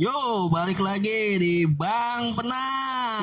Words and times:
Yo, 0.00 0.48
balik 0.48 0.80
lagi 0.80 1.36
di 1.36 1.68
Bang 1.68 2.32
Penang. 2.32 3.20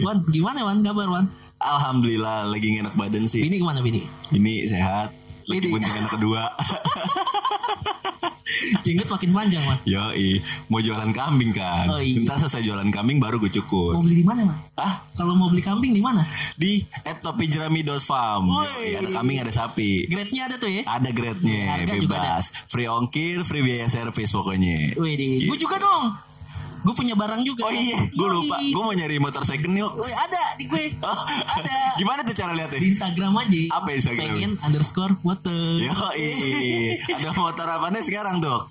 Wan, 0.00 0.24
gimana 0.32 0.64
Wan? 0.64 0.80
Kabar 0.80 1.04
Wan? 1.12 1.28
Alhamdulillah 1.60 2.48
lagi 2.48 2.80
enak 2.80 2.96
badan 2.96 3.28
sih. 3.28 3.44
Bini 3.44 3.60
ke 3.60 3.64
mana 3.68 3.84
Bini? 3.84 4.08
Ini 4.32 4.64
sehat. 4.64 5.12
Lagi 5.44 5.68
bunting 5.68 5.92
anak 5.92 6.12
kedua. 6.16 6.42
Jenggot 8.80 9.08
makin 9.08 9.30
panjang 9.30 9.62
Wan. 9.62 9.78
Yoi, 9.84 10.38
mau 10.68 10.78
jualan 10.78 11.10
kambing 11.10 11.50
kan. 11.50 11.86
Oh, 11.88 11.98
iya. 11.98 12.20
Ntar 12.20 12.36
selesai 12.38 12.62
jualan 12.62 12.88
kambing 12.88 13.18
baru 13.18 13.36
gue 13.36 13.48
Mau 13.48 13.56
cukur. 13.56 13.92
beli 14.00 14.20
di 14.20 14.24
mana 14.24 14.44
Wan? 14.44 14.58
Ah, 14.74 14.94
Kalau 15.14 15.32
mau 15.32 15.46
beli 15.46 15.60
kambing 15.60 15.90
di 15.90 16.00
mana? 16.00 16.22
di 16.54 16.82
etopijerami.farm. 17.00 18.42
Woi. 18.44 18.66
Yoi, 18.66 18.88
Ada 18.96 19.08
kambing, 19.12 19.38
ada 19.40 19.52
sapi. 19.52 20.06
Grade-nya 20.06 20.42
ada 20.46 20.56
tuh 20.56 20.70
ya. 20.70 20.82
Ada 20.84 21.08
grade-nya, 21.10 21.62
bebas. 21.86 22.44
Free 22.66 22.86
ongkir, 22.86 23.42
free 23.42 23.62
biaya 23.62 23.86
servis 23.86 24.30
pokoknya. 24.30 24.94
Wih. 24.94 25.46
Gue 25.46 25.56
juga 25.56 25.78
dong. 25.78 26.33
Gue 26.84 26.92
punya 26.94 27.16
barang 27.16 27.40
juga. 27.40 27.64
Oh 27.64 27.72
iya, 27.72 27.96
gue 28.06 28.28
lupa. 28.28 28.60
Gue 28.60 28.82
mau 28.84 28.92
nyari 28.92 29.16
motor 29.16 29.40
second 29.42 29.72
yuk. 29.72 29.92
Wih, 29.98 30.12
ada 30.12 30.42
di 30.54 30.68
gue. 30.68 30.84
Oh, 31.04 31.16
Ada. 31.56 31.96
Gimana 31.96 32.20
tuh 32.22 32.36
cara 32.36 32.52
Di 32.52 32.58
lihatnya? 32.60 32.78
Instagram 32.84 33.32
aja. 33.40 33.60
Apa 33.72 33.88
Instagram? 33.90 34.20
Pengen 34.20 34.52
underscore 34.60 35.14
water. 35.24 35.62
Yoi, 35.80 36.28
ada 37.08 37.30
motor 37.32 37.66
apa 37.66 37.88
nih 37.88 38.04
sekarang 38.04 38.44
dok? 38.44 38.68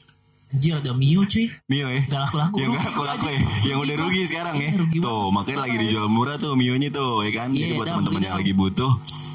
Anjir 0.53 0.77
ada 0.77 0.93
Mio 0.93 1.25
cuy. 1.25 1.49
Mio 1.65 1.89
ya? 1.89 2.05
Gak 2.05 2.29
laku-laku. 2.29 2.55
Yang 2.61 2.69
gak 2.77 2.85
laku-laku 2.93 3.25
ya 3.25 3.39
Yang 3.65 3.77
udah 3.89 3.95
rugi 4.05 4.21
sekarang 4.29 4.55
ya 4.61 4.69
Iya, 4.69 4.77
rugi 4.85 4.97
Tuh 5.01 5.23
makanya 5.33 5.59
lagi 5.65 5.75
dijual 5.81 6.05
murah 6.13 6.37
tuh 6.37 6.53
Mio-nya 6.53 6.93
tuh 6.93 7.25
ya 7.25 7.31
kan 7.33 7.49
Jadi 7.49 7.73
Iya, 7.73 7.77
buat 7.81 7.87
teman-teman 7.89 8.21
yang 8.21 8.37
lagi 8.37 8.53
butuh 8.53 8.91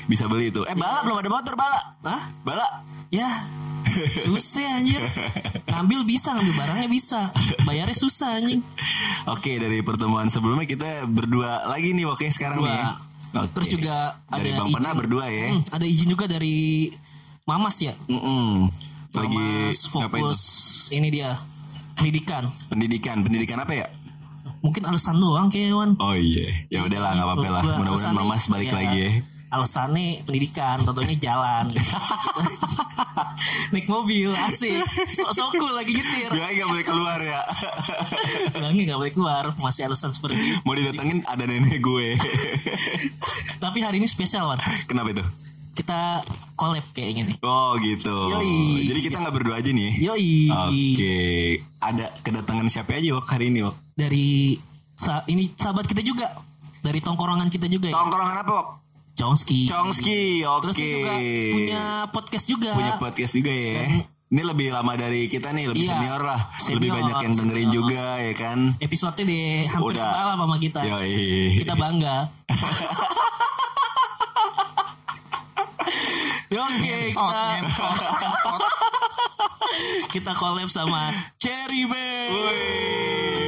Bisa 0.08 0.24
beli 0.24 0.48
tuh 0.48 0.64
Eh 0.64 0.72
Bala 0.72 1.04
belum 1.04 1.20
ada 1.20 1.30
motor 1.30 1.54
Bala. 1.54 1.80
Hah? 2.02 2.22
Bala. 2.42 2.66
Ya. 3.12 3.28
Susah 4.24 4.80
anjir 4.80 5.00
Ngambil 5.68 6.04
bisa 6.04 6.32
Ngambil 6.34 6.54
barangnya 6.56 6.88
bisa. 6.88 7.20
Bayarnya 7.64 7.96
susah 7.96 8.40
anjing. 8.40 8.60
Oke 9.28 9.56
dari 9.56 9.80
pertemuan 9.80 10.28
sebelumnya 10.28 10.64
kita 10.64 11.04
berdua 11.04 11.68
lagi 11.68 11.92
nih 11.92 12.08
Oke 12.08 12.28
sekarang 12.28 12.64
Dua. 12.64 12.68
nih. 12.68 12.76
Ya 12.80 12.90
Oke. 13.44 13.52
Terus 13.60 13.68
juga 13.68 13.96
Dari 14.32 14.56
ada 14.56 14.64
Bang 14.64 14.68
izin. 14.72 14.96
berdua 14.96 15.24
ya. 15.28 15.46
Hmm, 15.52 15.62
Ada 15.68 15.84
izin 15.84 16.08
juga 16.08 16.24
dari 16.24 16.88
Mamas 17.44 17.76
ya? 17.80 17.92
Mm-mm. 18.08 18.68
Lagi 19.12 19.36
Mamas 19.36 19.80
fokus? 19.88 20.40
Ini 20.88 21.08
dia 21.12 21.30
Pendidikan. 21.92 22.48
Pendidikan. 22.72 23.16
Pendidikan 23.20 23.58
apa 23.60 23.72
ya? 23.76 23.86
Mungkin 24.64 24.82
alasan 24.88 25.20
doang 25.20 25.52
kayak 25.52 25.76
Wan. 25.76 25.92
Oh 26.00 26.16
iya. 26.16 26.66
Ya 26.72 26.80
udahlah 26.82 27.14
nggak 27.14 27.26
apa-apa 27.28 27.48
lah. 27.52 27.62
Gua 27.62 27.74
Mudah-mudahan 27.84 28.14
Mamas 28.16 28.44
balik 28.48 28.68
ya, 28.68 28.76
lagi 28.76 28.98
ya 28.98 29.10
Alasannya 29.48 30.22
pendidikan 30.22 30.78
Tentunya 30.80 31.16
jalan 31.18 31.66
Naik 33.68 33.86
mobil 33.86 34.30
asik 34.30 34.78
Sok-sok 35.10 35.48
cool 35.54 35.72
lagi 35.72 35.90
nyetir 35.90 36.28
Bilangnya 36.28 36.54
nggak 36.58 36.68
boleh 36.70 36.84
keluar 36.84 37.18
ya 37.18 37.40
Bilangnya 38.50 38.82
gak 38.86 38.98
boleh 38.98 39.12
keluar 39.12 39.42
Masih 39.56 39.84
alasan 39.84 40.10
seperti 40.10 40.36
itu 40.36 40.56
Mau 40.62 40.72
didatengin 40.72 41.22
ada 41.24 41.42
nenek 41.42 41.78
gue 41.78 42.14
Tapi 43.58 43.78
hari 43.78 43.96
ini 43.98 44.06
spesial 44.06 44.46
Wan 44.46 44.58
Kenapa 44.84 45.10
itu? 45.10 45.24
Kita 45.72 46.20
collab 46.52 46.82
kayak 46.90 47.10
gini 47.14 47.32
Oh 47.38 47.72
gitu. 47.78 48.12
Yoi. 48.28 48.84
Jadi 48.84 48.98
kita 49.00 49.16
nggak 49.16 49.32
berdua 49.32 49.56
aja 49.56 49.70
nih. 49.70 49.94
Yoi 49.96 50.34
Oke. 50.50 51.16
Ada 51.78 52.04
kedatangan 52.18 52.66
siapa 52.66 52.94
aja 52.94 53.14
Wak 53.14 53.26
hari 53.30 53.48
ini 53.48 53.62
Wak? 53.62 53.74
Dari 53.94 54.58
sa- 54.92 55.24
Ini 55.24 55.54
sahabat 55.54 55.86
kita 55.86 56.02
juga 56.02 56.26
Dari 56.78 56.98
tongkorongan 56.98 57.46
kita 57.46 57.66
juga 57.66 57.88
ya 57.88 57.94
Tongkrongan 57.94 58.36
apa 58.38 58.52
Wak? 58.52 58.66
Chongski 59.18 59.66
Chongski. 59.66 60.46
Oke. 60.46 60.62
Terus 60.62 60.76
dia 60.78 60.86
juga 60.94 61.10
punya 61.50 61.82
podcast 62.14 62.46
juga 62.46 62.70
Punya 62.70 62.94
podcast 62.96 63.32
juga 63.34 63.50
ya. 63.50 63.82
Ini 64.28 64.42
lebih 64.44 64.68
lama 64.70 64.92
dari 64.92 65.24
kita 65.24 65.50
nih, 65.50 65.72
lebih 65.72 65.82
Iya. 65.82 65.92
senior 65.96 66.20
lah. 66.22 66.40
Senior, 66.60 66.76
lebih 66.78 66.90
banyak 66.94 67.16
yang 67.18 67.32
dengerin 67.34 67.64
senior. 67.64 67.74
juga 67.74 68.04
ya 68.20 68.34
kan. 68.36 68.58
Episode 68.78 69.18
deh 69.18 69.66
hampir 69.66 69.88
Udah. 69.96 70.04
kepala 70.06 70.32
sama 70.36 70.56
kita 70.60 70.80
Yoi. 70.84 71.18
Kita 71.58 71.74
bangga 71.74 72.16
Oke 76.48 77.12
kita 77.12 77.44
Kita 80.08 80.32
collab 80.32 80.70
sama 80.72 81.12
Cherry 81.36 81.84
anjing 81.84 83.47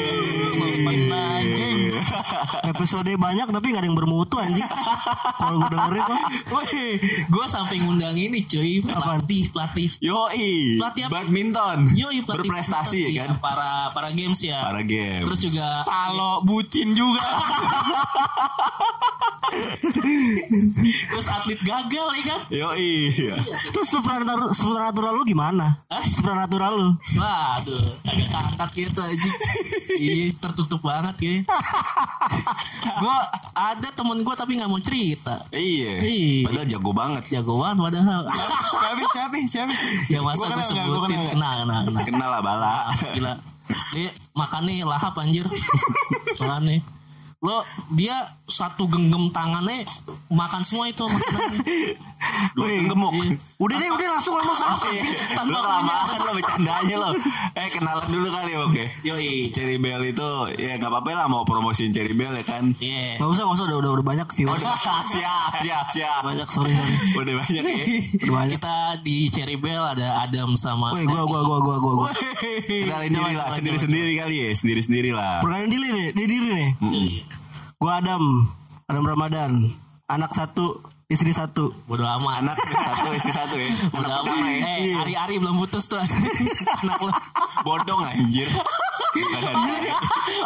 episode 2.81 3.13
banyak 3.13 3.45
tapi 3.45 3.77
gak 3.77 3.85
ada 3.85 3.89
yang 3.93 3.99
bermutu 3.99 4.41
anjing 4.41 4.65
kalau 5.41 5.61
gue 5.61 5.69
dengerin 5.69 6.01
kok 6.01 6.21
Wih, 6.49 6.97
gue 7.29 7.45
sampai 7.45 7.77
ngundang 7.85 8.17
ini 8.17 8.41
cuy 8.43 8.81
pelatih 8.81 9.53
pelatih 9.53 9.91
Yoi. 10.01 10.81
Pelatih 10.81 11.03
apa? 11.07 11.13
Badminton. 11.21 11.79
Yoi 11.93 12.25
pelatih 12.25 12.49
Berprestasi 12.49 12.99
ya 13.05 13.09
iya, 13.13 13.25
kan. 13.29 13.37
para 13.37 13.73
para 13.93 14.09
games 14.11 14.41
ya 14.41 14.65
Para 14.65 14.81
game. 14.81 15.29
terus 15.29 15.45
juga 15.45 15.85
Salo 15.85 16.41
bucin 16.41 16.97
juga 16.97 17.21
terus 21.11 21.27
atlet 21.27 21.61
gagal 21.61 22.07
ya 22.17 22.23
kan 22.25 22.41
Yoi. 22.49 22.93
terus 23.75 23.89
supranatural, 23.91 24.55
supranatural 24.55 25.13
lu 25.13 25.25
gimana 25.27 25.85
Hah? 25.91 26.01
supranatural 26.07 26.73
lu 26.73 26.89
Waduh, 27.13 27.93
agak 28.07 28.29
kakak 28.31 28.71
gitu 28.73 29.01
aja. 29.03 29.31
Ih, 29.99 30.33
tertutup 30.39 30.81
banget 30.81 31.17
ya. 31.21 31.35
gue 32.81 33.17
ada 33.55 33.89
temen 33.93 34.19
gue 34.25 34.35
tapi 34.35 34.53
nggak 34.57 34.71
mau 34.71 34.81
cerita. 34.81 35.45
Iya. 35.53 35.93
Iya. 36.01 36.47
Padahal 36.49 36.67
jago 36.69 36.91
banget. 36.93 37.23
Jagoan 37.31 37.77
padahal. 37.77 38.23
siapa 38.27 39.03
siapa 39.13 39.37
siapa 39.47 39.73
ya 40.09 40.19
masa 40.25 40.45
Gua 40.45 40.49
gue 40.49 40.57
kenal 40.57 40.69
nggak? 40.71 40.87
Gua 40.87 40.99
sebutin 40.99 41.21
kenal 41.29 41.29
kenal 41.31 41.53
kenal 41.65 41.81
kenal. 41.85 42.03
Kenal 42.07 42.29
lah 42.29 42.43
Bala. 42.43 42.77
Gila. 43.17 43.33
Dia 43.95 44.09
makannya 44.35 44.85
lahap 44.85 45.15
anjir. 45.19 45.47
Makannya. 46.41 46.79
Lo 47.41 47.65
dia 47.97 48.29
satu 48.45 48.85
genggam 48.85 49.33
tangannya 49.33 49.89
makan 50.29 50.63
semua 50.67 50.91
itu 50.91 51.05
makanannya. 51.09 52.10
Dua 52.51 52.67
gemuk. 52.69 53.13
Iya. 53.13 53.33
udah 53.57 53.77
deh 53.77 53.91
udah 53.91 54.07
langsung 54.11 54.35
ngomong 54.35 54.59
Oke, 54.71 54.93
Tanpa 55.31 55.51
lo 55.51 55.61
kelamaan 55.61 56.19
lo 56.19 56.33
bercandanya 56.33 56.97
lo. 56.97 57.11
Eh 57.53 57.69
kenalan 57.71 58.07
dulu 58.07 58.29
kali 58.29 58.53
oke. 58.55 58.85
Yoi. 59.03 59.49
Cherry 59.51 59.77
Bell 59.77 60.03
itu 60.03 60.29
ya 60.55 60.77
nggak 60.77 60.91
apa-apa 60.91 61.11
lah 61.15 61.27
mau 61.27 61.43
promosiin 61.43 61.91
Cherry 61.91 62.13
Bell 62.13 62.33
ya 62.35 62.45
kan. 62.45 62.73
Iya. 62.77 63.17
Gak 63.17 63.29
usah 63.31 63.43
gak 63.43 63.55
usah 63.55 63.65
udah 63.67 63.79
udah, 63.79 63.91
udah 63.93 64.05
banyak 64.07 64.29
view 64.31 64.47
Udah 64.47 64.77
siap 64.77 65.05
siap 65.57 65.87
siap. 65.91 66.21
banyak 66.23 66.47
sorry 66.47 66.73
sorry 66.73 66.95
Udah 67.15 67.35
banyak 67.39 67.63
ya. 67.63 67.75
udah 68.21 68.35
banyak 68.37 68.57
Kita 68.57 68.77
di 69.01 69.17
Cherry 69.29 69.57
Bell 69.57 69.83
ada 69.83 70.09
Adam 70.21 70.55
sama 70.55 70.93
Woi 70.93 71.05
gua 71.05 71.25
gua 71.25 71.41
gua 71.43 71.59
gua 71.59 71.77
gua 71.79 71.93
gua 71.99 72.11
Kenalin 72.67 73.11
diri 73.11 73.35
lah 73.35 73.49
sendiri 73.51 73.77
sendiri 73.77 74.13
kali 74.17 74.37
ya 74.39 74.49
sendiri 74.53 74.81
sendiri 74.81 75.11
lah. 75.11 75.41
perkenalin 75.41 75.71
diri 75.71 75.89
nih 75.89 76.09
di 76.11 76.25
diri 76.27 76.49
nih 76.51 76.71
gua 77.77 77.99
Adam 77.99 78.23
Adam 78.87 79.05
Ramadan 79.05 79.51
anak 80.07 80.31
satu 80.31 80.81
istri 81.11 81.31
satu 81.31 81.75
Bodo 81.85 82.07
amat. 82.07 82.47
Anak 82.47 82.57
satu 82.63 83.09
istri 83.13 83.33
satu 83.35 83.55
ya. 83.59 83.69
Bodo 83.95 84.07
Anak 84.07 84.19
amat. 84.25 84.37
ya. 84.47 84.79
Eh, 84.79 84.95
hari-hari 84.95 85.35
belum 85.37 85.59
putus 85.59 85.91
tuh. 85.91 86.01
Anak 86.87 86.97
lo. 87.03 87.11
Bodong 87.61 88.01
anjir. 88.07 88.49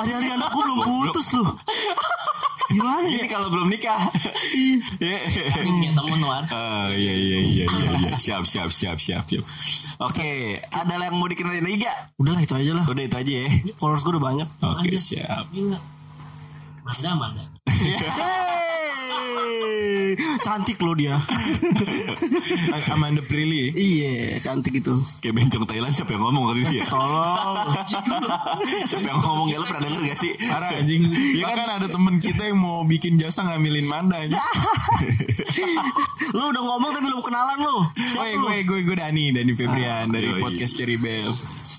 hari-hari 0.00 0.28
anak 0.32 0.48
gua 0.50 0.62
belum 0.64 0.80
putus 0.82 1.36
lu 1.36 1.44
gimana 2.64 3.04
ya 3.04 3.20
Ini 3.22 3.28
kalau 3.28 3.52
belum 3.52 3.68
nikah. 3.68 4.08
Iya. 4.98 5.18
Ini 5.60 5.68
punya 5.68 5.90
temen 5.94 6.20
Wan. 6.24 6.42
Oh 6.48 6.88
iya 6.90 7.12
iya 7.12 7.38
iya 7.38 7.64
iya 7.68 7.90
iya. 8.00 8.10
Siap 8.16 8.42
siap 8.42 8.72
siap 8.72 8.96
siap 8.96 9.28
siap. 9.28 9.44
Oke, 10.00 10.58
ada 10.64 10.96
yang 10.96 11.14
mau 11.14 11.28
dikenalin 11.28 11.60
lagi 11.60 11.84
gak? 11.84 12.16
udahlah 12.16 12.40
itu 12.40 12.54
aja 12.56 12.72
lah 12.72 12.84
Udah 12.88 13.04
itu 13.04 13.14
aja 13.14 13.32
ya. 13.44 13.48
followers 13.76 14.02
gua 14.02 14.12
udah 14.16 14.24
banyak 14.24 14.48
Oke 14.64 14.90
Ada. 14.90 14.98
siap. 14.98 15.44
Gila. 15.52 15.78
Manda, 16.82 17.10
manda. 17.14 17.42
Cantik 20.42 20.78
loh 20.82 20.94
dia. 20.96 21.20
Amanda 22.94 23.20
Prilly 23.26 23.74
iya, 23.74 24.38
cantik 24.38 24.78
itu. 24.78 24.94
Kayak 25.18 25.34
bencong 25.42 25.64
Thailand 25.66 25.92
siapa 25.94 26.14
yang 26.14 26.22
ngomong 26.30 26.44
kali 26.54 26.60
itu 26.62 26.74
ya? 26.78 26.86
Tolong. 26.86 27.68
siapa 28.90 29.06
yang 29.10 29.20
ngomong 29.20 29.48
ya 29.50 29.56
lo 29.58 29.66
pernah 29.66 29.82
denger 29.82 30.00
gak 30.14 30.18
sih? 30.18 30.32
Parah 30.46 30.70
anjing 30.78 31.02
Ya 31.34 31.50
kan 31.50 31.68
ada 31.82 31.88
temen 31.90 32.22
kita 32.22 32.42
yang 32.54 32.58
mau 32.62 32.86
bikin 32.86 33.18
jasa 33.18 33.42
ngambilin 33.42 33.86
Manda 33.90 34.22
aja 34.22 34.38
lu 36.36 36.50
udah 36.50 36.62
ngomong 36.66 36.90
tapi 36.90 37.06
belum 37.06 37.22
kenalan 37.22 37.58
lu. 37.62 37.78
Gue 37.94 38.28
gue 38.34 38.56
gue 38.66 38.78
gue 38.90 38.96
Dani 38.98 39.30
Dani 39.30 39.52
Febrian 39.54 40.10
dari 40.10 40.34
yoi. 40.34 40.40
podcast 40.42 40.74
Cherry 40.74 40.98
Bell 40.98 41.30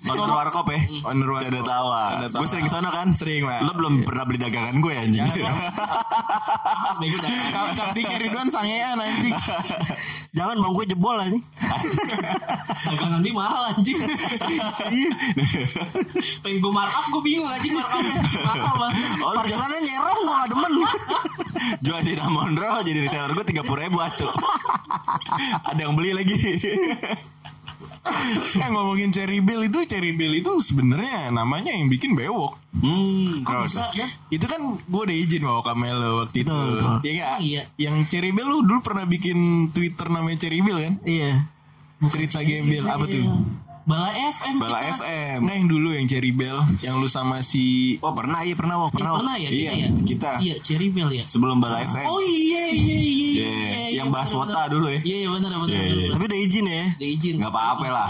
Nonton 0.05 0.29
warkop 0.29 0.65
ya? 0.69 0.79
Owner 1.05 1.29
warkop. 1.29 1.49
Canda 1.49 1.61
tawa. 1.65 2.01
Tawa. 2.29 2.39
Gue 2.41 2.47
sering 2.49 2.65
ke 2.65 2.71
sana 2.73 2.89
kan? 2.89 3.07
Sering, 3.13 3.45
Pak. 3.45 3.59
Lo 3.65 3.71
belum 3.77 3.93
pernah 4.05 4.23
beli 4.25 4.39
dagangan 4.41 4.75
gue 4.81 4.91
ya 4.93 5.01
anjing? 5.05 5.25
Kalau 7.55 7.71
tapi 7.75 8.01
Ridwan 8.07 8.47
sangean 8.47 8.97
anjing 8.97 9.35
Jangan 10.31 10.55
bang 10.57 10.73
gue 10.73 10.85
jebol 10.89 11.17
aja. 11.19 11.39
Dagangan 12.85 13.19
dia 13.21 13.33
mahal 13.35 13.61
anjing. 13.73 13.97
Pengen 16.43 16.57
gue 16.59 16.73
markup 16.73 17.05
gue 17.11 17.21
bingung 17.23 17.49
anjing 17.49 17.73
markupnya. 17.75 18.21
Mahal 18.43 18.75
banget. 18.79 18.95
Oh, 19.21 19.31
Parkirannya 19.35 19.79
nyerong 19.83 20.19
gue 20.21 20.35
gak 20.35 20.47
demen. 20.51 20.73
jual 21.81 21.99
si 22.03 22.13
Mondro 22.19 22.77
jadi 22.85 22.99
reseller 23.01 23.31
gue 23.33 23.45
tiga 23.47 23.63
puluh 23.65 23.87
ribu 23.87 23.97
atuh. 24.01 24.29
Ada 25.65 25.79
yang 25.87 25.93
beli 25.97 26.11
lagi. 26.13 26.35
Eh 28.63 28.69
ngomongin 28.71 29.11
Cherry 29.11 29.41
Bell 29.41 29.65
itu 29.65 29.85
Cherry 29.85 30.13
Bell 30.13 30.33
itu 30.33 30.49
sebenarnya 30.61 31.29
namanya 31.29 31.73
yang 31.73 31.89
bikin 31.89 32.13
bewok. 32.13 32.57
Hmm, 32.75 33.41
Kok 33.41 33.51
terus. 33.65 33.73
bisa 33.77 33.83
ya? 33.93 34.07
Itu 34.29 34.45
kan 34.45 34.59
gue 34.77 35.01
udah 35.05 35.15
izin 35.15 35.41
bawa 35.41 35.61
Kamelo 35.61 36.25
waktu 36.25 36.41
itu. 36.41 36.49
Betul, 36.49 36.67
betul. 36.75 36.91
Iya 37.01 37.11
nggak? 37.13 37.37
Iya. 37.41 37.61
Yang 37.77 37.95
Cherry 38.09 38.31
Bell 38.31 38.47
lu 38.47 38.59
dulu 38.63 38.79
pernah 38.81 39.05
bikin 39.05 39.37
Twitter 39.71 40.07
namanya 40.09 40.37
Cherry 40.41 40.59
Bell 40.61 40.79
kan? 40.81 40.95
Iya. 41.03 41.31
Cerita 42.05 42.43
gembel 42.43 42.85
apa 42.85 43.05
tuh? 43.07 43.23
Bala 43.85 44.09
FM 44.09 44.53
Bala 44.57 44.81
kita. 44.81 44.97
FM. 44.97 45.37
Enggak 45.39 45.55
yang 45.55 45.69
dulu 45.69 45.89
yang 45.93 46.05
Cherry 46.05 46.33
Bell 46.33 46.57
yang 46.81 46.97
lu 46.97 47.05
sama 47.05 47.39
si 47.39 47.95
Oh 48.01 48.11
pernah 48.11 48.41
iya 48.41 48.57
pernah 48.57 48.81
Wok 48.81 48.89
Iya, 48.89 48.95
pernah. 48.95 49.11
Wok. 49.11 49.19
pernah 49.21 49.35
ya 49.37 49.45
kita 49.47 49.61
iya, 49.61 49.71
ya? 49.71 49.89
Kita 50.01 50.31
Iya, 50.41 50.55
Cherry 50.59 50.89
Bell 50.89 51.09
ya. 51.11 51.23
sebelum 51.23 51.57
Bala 51.61 51.85
FM. 51.85 52.05
Oh 52.05 52.17
iya 52.19 52.65
iya 52.67 52.97
iya. 52.97 53.29
Iya, 53.35 53.51
yang 53.95 54.09
bahas 54.09 54.29
benar, 54.29 54.41
wota 54.41 54.53
benar. 54.55 54.73
dulu 54.73 54.87
ya. 54.89 54.99
Iya 54.99 55.15
iya 55.15 55.29
benar 55.29 55.51
benar. 55.53 55.69
Iya, 55.69 55.77
iya. 55.77 55.93
benar. 55.93 56.11
Tapi 56.11 56.23
udah 56.25 56.39
izin 56.41 56.65
ya. 56.65 56.83
Ada 56.89 57.05
izin. 57.07 57.35
Gak 57.37 57.51
apa-apa 57.51 57.85
lah. 57.87 58.07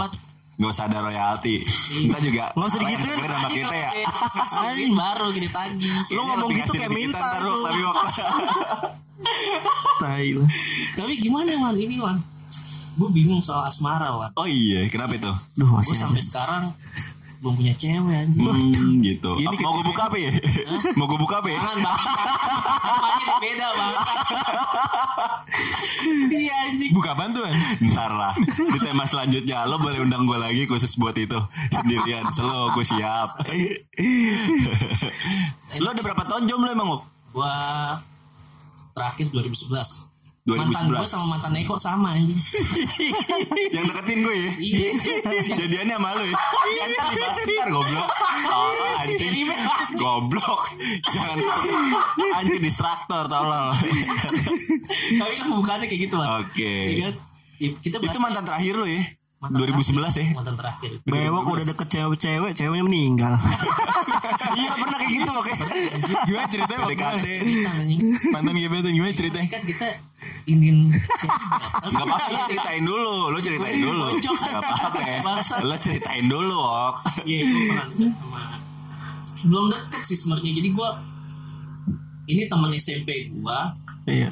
Gak 0.56 0.72
usah 0.72 0.86
ada 0.88 1.00
royalti. 1.04 1.56
Kita 1.68 2.18
juga 2.24 2.44
Nggak 2.56 2.68
usah 2.72 2.80
digituin. 2.80 3.12
dengerin 3.12 3.36
sama 3.36 3.50
kita 3.51 3.75
ya. 3.75 3.89
Anjing 4.56 4.94
baru 4.95 5.25
gini 5.30 5.50
tagih. 5.51 5.92
Lu 6.07 6.22
ngomong 6.24 6.50
gitu 6.50 6.72
kayak 6.72 6.88
kita 6.88 6.95
minta. 6.95 7.27
Tapi 10.95 11.13
gimana 11.18 11.51
man 11.57 11.75
ini 11.75 12.00
man? 12.00 12.16
Gue 12.96 13.10
bingung 13.12 13.44
soal 13.44 13.68
asmara 13.68 14.08
man. 14.12 14.32
Oh 14.36 14.48
iya, 14.48 14.88
kenapa 14.88 15.16
itu? 15.16 15.32
Duh 15.54 15.68
Gue 15.68 15.80
masih 15.84 15.96
sampai 15.96 16.24
sekarang 16.24 16.72
belum 17.44 17.62
punya 17.62 17.76
cewek 17.76 18.16
anjing. 18.16 18.42
Hmm, 18.42 18.98
gitu. 19.04 19.32
Ini 19.38 19.46
Apa, 19.46 19.62
mau 19.62 19.72
gue 19.76 19.86
buka 19.86 20.04
apa 20.08 20.18
ya? 20.18 20.32
mau 20.98 21.06
gue 21.06 21.20
buka 21.20 21.36
apa 21.44 21.48
ya? 21.52 21.60
Jangan 21.60 21.78
bang. 21.78 21.98
Apanya 22.82 23.36
beda 23.38 23.68
bang. 23.70 23.94
Iya 26.26 26.56
anjing. 26.66 26.92
buka 26.92 27.12
bantuan. 27.14 27.56
Ntar 27.82 28.12
lah 28.12 28.34
Di 28.46 28.80
tema 28.80 29.04
selanjutnya 29.06 29.66
Lo 29.66 29.78
boleh 29.78 30.04
undang 30.04 30.28
gue 30.28 30.38
lagi 30.38 30.68
Khusus 30.68 30.96
buat 30.96 31.16
itu 31.16 31.38
Sendirian 31.72 32.28
Selo 32.30 32.70
gue 32.72 32.86
siap 32.86 33.30
Lo 35.82 35.90
udah 35.92 36.04
berapa 36.04 36.24
tahun 36.26 36.46
jomblo 36.46 36.70
emang? 36.72 36.90
Gua 37.32 37.52
terakhir 38.96 39.28
2011. 39.28 40.15
2011. 40.46 40.62
Mantan 40.62 40.86
gue 40.94 41.08
sama 41.10 41.26
mantan 41.26 41.54
Eko 41.58 41.74
sama 41.74 42.14
anjing. 42.14 42.38
Yang 43.76 43.86
deketin 43.90 44.20
gue 44.22 44.36
ya? 44.38 44.52
Iya. 44.62 44.90
Jadiannya 45.58 45.96
sama 45.98 46.10
lo 46.14 46.22
ya? 46.22 46.36
Ntar 46.86 47.06
dibahas 47.10 47.38
ntar 47.42 47.70
goblok. 47.74 48.10
Oh 48.46 48.70
anjing. 49.02 49.34
Goblok. 49.98 50.62
Jangan 51.02 51.38
Anjing 52.38 52.62
distraktor 52.62 53.26
tolong. 53.26 53.74
Tapi 55.18 55.34
kan 55.34 55.48
bukannya 55.50 55.86
kayak 55.90 56.02
gitu 56.06 56.14
man. 56.14 56.46
Oke. 56.46 56.74
Iya 56.94 57.10
kan? 57.10 57.16
I- 57.58 57.78
Kita 57.82 57.98
Itu 57.98 58.20
mantan 58.22 58.46
terakhir 58.46 58.78
lo 58.78 58.86
ya 58.86 59.02
Mantan 59.48 59.60
2011 59.62 60.18
ya. 60.18 60.26
Mantan 60.34 60.56
terakhir. 60.56 60.90
Bewok 61.04 61.46
udah 61.48 61.66
deket 61.68 61.88
cewek-cewek, 61.90 62.52
ceweknya 62.54 62.84
meninggal. 62.84 63.34
Iya 64.56 64.72
pernah 64.72 64.96
kayak 64.96 65.12
gitu 65.12 65.32
oke 65.34 65.54
Gimana 66.24 66.48
ceritanya 66.48 66.80
waktu 66.80 66.96
PDKT 66.96 67.26
mantan 68.32 68.56
gebetan 68.56 68.92
gimana 68.94 69.14
ceritanya? 69.14 69.48
Kan 69.50 69.64
kita 69.66 69.88
ingin 70.46 70.78
Gak 70.96 71.92
apa-apa 71.98 72.28
lo 72.30 72.40
ceritain 72.48 72.84
dulu 72.86 73.16
Lo 73.28 73.40
ceritain 73.40 73.78
dulu 73.78 74.06
Bocok. 74.16 74.36
Gak 74.38 74.56
apa-apa 74.56 75.00
ya. 75.02 75.20
Lo 75.60 75.76
ceritain 75.76 76.26
dulu 76.26 76.56
Wok 76.56 76.96
Iya 77.26 77.42
pernah 77.44 77.86
sama 78.14 78.42
belum 79.44 79.66
deket 79.68 80.02
sih 80.06 80.18
sebenarnya 80.18 80.52
jadi 80.56 80.70
gue 80.72 80.90
ini 82.28 82.44
teman 82.48 82.72
SMP 82.74 83.10
gue 83.28 83.60
Iya. 84.08 84.30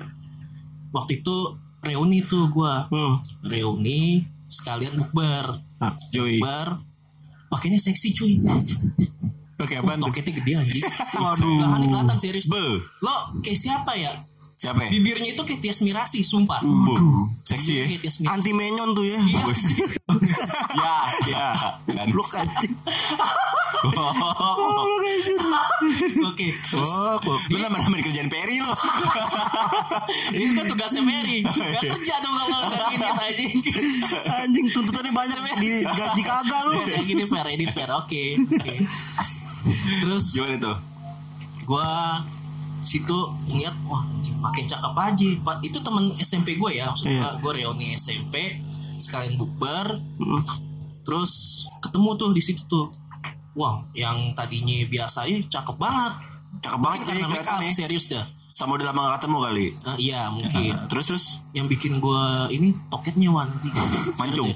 waktu 0.89 1.19
itu 1.19 1.35
reuni 1.79 2.23
tuh 2.23 2.47
gue 2.47 2.73
Hmm. 2.87 3.19
reuni 3.43 4.23
sekalian 4.53 4.93
bukber. 5.01 5.57
Ah, 5.81 5.97
Yoi. 6.13 6.37
bukber. 6.37 6.77
Pakainya 7.49 7.81
seksi 7.81 8.13
cuy. 8.13 8.33
Oke 9.61 9.77
apaan 9.77 10.01
tuh? 10.01 10.09
toketnya 10.09 10.33
gede 10.41 10.53
anjing. 10.57 10.85
Waduh. 11.21 11.57
Belahannya 11.61 11.87
kelihatan 11.89 12.17
serius. 12.21 12.45
Be. 12.49 12.65
Lo 13.01 13.15
kayak 13.41 13.59
siapa 13.59 13.93
ya 13.97 14.13
Siapa 14.63 14.79
ya? 14.87 14.89
bibirnya 14.95 15.35
itu 15.35 15.43
kayak 15.43 15.59
Tias 15.59 15.83
Mirasi 15.83 16.23
sumpah 16.23 16.63
Bu, 16.63 16.95
seksi 17.43 17.83
ya. 17.83 17.85
Anti 18.31 18.55
menyon 18.55 18.95
tuh 18.95 19.03
ya. 19.03 19.19
Bagus. 19.19 19.59
ya, 20.79 20.95
ya. 21.27 21.47
Kan. 21.99 22.07
Lu 22.15 22.23
kacik. 22.23 22.71
oke 26.23 26.47
Oh, 26.79 27.19
lu 27.51 27.57
nama-nama 27.59 27.99
di 27.99 28.03
kerjaan 28.07 28.31
Peri 28.31 28.63
lo. 28.63 28.71
ini 30.39 30.55
kan 30.55 30.65
tugasnya 30.71 31.03
Mary 31.03 31.43
gak 31.43 31.83
kerja 31.83 32.15
dong 32.23 32.35
kalau 32.39 32.63
nggak 32.63 32.87
gini 32.87 33.03
anjing 33.03 33.51
Anjing 34.23 34.65
tuntutannya 34.71 35.11
banyak 35.11 35.37
di 35.59 35.83
gaji 35.83 36.21
kagak 36.23 36.61
lu. 36.71 36.79
kayak 36.87 37.03
gini 37.03 37.23
fair 37.27 37.47
edit 37.51 37.69
fair 37.75 37.91
oke 37.91 38.23
oke. 38.39 38.73
terus 39.99 40.25
Gimana 40.31 40.55
tuh? 40.55 40.77
gue 41.63 41.91
situ 42.83 43.17
ngeliat 43.47 43.73
wah 43.83 44.03
makin 44.39 44.63
cakep 44.63 44.93
aja. 44.93 45.27
Itu 45.59 45.79
temen 45.79 46.11
SMP 46.17 46.55
gue 46.55 46.71
ya 46.73 46.87
maksud 46.87 47.07
Iya. 47.07 47.39
gue 47.39 47.51
reuni 47.53 47.95
SMP 47.95 48.59
sekalian 48.97 49.35
bukber. 49.35 49.97
Terus 51.03 51.31
ketemu 51.79 52.09
tuh 52.15 52.29
di 52.31 52.41
situ 52.41 52.63
tuh. 52.65 52.87
Wah 53.53 53.83
yang 53.93 54.33
tadinya 54.33 54.73
biasa 54.85 55.25
ya 55.25 55.37
cakep 55.43 55.75
banget. 55.75 56.13
Cakep 56.59 56.79
banget 56.79 56.99
karena 57.05 57.27
make 57.27 57.43
up 57.43 57.59
nih. 57.59 57.71
serius 57.71 58.07
dah. 58.07 58.25
Sama 58.53 58.77
udah 58.77 58.93
lama 58.93 59.09
gak 59.09 59.25
ketemu 59.25 59.37
kali. 59.41 59.67
Ah, 59.81 59.97
iya 59.97 60.21
mungkin. 60.29 60.73
Terus 60.93 61.05
terus? 61.09 61.25
Yang 61.51 61.67
bikin 61.73 61.93
gue 61.97 62.23
ini 62.51 62.69
toketnya 62.87 63.29
wan. 63.29 63.49
Mancung. 64.21 64.53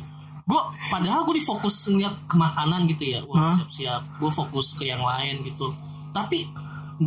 gue 0.47 0.61
padahal 0.87 1.27
gue 1.27 1.43
difokus 1.43 1.91
ngeliat 1.91 2.15
ke 2.23 2.35
makanan 2.35 2.87
gitu 2.87 3.03
ya. 3.03 3.19
Wah 3.27 3.35
Hah? 3.51 3.55
siap 3.67 3.71
siap 3.73 4.01
gue 4.15 4.31
fokus 4.31 4.79
ke 4.79 4.87
yang 4.87 5.03
lain 5.03 5.43
gitu. 5.43 5.75
Tapi 6.15 6.47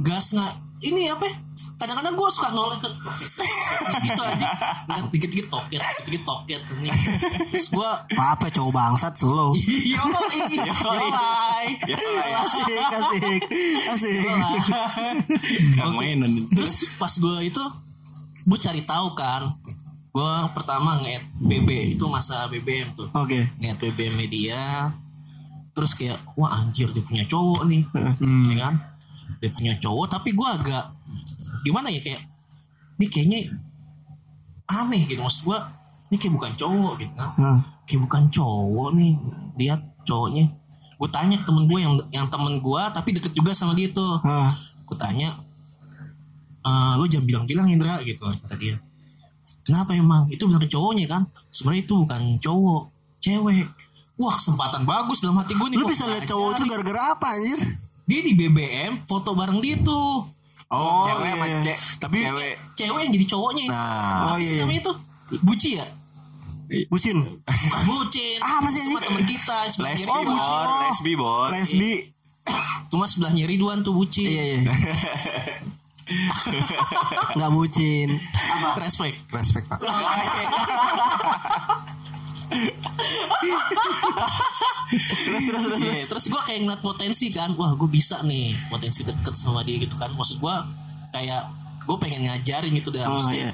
gas 0.05 0.37
nggak 0.37 0.53
ini 0.81 1.09
apa 1.09 1.25
ya? 1.25 1.37
kadang-kadang 1.77 2.13
gue 2.13 2.29
suka 2.29 2.49
noleh 2.51 2.77
ke 2.77 2.89
gitu 4.05 4.21
aja. 4.21 4.47
Ngeliat 4.85 5.07
dikit-dikit 5.09 5.47
toket 5.49 5.81
dikit-dikit 5.81 6.23
toket 6.23 6.61
ini. 6.77 6.93
Terus 7.51 7.69
gue 7.71 7.91
Apa 8.13 8.47
cowok 8.47 8.69
bangsat 8.71 9.17
slow. 9.17 9.57
yo 9.57 10.05
yolai 10.53 11.73
Ya, 11.85 11.97
Asik, 12.37 12.69
asik, 12.77 13.41
asik. 13.89 14.19
Kang 15.73 15.97
mainan. 15.97 16.45
terus 16.49 16.85
pas 16.97 17.09
gue 17.11 17.37
itu 17.43 17.65
gue 18.41 18.59
cari 18.59 18.85
tahu 18.85 19.13
kan 19.13 19.49
gue 20.11 20.33
pertama 20.53 21.01
nge 21.01 21.33
BB 21.39 21.97
itu 21.97 22.05
masa 22.07 22.45
BBM 22.47 22.93
tuh. 22.93 23.09
Oke. 23.15 23.41
nge 23.57 23.73
BBM 23.79 24.15
media 24.19 24.93
terus 25.73 25.97
kayak 25.97 26.21
wah 26.35 26.61
anjir 26.61 26.93
dia 26.93 27.01
punya 27.01 27.25
cowok 27.25 27.65
nih. 27.65 27.89
Ya 28.53 28.57
kan 28.61 28.75
dia 29.41 29.51
punya 29.51 29.73
cowok 29.81 30.07
tapi 30.13 30.37
gue 30.37 30.49
agak 30.49 30.85
gimana 31.65 31.89
ya 31.89 32.01
kayak 32.05 32.23
ini 33.01 33.07
kayaknya 33.09 33.41
aneh 34.69 35.03
gitu. 35.09 35.21
Maksud 35.25 35.43
gue 35.49 35.59
ini 36.13 36.17
kayak 36.21 36.35
bukan 36.37 36.53
cowok 36.57 36.93
gitu 37.01 37.13
kan. 37.17 37.31
Hmm. 37.37 37.59
kayak 37.89 38.01
bukan 38.07 38.23
cowok 38.31 38.89
nih. 38.95 39.13
Dia 39.57 39.75
cowoknya 40.07 40.45
gue 41.01 41.09
tanya 41.09 41.37
ke 41.41 41.45
temen 41.49 41.65
gue 41.65 41.79
yang 41.81 41.95
yang 42.13 42.27
temen 42.29 42.61
gue 42.61 42.83
tapi 42.93 43.09
deket 43.17 43.33
juga 43.33 43.57
sama 43.57 43.73
dia 43.73 43.89
tuh. 43.89 44.21
Ah, 44.21 44.53
gue 44.85 44.97
tanya 45.01 45.33
"Eh, 46.61 46.93
lo 47.01 47.09
jangan 47.09 47.25
bilang-bilang 47.25 47.73
Indra 47.73 48.05
gitu 48.05 48.29
kata 48.29 48.53
dia. 48.61 48.77
Kenapa 49.65 49.97
emang? 49.97 50.29
Itu 50.29 50.47
bener 50.47 50.69
cowoknya 50.69 51.09
kan? 51.09 51.23
Sebenarnya 51.51 51.83
itu 51.83 51.95
bukan 52.05 52.23
cowok 52.39 52.83
cewek. 53.19 53.67
Wah 54.21 54.37
kesempatan 54.37 54.85
bagus 54.85 55.25
dalam 55.25 55.41
hati 55.41 55.57
gue 55.57 55.69
nih 55.73 55.79
Lu 55.81 55.89
bisa 55.89 56.05
lihat 56.05 56.29
cowok 56.29 56.51
tuh 56.61 56.65
gara-gara 56.69 57.17
apa 57.17 57.33
anjir? 57.33 57.61
Dia 58.11 58.21
di 58.21 58.33
BBM 58.35 58.93
foto 59.05 59.33
bareng 59.33 59.59
dia 59.59 59.75
tuh 59.79 60.27
Oh, 60.67 60.73
Oh, 60.73 61.03
cewek 61.03 61.25
iya, 61.25 61.33
sama 61.33 61.45
iya. 61.45 61.61
cek. 61.61 61.77
Tapi 61.99 62.17
cewek. 62.21 62.53
cewek 62.75 63.01
yang 63.01 63.11
jadi 63.13 63.27
cowoknya 63.27 63.65
Nah, 63.67 63.77
Oh, 63.77 64.29
apa 64.29 64.37
iya, 64.37 64.49
iya. 64.49 64.61
namanya 64.61 64.81
tuh 64.85 64.97
buci 65.41 65.71
ya 65.73 65.87
Bucin. 66.87 67.17
Bucin 67.83 68.39
Ah, 68.39 68.59
masih 68.61 68.79
cuma 68.85 69.01
teman 69.01 69.25
kita 69.25 69.57
sebelah 69.67 69.91
lesbi 69.91 70.07
kiri 70.07 70.25
bor, 70.29 70.67
lesbi 70.81 71.13
bor. 71.17 71.49
Lesbi. 71.51 71.93
cuma 72.87 73.03
sebelahnya 73.05 73.45
Ridwan 73.45 73.81
tuh 73.81 73.93
bucin 73.93 74.25
Iya, 74.27 74.43
iya. 74.57 74.71
Enggak 77.33 77.51
bucin. 77.51 78.09
respect 78.77 79.17
Respect 79.29 79.65
pak. 79.67 79.79
terus 84.91 85.43
terus 85.47 85.63
terus. 85.65 85.81
Iya, 85.81 86.05
terus 86.07 86.25
gue 86.27 86.41
kayak 86.41 86.61
ngeliat 86.61 86.83
potensi 86.83 87.27
kan. 87.31 87.55
Wah 87.55 87.73
gue 87.73 87.87
bisa 87.87 88.21
nih 88.23 88.55
potensi 88.67 89.01
deket 89.03 89.35
sama 89.35 89.63
dia 89.63 89.79
gitu 89.79 89.95
kan. 89.95 90.11
Maksud 90.11 90.39
gue 90.39 90.55
kayak 91.11 91.43
gue 91.81 91.97
pengen 91.99 92.27
ngajarin 92.27 92.73
gitu 92.73 92.91
dah 92.91 93.07
Oh 93.07 93.17
maksudnya. 93.17 93.51
iya. 93.51 93.53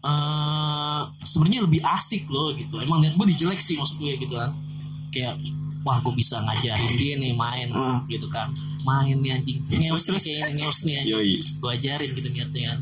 eh, 0.00 1.00
sebenarnya 1.20 1.60
lebih 1.64 1.80
asik 1.82 2.26
loh 2.28 2.50
gitu. 2.52 2.78
Emang 2.78 2.98
niat 2.98 3.14
gue 3.14 3.26
dijelek 3.28 3.58
sih 3.58 3.74
maksud 3.74 3.98
gue 3.98 4.14
gitu 4.16 4.34
kan. 4.34 4.50
Kayak 5.08 5.38
wah 5.82 5.98
gue 5.98 6.12
bisa 6.12 6.38
ngajarin 6.38 6.90
dia 6.94 7.14
nih 7.16 7.32
main 7.32 7.68
Hmm. 7.70 8.02
gitu 8.06 8.26
kan. 8.28 8.50
Main 8.82 9.18
nih 9.18 9.30
anjing. 9.32 9.58
Ngeus 9.68 10.06
nih 10.08 10.20
kayak 10.20 10.48
ngeus 10.54 10.78
nih 10.82 10.94
anjing. 10.96 11.14
Yoi. 11.14 11.34
gue 11.34 11.70
ajarin 11.72 12.10
gitu 12.12 12.28
niatnya 12.28 12.62
kan 12.68 12.78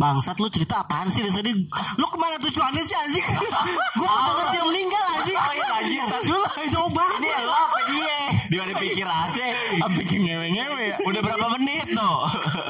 Bangsat 0.00 0.40
lu 0.40 0.48
cerita 0.48 0.80
apaan 0.80 1.12
sih 1.12 1.20
dari 1.20 1.28
tadi? 1.28 1.52
Lu 2.00 2.08
ke 2.08 2.16
mana 2.16 2.40
tujuannya 2.40 2.82
sih 2.88 2.96
anjing? 2.96 3.26
Gua 4.00 4.08
denger 4.08 4.46
dia 4.48 4.62
meninggal 4.64 5.04
anjing. 5.20 5.36
Oh 5.36 5.52
iya 5.52 5.66
anjir. 5.76 6.02
Dulu 6.24 6.44
coba. 6.80 7.04
Ini 7.20 7.28
lo 7.44 7.52
apa 7.52 7.78
dia? 7.84 8.18
Di 8.48 8.56
mana 8.56 8.72
pikirannya? 8.80 9.48
Apa 9.84 9.92
bikin 10.00 10.20
ngewe-ngewe 10.24 10.82
ya? 10.88 10.96
Udah 11.04 11.20
berapa 11.20 11.46
menit 11.60 11.86
tuh? 11.92 12.18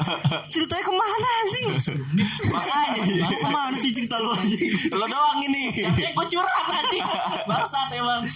Ceritanya 0.51 0.83
ke 0.83 0.93
mana 0.93 1.27
anjing? 1.41 1.67
Makanya. 2.51 3.27
Ke 3.31 3.47
mana 3.47 3.75
sih 3.79 3.91
cerita 3.95 4.19
lu 4.19 4.35
anjing? 4.35 4.91
Lo 4.91 5.07
doang 5.07 5.39
ini. 5.39 5.71
Eh 5.87 6.11
gue 6.11 6.25
curhat 6.27 6.67
anjing 6.67 7.05
Bangsat 7.47 7.95
emang 7.95 8.27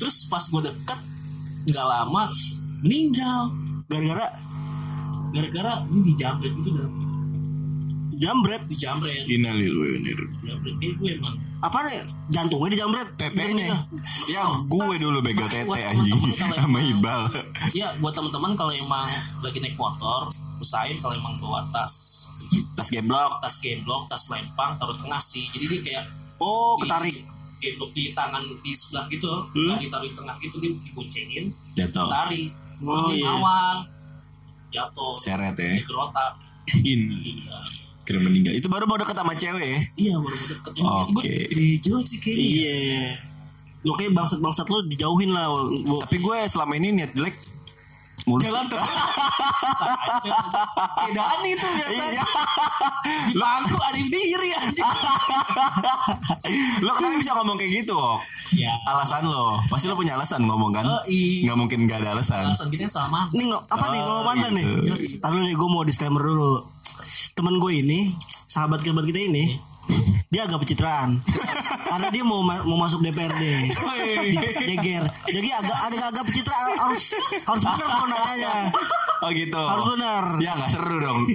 Terus 0.00 0.16
pas 0.32 0.42
gue 0.42 0.62
deket 0.64 0.98
Gak 1.70 1.86
lama 1.86 2.24
Meninggal 2.80 3.52
Gara-gara 3.86 4.26
Gara-gara 5.30 5.72
ini 5.92 6.00
dijamret 6.12 6.52
gitu 6.56 6.70
dah 6.74 7.13
jambret. 8.16 8.62
Dijamret 8.64 9.24
Innalillahi 9.24 10.14
Jambret 10.40 10.74
Kayak 10.76 10.94
gue 10.96 11.10
emang 11.14 11.34
Apa 11.60 11.78
nih? 11.82 12.00
Jantungnya 12.28 12.68
dijambret. 12.70 13.08
Tetenya. 13.14 13.88
Ya 14.26 14.42
gue 14.44 14.84
dulu 14.96 15.18
begal 15.20 15.46
tete 15.46 15.80
anjing 15.82 16.20
sama 16.54 16.78
Ibal. 16.78 17.20
Ya 17.70 17.92
buat 17.96 18.12
teman-teman 18.12 18.52
kalau 18.52 18.70
emang 18.70 19.08
lagi 19.40 19.58
naik 19.58 19.74
motor 19.74 20.28
Usahain 20.56 20.94
kalau 20.94 21.12
emang 21.12 21.34
bawa 21.36 21.64
tas 21.68 22.28
Tas 22.72 22.88
geblok. 22.88 23.38
Tas 23.38 23.56
gemblok, 23.58 24.06
tas 24.06 24.24
lempang, 24.26 24.74
taruh 24.74 24.94
tengah 24.96 25.18
sih 25.18 25.46
Jadi 25.50 25.64
dia 25.66 25.80
kayak 25.82 26.04
Oh, 26.36 26.74
di- 26.74 26.82
ketarik. 26.82 27.16
Gemblok 27.56 27.90
di 27.90 28.12
tangan 28.12 28.42
di 28.60 28.72
sebelah 28.72 29.04
gitu 29.08 29.30
Hmm? 29.50 29.76
Ditaruh 29.78 30.04
di 30.04 30.14
tengah 30.14 30.36
gitu 30.38 30.56
Dia 30.58 30.70
diboncengin 30.74 31.44
Jatuh. 31.72 32.06
Tarik 32.06 32.50
Terus 32.74 32.84
Oh, 32.84 33.06
dia 33.06 33.16
iya. 33.16 33.24
ngawang 33.26 33.78
Jatuh 34.68 35.14
Seret 35.16 35.54
ya. 35.54 35.72
Di 35.72 35.82
kerotak 35.82 36.32
Ini 36.76 37.16
Iya. 37.40 37.58
Kira 38.04 38.18
meninggal. 38.20 38.52
Itu 38.52 38.68
baru 38.68 38.84
mau 38.84 38.94
deket 38.94 39.12
sama 39.12 39.32
cewek 39.32 39.64
ya? 39.64 39.80
Iya 39.96 40.14
baru 40.16 40.34
mau 40.34 40.46
deket 40.46 40.72
Oke. 41.10 41.32
Di 41.48 41.66
jelek 41.78 42.06
sih 42.06 42.18
kayaknya 42.18 42.44
Iya. 42.44 42.76
Lu 43.82 43.92
kayak 43.92 44.12
bangsat-bangsat 44.12 44.66
lu 44.66 44.84
dijauhin 44.86 45.28
lah. 45.28 45.48
Tapi 46.04 46.16
gue 46.18 46.36
selama 46.46 46.72
ini 46.74 46.88
niat 46.94 47.12
jelek 47.12 47.32
mulus. 48.24 48.40
Jalan 48.42 48.64
terus 48.66 48.84
Bedaan 51.04 51.40
itu 51.44 51.66
biasanya 51.66 52.24
Di 53.26 53.34
bangku 53.34 53.76
ada 53.76 54.00
diri 54.00 54.50
anjing 54.54 54.88
lo 56.80 56.90
kenapa 56.94 57.16
bisa 57.16 57.32
ngomong 57.34 57.56
kayak 57.56 57.72
gitu? 57.82 57.96
Ok? 57.96 58.22
Ya 58.54 58.72
Alasan 58.86 59.24
lo, 59.24 59.58
pasti 59.66 59.86
lo 59.86 59.94
punya 59.94 60.14
alasan 60.14 60.44
ngomong 60.44 60.70
kan? 60.72 60.84
Oh, 60.84 61.02
iya. 61.04 61.48
Nggak 61.48 61.56
mungkin 61.58 61.78
nggak 61.84 61.98
ada 62.00 62.08
alasan. 62.14 62.44
Alasan 62.46 62.68
kita 62.68 62.86
sama 62.86 63.26
Nih 63.30 63.48
apa 63.50 63.84
nih 63.88 63.98
Oh, 63.98 64.04
ngomong 64.06 64.24
mantan 64.26 64.52
nih? 64.52 64.64
gitu. 64.86 65.18
Taruh 65.18 65.40
nih 65.40 65.52
gue 65.52 65.68
mau 65.68 65.82
disclaimer 65.82 66.22
dulu. 66.22 66.52
Temen 67.34 67.58
gue 67.58 67.72
ini, 67.74 68.14
sahabat 68.30 68.78
kerabat 68.78 69.04
kita 69.04 69.18
ini, 69.20 69.58
dia 70.30 70.46
agak 70.46 70.62
pencitraan. 70.62 71.18
Karena 71.90 72.08
dia 72.08 72.22
mau 72.22 72.40
ma- 72.40 72.62
mau 72.62 72.78
masuk 72.78 73.02
DPRD. 73.02 73.70
Jeger. 74.64 75.04
Jadi 75.26 75.48
agak 75.50 75.78
ada 75.78 75.96
agak 76.10 76.24
pencitraan 76.26 76.74
harus 76.74 77.14
harus 77.20 77.62
benar 77.62 78.02
nanyanya. 78.04 78.54
Oh 79.18 79.30
gitu. 79.30 79.62
Harus 79.62 79.86
benar. 79.94 80.24
Ya 80.38 80.54
nggak 80.54 80.70
seru 80.70 80.96
dong. 80.98 81.20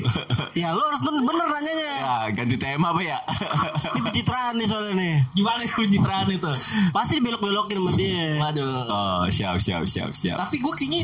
Ya 0.58 0.74
lo 0.74 0.82
harus 0.82 1.00
bener, 1.00 1.22
bener 1.24 1.46
nanyanya. 1.48 1.91
ya 2.00 2.15
ganti 2.34 2.56
tema 2.58 2.91
apa 2.91 3.00
ya? 3.00 3.18
Ini 3.96 4.00
pencitraan 4.01 4.53
nih 4.58 4.68
soalnya 4.68 4.94
nih. 4.98 5.15
Gimana 5.32 5.62
pencitraan 5.63 6.27
itu 6.27 6.51
Pasti 6.89 7.13
dibelok-belokin 7.20 7.75
sama 7.77 7.91
dia. 7.94 8.25
Waduh 8.36 8.84
oh 8.89 9.24
siap 9.29 9.56
siap 9.62 9.84
siap 9.86 10.12
siap. 10.12 10.36
Tapi 10.39 10.58
gue 10.60 10.74
kayaknya 10.74 11.01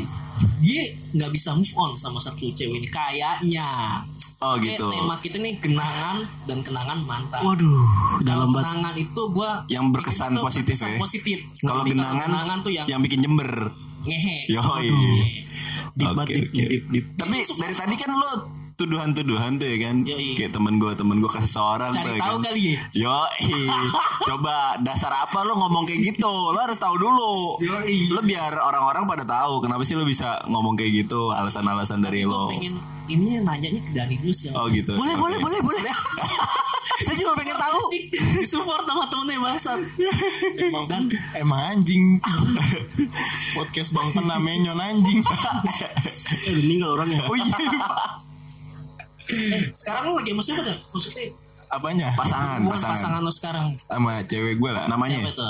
Dia 0.60 0.82
nggak 1.14 1.30
bisa 1.32 1.54
move 1.54 1.72
on 1.78 1.96
sama 1.96 2.20
satu 2.20 2.44
cewek 2.50 2.82
ini 2.82 2.88
Kayaknya 2.90 3.68
Oh 4.36 4.52
Kayak 4.54 4.76
gitu. 4.76 4.86
tema 4.90 5.14
kita 5.16 5.36
nih 5.38 5.54
kenangan 5.56 6.16
dan 6.44 6.58
kenangan 6.60 6.98
mantan 7.00 7.40
Waduh, 7.40 7.88
dalam 8.20 8.48
banget. 8.50 8.68
kenangan 8.68 8.94
itu 8.94 9.22
gue 9.26 9.50
Yang 9.66 9.84
berkesan 9.90 10.30
positif 10.38 10.76
ya? 10.76 10.96
positif 10.96 11.38
Kalau 11.58 11.80
Tapi 11.80 11.90
genangan, 11.90 12.28
kenangan 12.28 12.58
tuh 12.60 12.68
yang, 12.70 12.86
yang 12.86 13.00
bikin 13.00 13.20
jember. 13.20 13.48
ngehe 14.02 14.44
Yoi. 14.46 14.92
Deep 15.94 16.12
Oke, 16.12 16.34
oke. 16.36 16.52
deep, 16.52 16.84
deep. 16.86 17.04
Tapi 17.16 17.36
dari 17.56 17.72
tadi 17.72 17.94
kan 17.96 18.10
lo 18.12 18.32
tuduhan-tuduhan 18.76 19.56
tuh 19.56 19.66
ya 19.66 19.78
kan 19.82 19.96
Yoi. 20.04 20.36
kayak 20.36 20.52
temen 20.52 20.76
gue 20.76 20.92
temen 20.92 21.16
gue 21.16 21.26
ke 21.26 21.40
seseorang 21.40 21.88
Cari 21.90 22.04
tuh 22.04 22.12
ya 22.12 22.20
tahu 22.20 22.36
kan. 22.36 22.44
kali 22.44 22.62
ya? 22.62 22.80
yo 22.92 23.16
coba 24.28 24.54
dasar 24.78 25.08
apa 25.10 25.42
lo 25.42 25.56
ngomong 25.56 25.84
kayak 25.84 26.12
gitu 26.12 26.28
lo 26.28 26.56
harus 26.56 26.76
tahu 26.76 26.92
dulu 26.94 27.56
Yoi. 27.58 28.12
lo 28.12 28.20
biar 28.20 28.52
orang-orang 28.54 29.08
pada 29.08 29.24
tahu 29.24 29.64
kenapa 29.64 29.80
sih 29.82 29.96
lo 29.96 30.04
bisa 30.04 30.44
ngomong 30.44 30.76
kayak 30.76 31.04
gitu 31.04 31.32
alasan-alasan 31.32 32.00
dari 32.00 32.22
Gue 32.22 32.30
lo 32.30 32.52
pengen 32.52 32.76
ini 33.06 33.38
nanyanya 33.38 33.80
ke 33.80 33.90
Dani 33.92 34.14
dulu 34.18 34.34
sih 34.34 34.52
oh 34.52 34.68
gitu 34.68 34.92
Boleh, 34.92 35.14
Oke. 35.14 35.22
boleh, 35.24 35.38
boleh, 35.40 35.60
boleh. 35.62 35.82
Saya 37.06 37.12
juga 37.14 37.36
pengen 37.36 37.54
tahu. 37.54 37.92
Disupport 38.40 38.82
sama 38.82 39.04
temennya 39.06 39.36
bangsat 39.38 39.78
Emang, 40.58 40.88
Dan 40.88 41.02
emang 41.34 41.60
anjing 41.70 42.16
Podcast 43.52 43.92
Bang 43.92 44.08
Pena 44.10 44.40
menyon 44.40 44.74
anjing 44.74 45.20
Eh, 45.20 46.50
udah 46.50 46.56
meninggal 46.58 46.90
orangnya. 46.96 47.20
Oh 47.28 47.36
iya 47.36 47.56
eh, 49.30 49.70
sekarang 49.74 50.02
lu 50.10 50.12
lagi 50.20 50.30
sama 50.32 50.42
siapa 50.42 50.62
dah? 50.66 50.78
Maksudnya 50.94 51.24
Apanya? 51.66 52.08
pasangan 52.14 52.58
bukan 52.62 52.72
pasangan. 52.78 52.96
pasangan 52.98 53.20
lo 53.22 53.32
sekarang. 53.34 53.66
Sama 53.90 54.12
cewek 54.22 54.54
gue 54.58 54.70
lah. 54.70 54.84
Namanya? 54.86 55.18
Siapa 55.18 55.32
itu? 55.34 55.48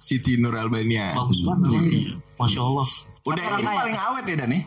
Siti 0.00 0.32
Nur 0.36 0.56
Albania. 0.56 1.16
Bagus 1.16 1.40
banget 1.44 1.60
namanya. 1.68 2.00
Masya 2.36 2.60
Allah. 2.64 2.88
Udah 3.20 3.44
ini 3.60 3.68
paling 3.68 3.98
awet 4.00 4.24
ya 4.24 4.36
Dan 4.40 4.52
ya 4.56 4.60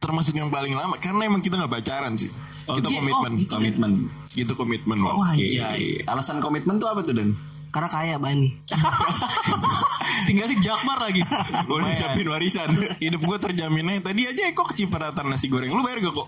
Termasuk 0.00 0.32
yang 0.32 0.48
paling 0.48 0.72
lama 0.78 0.96
Karena 1.02 1.26
emang 1.26 1.42
kita 1.42 1.58
gak 1.58 1.70
pacaran 1.70 2.14
sih. 2.14 2.30
Kita 2.70 2.86
iya, 2.86 2.98
komitmen. 3.02 3.32
oh, 3.34 3.38
gitu 3.38 3.50
ya. 3.50 3.56
komitmen. 3.58 3.90
Gitu 4.30 4.52
komitmen 4.54 4.98
Bang. 5.02 5.16
Wah, 5.18 5.34
oke. 5.34 5.42
anjay. 5.42 5.82
alasan 6.06 6.38
komitmen 6.38 6.78
tuh 6.78 6.88
apa 6.88 7.02
tuh 7.02 7.14
Dan 7.18 7.34
Karena 7.70 7.88
kaya 7.88 8.16
Bani. 8.16 8.50
Tinggal 10.26 10.46
di 10.46 10.58
Jakmar 10.58 10.98
lagi 11.00 11.22
gue 11.22 11.76
udah 11.76 11.90
siapin 11.90 12.26
warisan 12.26 12.68
Hidup 12.98 13.22
gue 13.22 13.38
terjamin 13.40 13.88
aja 13.88 14.00
Tadi 14.04 14.22
aja 14.24 14.42
Eko 14.46 14.62
kecipratan 14.64 15.26
nasi 15.26 15.46
goreng 15.46 15.70
Lu 15.70 15.80
bayar 15.80 15.98
gak 16.00 16.12
kok? 16.12 16.26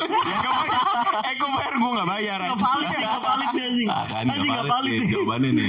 ya 0.00 0.36
gak 0.36 0.54
bayar 0.56 0.80
Eko 1.30 1.46
bayar 1.48 1.74
gue 1.74 1.90
gak 1.92 2.08
bayar 2.08 2.38
Gak 2.38 2.48
anjing. 2.48 2.64
valid 2.64 2.86
nih, 2.88 3.00
gak 3.02 3.20
valid 3.20 3.48
nih 3.48 3.64
anjing. 3.64 3.88
Ah, 3.88 4.04
kan 4.04 4.24
Anjing 4.24 4.46
gak 4.48 4.56
gak 4.56 4.66
valid 4.68 4.92
nih 4.92 5.06
jawabannya 5.08 5.50
nih 5.52 5.68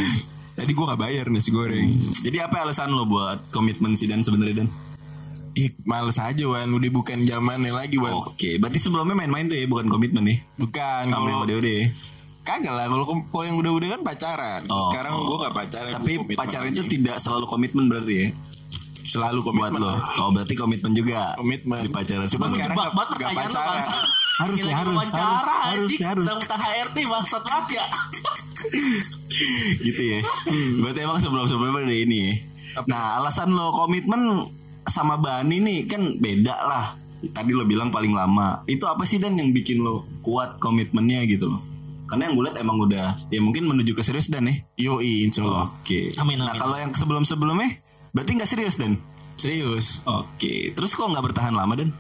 Tadi 0.55 0.71
gue 0.71 0.85
gak 0.87 0.99
bayar 0.99 1.25
nasi 1.27 1.49
goreng 1.51 1.87
jadi 2.19 2.37
apa 2.39 2.55
alasan 2.61 2.89
lo 2.89 3.03
buat 3.03 3.39
komitmen 3.49 3.93
si 3.93 4.05
Dan 4.05 4.21
sebenarnya 4.21 4.63
Dan 4.63 4.69
Ih 5.53 5.73
males 5.83 6.17
aja 6.17 6.43
Wan 6.45 6.69
Udah 6.71 6.89
bukan 6.89 7.19
zamannya 7.23 7.71
lagi 7.71 7.97
Wan 7.97 8.13
Oke, 8.23 8.57
berarti 8.57 8.77
sebelumnya 8.77 9.13
main-main 9.13 9.45
tuh 9.45 9.53
ya, 9.53 9.65
bukan 9.65 9.85
komitmen 9.87 10.23
nih. 10.23 10.37
Bukan 10.55 11.03
kalau 11.09 11.41
DOD. 11.43 11.69
Kagak 12.47 12.71
lah 12.71 12.87
kalau 12.87 13.05
kalau 13.27 13.43
yang 13.43 13.57
udah-udah 13.59 13.89
kan 13.99 14.01
pacaran. 14.07 14.61
Oh, 14.71 14.87
Sekarang 14.87 15.13
oh. 15.19 15.23
gue 15.27 15.37
gak 15.43 15.55
pacaran. 15.59 15.91
Tapi 15.99 16.11
pacaran 16.31 16.71
aja. 16.71 16.79
itu 16.79 16.83
tidak 16.87 17.19
selalu 17.19 17.45
komitmen 17.51 17.91
berarti 17.91 18.15
ya. 18.15 18.27
selalu 19.07 19.39
Buat 19.43 19.75
komitmen. 19.75 19.81
lo. 19.83 19.95
Oh, 20.23 20.29
berarti 20.31 20.53
komitmen 20.55 20.91
juga. 20.95 21.35
Komitmen. 21.35 21.83
Di 21.83 21.91
pacaran. 21.91 22.27
Cuma 22.31 22.47
sekarang 22.47 22.75
gak, 22.79 22.91
gak 23.19 23.29
lo 23.35 23.39
pacaran. 23.43 23.83
Harus 24.37 24.57
nih, 24.61 24.69
harus, 24.69 24.95
harus, 25.11 25.43
harus, 25.49 25.91
harus. 25.97 26.25
Tentang 26.45 26.61
HRT 26.61 26.97
bangsat 27.09 27.41
banget 27.41 27.81
ya 27.81 27.85
gitu 29.85 30.01
ya. 30.01 30.19
Berarti 30.81 30.99
emang 31.01 31.19
sebelum-sebelumnya 31.21 31.89
ada 31.89 31.95
ini 31.97 32.17
ya. 32.21 32.33
Nah, 32.85 33.17
alasan 33.21 33.53
lo 33.53 33.73
komitmen 33.73 34.45
sama 34.85 35.17
Bani 35.17 35.57
nih 35.61 35.79
kan 35.89 36.21
beda 36.21 36.55
lah. 36.63 36.85
Tadi 37.33 37.49
lo 37.49 37.65
bilang 37.65 37.89
paling 37.89 38.13
lama. 38.13 38.61
Itu 38.69 38.85
apa 38.85 39.01
sih 39.09 39.17
Dan 39.17 39.41
yang 39.41 39.49
bikin 39.49 39.81
lo 39.81 40.05
kuat 40.21 40.61
komitmennya 40.61 41.25
gitu 41.25 41.49
loh? 41.49 41.76
Karena 42.07 42.31
yang 42.31 42.33
gue 42.33 42.43
liat 42.47 42.57
emang 42.57 42.77
udah 42.79 43.07
ya 43.27 43.39
mungkin 43.39 43.67
menuju 43.67 43.91
ke 43.91 44.01
serius 44.01 44.27
Dan 44.27 44.47
ya. 44.47 44.55
Yoi 44.79 45.27
insya 45.27 45.43
Allah. 45.43 45.67
Oke. 45.69 46.15
Amin, 46.15 46.39
Nah 46.39 46.51
amin. 46.51 46.59
kalau 46.59 46.75
yang 46.79 46.91
sebelum-sebelumnya 46.91 47.83
berarti 48.11 48.31
nggak 48.33 48.49
serius 48.49 48.75
Dan? 48.75 48.95
Serius. 49.35 50.01
Oke. 50.03 50.71
Terus 50.71 50.91
kok 50.91 51.05
nggak 51.05 51.25
bertahan 51.27 51.51
lama 51.51 51.75
Dan? 51.75 51.91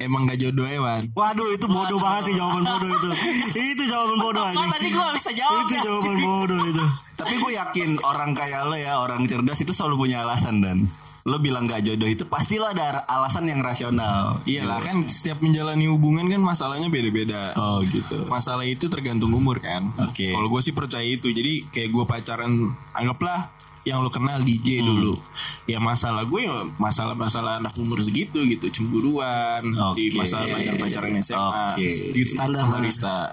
Emang 0.00 0.24
gak 0.24 0.40
jodoh 0.40 0.64
Ewan. 0.64 1.12
Waduh 1.12 1.52
itu 1.52 1.68
bodoh 1.68 2.00
banget 2.00 2.32
sih 2.32 2.34
jawaban 2.34 2.64
bodoh 2.64 2.88
itu. 2.88 3.10
Itu 3.52 3.82
jawaban 3.84 4.16
bodoh 4.16 4.44
anjing. 4.48 4.70
tadi 4.72 4.88
gue 4.88 5.02
gak 5.04 5.16
bisa 5.20 5.32
jawab 5.36 5.60
Itu 5.60 5.72
ya 5.76 5.80
jawaban 5.84 6.16
bodoh 6.24 6.60
itu. 6.64 6.84
Tapi 7.20 7.34
gue 7.36 7.50
yakin 7.52 7.90
orang 8.00 8.30
kayak 8.32 8.60
lo 8.64 8.76
ya 8.80 8.96
orang 8.96 9.28
cerdas 9.28 9.60
itu 9.60 9.76
selalu 9.76 10.08
punya 10.08 10.24
alasan 10.24 10.64
Dan. 10.64 10.88
Lo 11.28 11.36
bilang 11.36 11.68
gak 11.68 11.84
jodoh 11.84 12.08
itu 12.08 12.24
pasti 12.24 12.56
lo 12.56 12.70
ada 12.70 13.04
alasan 13.04 13.44
yang 13.44 13.60
rasional. 13.60 14.40
Iyalah 14.48 14.80
kan 14.80 15.04
setiap 15.06 15.44
menjalani 15.44 15.84
hubungan 15.90 16.26
kan 16.32 16.40
masalahnya 16.40 16.88
beda-beda. 16.88 17.52
Oh 17.60 17.84
gitu. 17.84 18.24
Masalah 18.26 18.64
itu 18.64 18.88
tergantung 18.88 19.36
umur 19.36 19.60
kan. 19.60 19.92
Oke. 20.00 20.32
Kalau 20.32 20.48
gue 20.48 20.60
sih 20.64 20.72
percaya 20.72 21.04
itu. 21.04 21.28
Jadi 21.28 21.68
kayak 21.68 21.90
gue 21.92 22.04
pacaran 22.08 22.52
anggaplah 22.96 23.59
yang 23.88 24.04
lo 24.04 24.12
kenal 24.12 24.44
DJ 24.44 24.84
dulu. 24.84 25.16
Ya 25.64 25.80
masalah 25.80 26.28
gue 26.28 26.44
ya 26.44 26.68
masalah-masalah 26.76 27.64
anak 27.64 27.72
umur 27.80 28.00
segitu 28.04 28.44
gitu, 28.44 28.68
cemburuan, 28.68 29.64
si 29.96 30.12
Oke. 30.12 30.20
masalah 30.20 30.46
pacar-pacaran 30.52 31.16
SMA, 31.24 31.66
Oke. 31.76 31.88
gitu 32.12 32.36
Standar. 32.36 32.68
barista. 32.68 33.32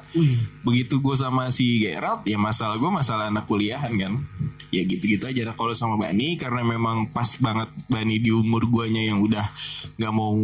Begitu 0.63 1.03
gue 1.03 1.15
sama 1.19 1.51
si 1.51 1.83
Gerald, 1.83 2.23
ya 2.23 2.39
masalah 2.39 2.79
gue 2.79 2.91
masalah 2.91 3.27
anak 3.27 3.43
kuliahan 3.43 3.91
kan. 3.99 4.13
Ya 4.67 4.83
gitu-gitu 4.83 5.23
aja. 5.23 5.47
Nah, 5.47 5.55
kalau 5.55 5.71
sama 5.71 5.95
Bani 5.95 6.35
karena 6.35 6.59
memang 6.59 7.07
pas 7.15 7.39
banget 7.39 7.71
Bani 7.87 8.19
di 8.19 8.35
umur 8.35 8.67
guanya 8.67 8.99
yang 8.99 9.23
udah 9.23 9.47
nggak 9.95 10.11
mau 10.11 10.35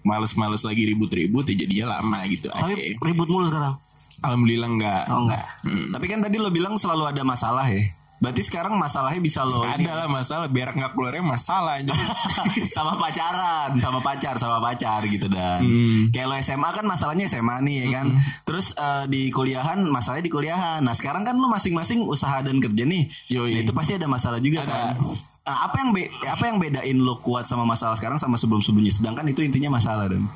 males-males 0.00 0.64
lagi 0.64 0.88
ribut-ribut 0.88 1.44
ya 1.52 1.54
jadinya 1.64 2.00
lama 2.00 2.24
gitu 2.32 2.48
aja. 2.48 2.64
Tapi 2.64 2.96
ribut 2.96 3.28
mulu 3.28 3.44
sekarang. 3.44 3.76
Alhamdulillah 4.24 4.70
enggak. 4.72 5.04
Oh 5.12 5.28
enggak. 5.28 5.46
Tapi 5.68 6.06
kan 6.08 6.18
tadi 6.24 6.36
lo 6.40 6.48
bilang 6.48 6.80
selalu 6.80 7.12
ada 7.12 7.22
masalah 7.28 7.68
ya. 7.68 7.92
Berarti 8.18 8.42
sekarang 8.42 8.74
masalahnya 8.74 9.18
bisa 9.18 9.42
lo 9.42 9.62
Ada 9.62 9.92
lah 9.94 10.08
masalah 10.08 10.46
biar 10.46 10.72
nggak 10.72 10.90
keluarnya 10.90 11.22
masalah 11.22 11.78
aja. 11.78 11.94
sama 12.76 12.94
pacaran, 12.94 13.70
sama 13.76 13.98
pacar, 13.98 14.34
sama 14.34 14.58
pacar 14.58 15.00
gitu 15.04 15.26
dan. 15.26 15.62
Kayak 16.10 16.26
lo 16.26 16.34
SMA 16.36 16.68
kan 16.68 16.82
masalahnya 16.82 17.24
SMA 17.24 17.62
nih 17.62 17.76
ya 17.80 17.86
kan. 17.94 18.06
Terus 18.42 18.74
eh, 18.74 19.04
di 19.06 19.30
kuliahan 19.30 19.78
masalahnya 19.84 20.24
di 20.24 20.32
kuliahan. 20.32 20.80
Nah, 20.80 20.92
sekarang 20.92 21.22
kan 21.22 21.34
lo 21.34 21.46
masing-masing 21.46 22.02
usaha 22.02 22.38
dan 22.40 22.58
kerja 22.58 22.82
nih. 22.82 23.06
Yoi. 23.28 23.54
Nah, 23.54 23.60
itu 23.62 23.72
pasti 23.72 23.94
ada 23.94 24.04
masalah 24.04 24.38
juga 24.38 24.62
kan. 24.62 24.98
Nah, 25.44 25.58
apa 25.64 25.76
yang 25.78 25.90
be- 25.92 26.12
apa 26.26 26.44
yang 26.44 26.58
bedain 26.58 26.98
lo 26.98 27.16
kuat 27.18 27.46
sama 27.46 27.62
masalah 27.62 27.94
sekarang 27.94 28.18
sama 28.18 28.34
sebelum-sebelumnya? 28.34 28.92
Sedangkan 28.92 29.24
itu 29.24 29.40
intinya 29.40 29.72
masalah 29.72 30.06
dan. 30.06 30.26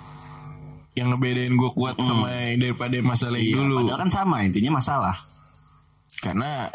yang 0.93 1.09
ngebedain 1.09 1.51
gue 1.51 1.71
kuat 1.73 1.97
sama 1.99 2.29
yang 2.29 2.61
daripada 2.61 2.93
masalah 3.01 3.37
yang 3.37 3.49
Iya, 3.49 3.57
dulu. 3.59 3.77
padahal 3.81 3.99
kan 3.99 4.11
sama 4.13 4.37
intinya 4.41 4.77
masalah. 4.77 5.17
Karena 6.21 6.69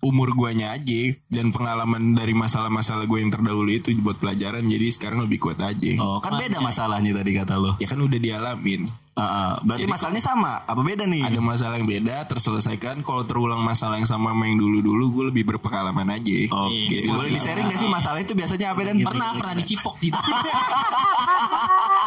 umur 0.00 0.32
guanya 0.32 0.72
aja 0.72 1.12
dan 1.28 1.52
pengalaman 1.52 2.12
dari 2.12 2.32
masalah-masalah 2.32 3.04
gue 3.04 3.20
yang 3.20 3.28
terdahulu 3.28 3.68
itu 3.68 3.92
buat 3.96 4.16
pelajaran 4.16 4.64
jadi 4.64 4.88
sekarang 4.88 5.24
lebih 5.24 5.36
kuat 5.38 5.60
aja. 5.60 5.92
Oh, 5.98 6.18
kan 6.18 6.36
beda 6.36 6.56
masalahnya 6.58 7.12
tadi 7.12 7.30
kata 7.32 7.54
lo. 7.54 7.76
Ya 7.76 7.84
kan 7.84 8.00
udah 8.00 8.16
dialamin. 8.16 8.88
Heeh, 9.10 9.52
berarti 9.60 9.84
masalahnya 9.84 10.22
sama. 10.22 10.64
Apa 10.64 10.80
beda 10.80 11.04
nih? 11.04 11.20
Ada 11.22 11.40
masalah 11.40 11.76
yang 11.76 11.84
beda 11.84 12.24
terselesaikan. 12.24 13.04
Kalau 13.04 13.22
terulang 13.22 13.60
masalah 13.60 13.96
yang 13.96 14.08
sama 14.08 14.32
sama 14.32 14.48
yang 14.48 14.56
dulu-dulu 14.56 15.04
gue 15.12 15.24
lebih 15.28 15.44
berpengalaman 15.46 16.08
aja. 16.08 16.38
Oke, 16.48 16.96
Iya, 16.96 17.10
boleh 17.10 17.30
di 17.30 17.40
sharing 17.40 17.68
gak 17.68 17.76
sih 17.76 17.90
masalah 17.90 18.18
itu 18.18 18.32
biasanya 18.32 18.72
apa 18.72 18.80
dan 18.82 18.96
Pernah 19.00 19.28
pernah 19.36 19.54
dicipok 19.54 19.94
jidat. 20.02 20.24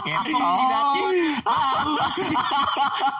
Ngepok 0.03 0.41
Oh. 0.41 0.55
jidatnya. 0.57 1.05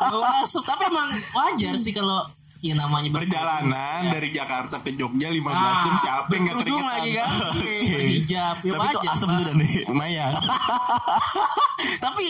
Bau 0.04 0.24
asap. 0.42 0.64
Tapi 0.66 0.84
emang 0.88 1.10
wajar 1.32 1.74
sih 1.78 1.94
kalau 1.94 2.26
ya 2.64 2.74
namanya 2.74 3.12
Perjalanan 3.14 4.08
dari 4.08 4.32
Jakarta 4.32 4.80
ke 4.80 4.96
Jogja 4.96 5.28
15 5.28 5.44
Ah, 5.46 5.84
jam 5.84 5.96
siapa 5.98 6.32
yang 6.32 6.44
gak 6.46 6.56
berkerudung 6.56 6.80
keringetan? 6.80 6.96
lagi 6.96 7.12
kan? 7.12 7.30
Berhijab. 7.94 8.56
Ya 8.58 8.72
Tapi 8.74 8.86
itu 8.88 9.00
asem 9.06 9.30
tuh 9.30 9.44
dan. 9.44 9.58
Lumayan. 9.86 10.32
Tapi 12.04 12.26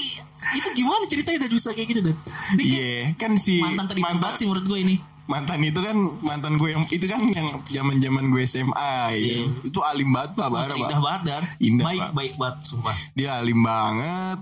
itu 0.56 0.68
gimana 0.74 1.04
ceritanya 1.06 1.40
dan 1.40 1.52
bisa 1.52 1.70
kayak 1.72 1.88
gitu 1.88 2.02
dan? 2.04 2.16
Iya, 2.56 3.13
kan 3.16 3.32
si 3.36 3.62
mantan 3.62 3.86
tadi 3.88 4.00
mantan, 4.00 4.32
sih 4.34 4.46
menurut 4.46 4.66
gue 4.66 4.80
ini. 4.82 4.96
mantan 5.24 5.56
itu 5.62 5.80
kan 5.80 5.96
mantan 6.20 6.54
gue 6.54 6.70
yang 6.70 6.84
itu 6.90 7.06
kan 7.06 7.22
yang 7.30 7.48
zaman 7.66 7.96
zaman 7.98 8.28
gue 8.28 8.44
SMA 8.44 8.98
ya. 9.16 9.40
itu 9.62 9.80
alim 9.82 10.12
banget 10.12 10.36
pak 10.36 10.52
parah 10.52 10.75
Indah 10.75 11.00
banget 11.00 11.22
dan 11.24 11.42
Indah, 11.62 11.86
baik 11.86 12.02
Pak. 12.02 12.12
baik 12.12 12.34
banget 12.36 12.58
sumpah. 12.62 12.96
dia 13.13 13.30
alim 13.34 13.60
banget 13.62 14.40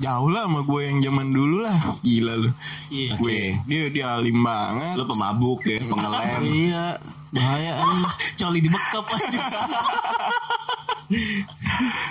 jauh 0.00 0.28
lah 0.32 0.48
sama 0.48 0.60
gue 0.66 0.80
yang 0.82 0.98
zaman 1.04 1.28
dulu 1.30 1.62
lah. 1.62 1.76
Gila 2.02 2.34
lu. 2.40 2.50
Iya. 2.90 3.10
gue 3.20 3.40
dia 3.68 3.82
dia 3.92 4.06
alim 4.18 4.42
banget. 4.42 4.94
Lo 4.98 5.04
pemabuk 5.06 5.60
ya, 5.66 5.78
pengelem. 5.84 6.42
Iya, 6.46 6.84
bahaya. 7.30 7.72
Coli 8.38 8.58
di 8.64 8.70
bekap. 8.70 9.04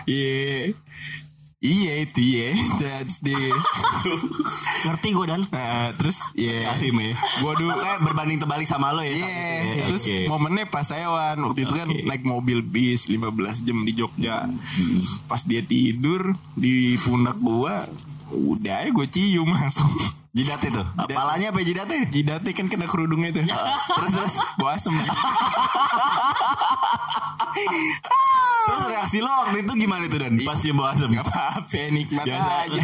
Iya 0.03 0.75
iya 1.59 2.07
itu 2.07 2.19
iya 2.23 2.55
that's 2.79 3.19
the 3.19 3.35
Ngerti 4.87 5.11
gue 5.11 5.25
dan. 5.27 5.43
nah 5.51 5.91
terus 5.99 6.23
ya 6.31 6.71
Alim 6.71 6.95
ya. 7.03 7.13
gue 7.19 7.53
dulu 7.59 7.71
Kayak 7.75 7.99
berbanding 7.99 8.39
terbalik 8.39 8.67
sama 8.67 8.95
lo 8.95 9.03
ya. 9.03 9.11
Iya, 9.11 9.19
saat 9.19 9.35
itu 9.35 9.67
ya. 9.67 9.85
terus 9.91 10.03
Oke. 10.07 10.17
momennya 10.31 10.65
pas 10.71 10.85
saya 10.87 11.07
Wan 11.11 11.37
waktu 11.43 11.67
itu 11.67 11.73
kan 11.75 11.87
naik 11.91 12.23
mobil 12.23 12.63
bis 12.63 13.11
15 13.11 13.67
jam 13.67 13.77
di 13.83 13.91
Jogja. 13.91 14.47
Pas 15.27 15.41
dia 15.43 15.59
tidur 15.59 16.31
di 16.55 16.95
pundak 17.03 17.35
gua, 17.43 17.83
udah 18.31 18.87
ya 18.87 18.89
gue 18.89 19.07
cium 19.11 19.51
langsung. 19.51 19.91
Jidat 20.29 20.62
itu. 20.62 20.81
Apalanya 20.93 21.50
apa 21.50 21.59
jidatnya? 21.65 22.05
Jidatnya 22.05 22.51
kan 22.53 22.65
kena 22.69 22.86
kerudungnya 22.86 23.33
tuh. 23.33 23.43
terus 23.98 24.13
terus 24.13 24.36
gua 24.62 24.77
asem. 24.77 24.93
Terus 28.69 28.83
reaksi 28.86 29.17
lo 29.25 29.31
waktu 29.41 29.65
itu 29.65 29.74
gimana 29.74 30.05
itu 30.05 30.17
dan? 30.21 30.38
Pas 30.45 30.53
cium 30.53 30.77
bau 30.77 30.93
asem. 30.93 31.09
Gak 31.09 31.25
apa-apa, 31.25 31.81
nikmat 31.89 32.25
Biasa 32.29 32.51
aja. 32.69 32.82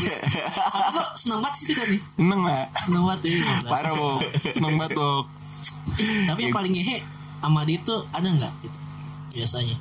seneng 1.22 1.40
banget 1.46 1.54
sih 1.62 1.66
itu 1.70 1.74
kan 1.78 1.88
nih. 1.94 2.02
Seneng 2.18 2.42
lah. 2.42 2.66
Seneng 2.82 3.04
banget 3.06 3.22
ya. 3.22 3.38
Parah, 3.70 3.94
Bok. 3.94 4.20
Seneng 4.50 4.74
banget, 4.82 4.98
Bok. 4.98 5.24
Tapi 6.26 6.40
yang 6.50 6.56
paling 6.58 6.74
ngehe 6.74 6.98
sama 7.38 7.62
dia 7.70 7.78
tuh 7.86 8.02
ada 8.10 8.26
nggak 8.26 8.54
gitu? 8.66 8.78
Biasanya 9.38 9.78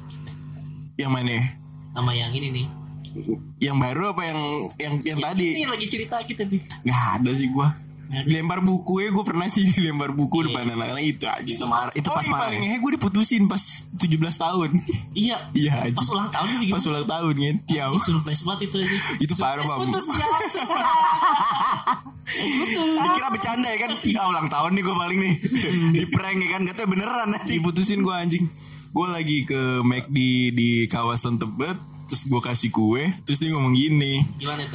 Yang 1.00 1.10
mana? 1.10 1.36
sama 1.94 2.10
yang 2.12 2.30
ini 2.34 2.48
nih. 2.50 2.66
Yang 3.62 3.76
baru 3.78 4.02
apa 4.12 4.22
yang 4.26 4.40
yang 4.78 4.94
yang 5.02 5.18
tadi? 5.22 5.48
Ini 5.60 5.70
lagi 5.70 5.86
cerita 5.86 6.16
kita 6.22 6.42
nih. 6.46 6.60
Gak 6.84 7.02
ada 7.20 7.30
sih 7.34 7.48
gua. 7.50 7.84
Dilempar 8.28 8.60
buku 8.62 9.00
ya 9.02 9.08
gue 9.10 9.24
pernah 9.26 9.48
sih 9.48 9.64
dilempar 9.66 10.12
buku 10.14 10.46
depan 10.46 10.70
anak-anak 10.70 11.02
itu 11.02 11.24
aja. 11.26 11.42
Itu 11.42 11.66
marah- 11.66 11.94
itu 11.96 12.08
oh, 12.08 12.14
pas 12.14 12.26
marah 12.28 12.52
paling 12.52 12.62
ya? 12.62 12.76
gue 12.78 12.90
diputusin 13.00 13.42
pas 13.48 13.62
17 13.96 14.20
tahun. 14.20 14.70
Iya. 15.16 15.36
Iya 15.56 15.72
aja. 15.88 15.96
Pas 15.96 16.08
ulang 16.12 16.30
tahun 16.30 16.48
juga 16.62 16.72
Pas 16.76 16.84
ulang 16.86 17.06
tahun 17.08 17.34
ya, 17.34 17.50
tiaw. 17.66 17.92
Surprise 17.98 18.42
banget 18.44 18.60
itu 18.70 18.76
aja. 18.84 18.96
Itu 19.18 19.34
parah, 19.40 19.64
Bang. 19.66 19.78
Putus 19.88 20.06
ya. 20.14 20.26
Dikira 23.04 23.28
bercanda 23.32 23.68
ya 23.68 23.78
kan? 23.88 23.90
Ya 24.04 24.22
ulang 24.28 24.48
tahun 24.48 24.70
nih 24.76 24.82
gue 24.84 24.94
paling 24.96 25.18
nih. 25.20 25.34
Di 25.96 26.04
prank 26.12 26.38
ya 26.38 26.48
kan? 26.56 26.62
Katanya 26.70 26.88
beneran 26.88 27.28
nanti. 27.34 27.52
Diputusin 27.58 28.00
gue 28.04 28.14
anjing. 28.14 28.44
Gue 28.94 29.06
lagi 29.10 29.42
ke 29.42 29.82
McD 29.82 30.18
di 30.54 30.86
kawasan 30.86 31.34
Tebet, 31.34 31.74
terus 32.08 32.28
gue 32.28 32.40
kasih 32.40 32.70
kue, 32.70 33.04
terus 33.24 33.40
dia 33.40 33.50
ngomong 33.52 33.74
gini. 33.74 34.24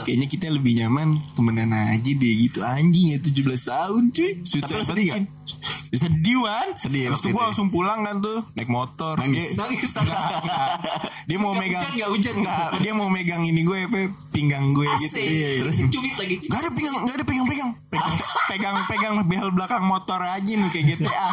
Kayaknya 0.04 0.28
kita 0.28 0.48
lebih 0.50 0.82
nyaman 0.84 1.22
temenan 1.34 1.72
aja 1.74 2.12
deh 2.12 2.34
gitu 2.46 2.60
anjing 2.66 3.16
ya 3.16 3.20
17 3.22 3.70
tahun 3.70 4.04
cuy. 4.14 4.32
Lu 4.42 4.84
sedih 4.86 5.08
kan? 5.14 5.24
Sedih 5.90 6.38
Wan. 6.46 6.78
Sedih 6.78 7.10
Terus 7.14 7.22
gue 7.26 7.44
langsung 7.44 7.74
pulang 7.74 8.06
kan 8.06 8.22
tuh 8.22 8.46
naik 8.54 8.70
motor. 8.70 9.18
Nangis? 9.18 9.54
Dia, 9.54 9.66
Nangis. 9.66 9.90
Dia 11.30 11.38
mau 11.38 11.54
Nggak 11.54 11.62
megang 11.62 11.82
hujan, 11.82 11.92
nggak 11.94 12.10
hujan. 12.10 12.36
Enggak, 12.42 12.70
dia 12.82 12.94
mau 12.98 13.10
megang 13.12 13.44
ini 13.46 13.62
gue 13.62 13.80
apa 13.86 14.02
pinggang 14.34 14.74
gue 14.74 14.88
gitu. 15.06 15.20
Asik. 15.20 15.62
Terus 15.62 15.78
cubit 15.94 16.14
lagi. 16.18 16.36
Gak 16.48 16.60
ada 16.64 16.70
pegang, 16.74 16.96
gak 17.06 17.16
ada 17.20 17.26
pegang-pegang. 17.28 17.72
Pegang, 18.50 18.76
pegang 18.90 19.14
behel 19.30 19.50
belakang 19.54 19.84
motor 19.86 20.18
aja 20.26 20.54
nih 20.58 20.70
kayak 20.74 20.86
GTA. 20.96 21.28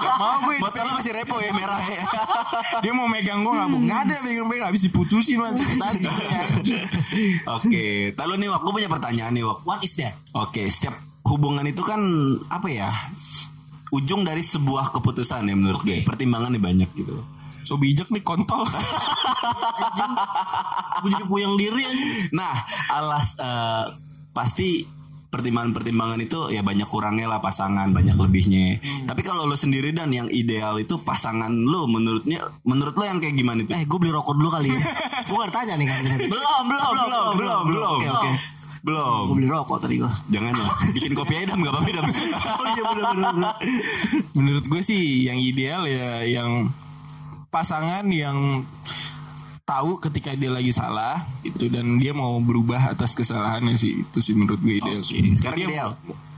Gak 0.00 0.16
mau 0.18 0.36
gue. 0.48 0.56
Motor 0.58 0.82
lo 0.82 0.92
masih 0.98 1.12
repo 1.14 1.36
ya 1.38 1.52
merah 1.54 1.82
ya. 1.86 2.02
Dia 2.82 2.92
mau 2.96 3.06
megang 3.06 3.46
gue 3.46 3.52
gak 3.52 3.68
mau. 3.70 3.78
Gak 3.84 4.00
ada 4.10 4.14
pegang-pegang. 4.26 4.66
Habis 4.74 4.82
diputusin 4.90 5.36
man 5.38 5.54
sakit 5.54 5.78
hati. 5.78 6.06
Oke, 7.60 7.84
lalu 8.10 8.32
nih 8.42 8.48
Wak, 8.50 8.60
gue 8.64 8.72
punya 8.74 8.90
pertanyaan 8.90 9.32
nih 9.36 9.44
Wak. 9.46 9.58
What 9.62 9.80
is 9.86 9.94
that? 10.02 10.18
Oke, 10.34 10.66
setiap 10.66 10.98
hubungan 11.26 11.66
itu 11.66 11.82
kan 11.82 12.00
apa 12.48 12.68
ya? 12.70 12.90
Ujung 13.94 14.26
dari 14.26 14.42
sebuah 14.42 14.90
keputusan 14.94 15.46
ya 15.46 15.54
menurut 15.54 15.82
gue. 15.82 16.02
Pertimbangannya 16.02 16.58
banyak 16.58 16.90
gitu. 16.94 17.22
So 17.66 17.78
bijak 17.82 18.14
nih 18.14 18.22
kontol. 18.22 18.62
Gue 21.02 21.10
jadi 21.10 21.26
puyeng 21.26 21.58
diri 21.58 21.82
anjing. 21.82 22.30
Nah, 22.30 22.54
alas 22.94 23.34
eh, 23.42 23.84
pasti 24.30 24.86
pertimbangan-pertimbangan 25.26 26.22
itu 26.22 26.54
ya 26.54 26.62
banyak 26.62 26.86
kurangnya 26.86 27.26
lah 27.26 27.42
pasangan, 27.42 27.90
banyak 27.90 28.14
lebihnya. 28.14 28.78
Tapi 29.04 29.20
kalau 29.26 29.44
lo 29.44 29.58
sendiri 29.58 29.90
dan 29.90 30.14
yang 30.14 30.30
ideal 30.30 30.78
itu 30.78 31.02
pasangan 31.02 31.50
lo 31.50 31.90
menurutnya 31.90 32.46
menurut 32.62 32.94
lo 32.94 33.04
yang 33.04 33.18
kayak 33.18 33.34
gimana 33.34 33.66
itu? 33.66 33.74
Eh, 33.74 33.84
gue 33.84 33.98
beli 33.98 34.14
rokok 34.14 34.38
dulu 34.38 34.48
kali 34.48 34.70
ya. 34.70 34.80
gue 35.30 35.42
tanya 35.50 35.74
nih 35.74 35.86
kan. 35.90 36.02
belum, 36.30 36.62
belum, 36.70 36.92
belum, 36.94 37.26
belum, 37.34 37.62
belum. 37.66 37.96
Oke, 37.98 38.08
oke. 38.08 38.30
Belum. 38.30 38.55
Gue 38.86 39.34
beli 39.34 39.50
rokok 39.50 39.82
tadi 39.82 39.98
gue. 39.98 40.12
Jangan 40.30 40.54
ya. 40.54 40.66
Bikin 40.94 41.12
kopi 41.18 41.34
aja 41.34 41.46
dam, 41.50 41.58
gak 41.58 41.74
apa-apa 41.74 41.90
dam. 41.90 42.04
Oh 42.06 42.66
iya 42.70 42.82
bener 42.86 43.04
bener. 43.18 43.32
bener. 43.34 43.54
Menurut 44.38 44.64
gue 44.70 44.82
sih 44.86 45.26
yang 45.26 45.42
ideal 45.42 45.90
ya 45.90 46.22
yang 46.22 46.70
pasangan 47.50 48.06
yang 48.06 48.62
tahu 49.66 49.98
ketika 49.98 50.38
dia 50.38 50.54
lagi 50.54 50.70
salah 50.70 51.26
itu 51.42 51.66
dan 51.66 51.98
dia 51.98 52.14
mau 52.14 52.38
berubah 52.38 52.94
atas 52.94 53.18
kesalahannya 53.18 53.74
sih 53.74 54.06
itu 54.06 54.18
sih 54.22 54.38
menurut 54.38 54.62
gue 54.62 54.78
ideal 54.78 55.02
sih. 55.02 55.34
Sekarang 55.34 55.58
Dia 55.58 55.66
ideal. 55.66 55.90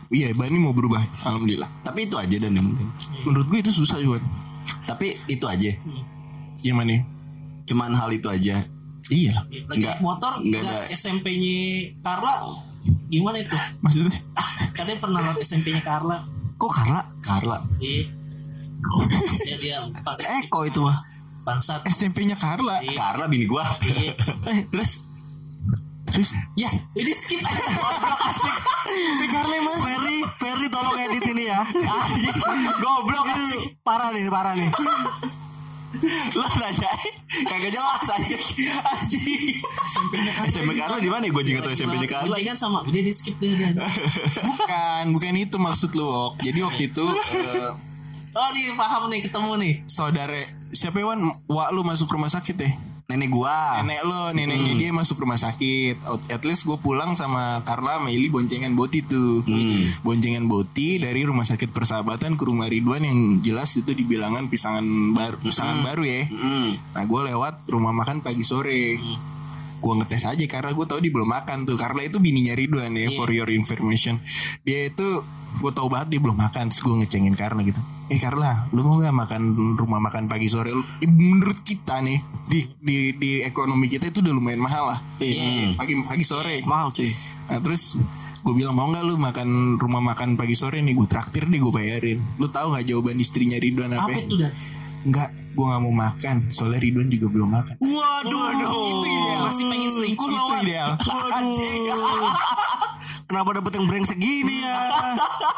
Iya, 0.08 0.32
Bani 0.32 0.56
mau 0.56 0.72
berubah. 0.72 1.04
Alhamdulillah. 1.28 1.68
Tapi 1.84 2.08
itu 2.08 2.16
aja 2.16 2.36
dan 2.40 2.56
yang 2.56 2.64
mungkin. 2.64 2.88
Menurut 3.28 3.44
gue 3.52 3.60
itu 3.60 3.72
susah 3.76 4.00
juga. 4.00 4.24
Tapi 4.88 5.20
itu 5.28 5.44
aja. 5.44 5.76
Gimana? 6.64 7.04
Cuman 7.68 7.92
hal 7.92 8.08
itu 8.16 8.24
aja. 8.32 8.64
Iya. 9.08 9.34
Lagi 9.42 9.76
Enggak. 9.80 9.96
motor 10.04 10.32
Enggak 10.40 10.62
enggak. 10.64 10.84
SMP-nya 10.92 11.58
Carla 12.04 12.34
gimana 13.08 13.36
itu? 13.40 13.56
Maksudnya? 13.84 14.16
Katanya 14.76 14.98
pernah 15.00 15.20
lihat 15.24 15.38
SMP-nya 15.42 15.82
Carla. 15.82 16.18
Kok 16.56 16.72
Carla? 16.72 17.02
Carla. 17.24 17.58
Iya. 17.80 18.04
Ya 19.48 19.56
dia 19.58 19.76
Eko 20.44 20.62
itu 20.64 20.80
mah. 20.84 21.02
bangsat. 21.42 21.80
SMP-nya 21.88 22.36
Carla. 22.36 22.84
Iya. 22.84 22.94
Carla 22.94 23.24
bini 23.26 23.48
gua. 23.48 23.64
Iya. 23.82 24.12
Eh, 24.52 24.64
terus 24.68 25.08
Terus 26.08 26.32
Yes, 26.56 26.88
ini 26.96 27.12
skip 27.12 27.44
aja. 27.44 27.64
Carla 29.28 29.56
mas. 29.60 29.76
Ferry, 29.84 30.18
Ferry 30.40 30.66
tolong 30.72 30.96
edit 30.96 31.24
ini 31.30 31.44
ya. 31.52 31.60
goblok 32.82 33.28
Ini 33.28 33.76
parah 33.84 34.08
nih, 34.16 34.24
parah 34.32 34.56
nih. 34.56 34.70
Lo 36.36 36.44
nanya 36.44 36.92
kagak 37.48 37.70
jelas 37.72 38.04
aja. 38.12 38.36
Anjing. 38.92 39.56
SMP 40.48 40.76
Carla 40.76 41.00
di 41.00 41.08
mana? 41.08 41.24
Gue 41.32 41.44
juga 41.44 41.64
tahu 41.64 41.72
SMP 41.72 42.04
Carla. 42.04 42.28
Kunci 42.28 42.44
kan 42.44 42.56
sama 42.56 42.78
Udah 42.84 43.02
di 43.02 43.12
skip 43.12 43.36
deh 43.40 43.56
dia. 43.56 43.72
Bukan, 44.44 45.04
bukan 45.16 45.34
itu 45.36 45.56
maksud 45.56 45.90
lu, 45.96 46.06
Ok. 46.08 46.44
Jadi 46.44 46.58
waktu 46.60 46.82
itu 46.92 47.04
eh, 47.04 47.72
Oh 48.36 48.48
nih 48.52 48.76
paham 48.76 49.08
nih 49.08 49.20
ketemu 49.24 49.52
nih 49.58 49.74
saudara 49.88 50.44
siapa 50.70 51.00
Wan? 51.00 51.32
Wak 51.48 51.68
lu 51.72 51.82
masuk 51.82 52.12
rumah 52.12 52.28
sakit 52.28 52.56
ya? 52.60 52.70
Nenek 53.08 53.32
gua. 53.32 53.80
Nenek 53.80 54.04
lo, 54.04 54.36
neneknya 54.36 54.76
dia 54.76 54.92
masuk 54.92 55.24
rumah 55.24 55.40
sakit. 55.40 55.96
At 56.28 56.44
least 56.44 56.68
gue 56.68 56.76
pulang 56.76 57.16
sama 57.16 57.64
Carla, 57.64 58.04
Ili 58.04 58.28
boncengan 58.28 58.76
Boti 58.76 59.00
tuh. 59.00 59.40
Boncengan 60.04 60.44
Boti 60.44 61.00
dari 61.00 61.24
rumah 61.24 61.48
sakit 61.48 61.72
persahabatan 61.72 62.36
ke 62.36 62.44
rumah 62.44 62.68
Ridwan 62.68 63.08
yang 63.08 63.40
jelas 63.40 63.72
itu 63.80 63.96
dibilangan 63.96 64.52
pisangan 64.52 64.84
baru, 65.16 65.40
pisangan 65.40 65.80
baru 65.80 66.04
ya. 66.04 66.28
Hmm. 66.28 66.76
Nah 66.92 67.04
gue 67.08 67.20
lewat 67.32 67.64
rumah 67.72 67.96
makan 67.96 68.20
pagi 68.20 68.44
sore. 68.44 69.00
Gue 69.78 69.92
ngetes 69.94 70.26
aja 70.26 70.44
karena 70.50 70.74
gue 70.74 70.86
tahu 70.86 70.98
dia 70.98 71.12
belum 71.14 71.30
makan 71.30 71.62
tuh. 71.62 71.78
Carla 71.78 72.02
itu 72.02 72.18
bininya 72.18 72.54
Ridwan 72.58 72.94
ya, 72.98 73.14
for 73.14 73.30
your 73.30 73.48
information. 73.48 74.18
Dia 74.66 74.90
itu 74.90 75.22
gue 75.58 75.72
tau 75.72 75.86
banget 75.86 76.18
dia 76.18 76.20
belum 76.20 76.34
makan. 76.34 76.70
Terus 76.70 76.82
gue 76.82 76.94
ngecengin 77.02 77.34
Carla 77.38 77.62
gitu. 77.62 77.78
Eh 78.08 78.16
Carla, 78.16 78.66
lu 78.72 78.80
mau 78.82 78.96
gak 78.98 79.12
makan 79.12 79.42
rumah 79.76 80.00
makan 80.00 80.26
pagi 80.26 80.48
sore? 80.48 80.72
Lu- 80.72 80.86
eh, 80.98 81.06
menurut 81.06 81.60
kita 81.60 82.00
nih 82.00 82.18
di 82.48 82.60
di 82.80 82.98
di 83.14 83.30
ekonomi 83.44 83.84
kita 83.84 84.08
itu 84.08 84.24
udah 84.24 84.32
lumayan 84.32 84.64
mahal 84.64 84.96
lah. 84.96 84.98
Iya. 85.20 85.76
Pagi 85.76 85.94
pagi 86.02 86.24
sore. 86.24 86.64
Mahal 86.64 86.88
cuy. 86.90 87.12
Nah 87.52 87.60
terus 87.60 88.00
gue 88.38 88.54
bilang 88.56 88.72
mau 88.72 88.88
nggak 88.88 89.04
lu 89.04 89.20
makan 89.20 89.76
rumah 89.76 90.00
makan 90.00 90.40
pagi 90.40 90.56
sore 90.56 90.80
nih 90.80 90.96
gue 90.96 91.04
traktir 91.04 91.44
deh 91.46 91.60
gue 91.60 91.72
bayarin. 91.72 92.18
Lu 92.40 92.48
tahu 92.48 92.72
nggak 92.72 92.86
jawaban 92.88 93.20
istrinya 93.20 93.60
Ridwan 93.60 93.92
apa? 93.92 94.08
Apa 94.08 94.18
itu 94.24 94.34
dah 94.40 94.52
Enggak, 95.02 95.28
gue 95.30 95.64
nggak 95.64 95.82
mau 95.82 95.94
makan. 95.94 96.36
Soalnya 96.48 96.80
Ridwan 96.80 97.08
juga 97.08 97.26
belum 97.28 97.48
makan. 97.50 97.74
Waduh, 97.78 98.46
itu 98.54 98.78
ideal. 98.88 99.38
Masih 99.46 99.64
pengen 99.66 99.90
selingkuh 99.90 100.26
itu 100.26 100.34
lo 100.34 100.44
Wan. 100.48 100.60
ideal. 100.62 100.88
Waduh. 101.08 102.32
Kenapa 103.28 103.50
dapet 103.52 103.72
yang 103.76 103.84
brengsek 103.84 104.16
gini 104.16 104.64
ya? 104.64 104.76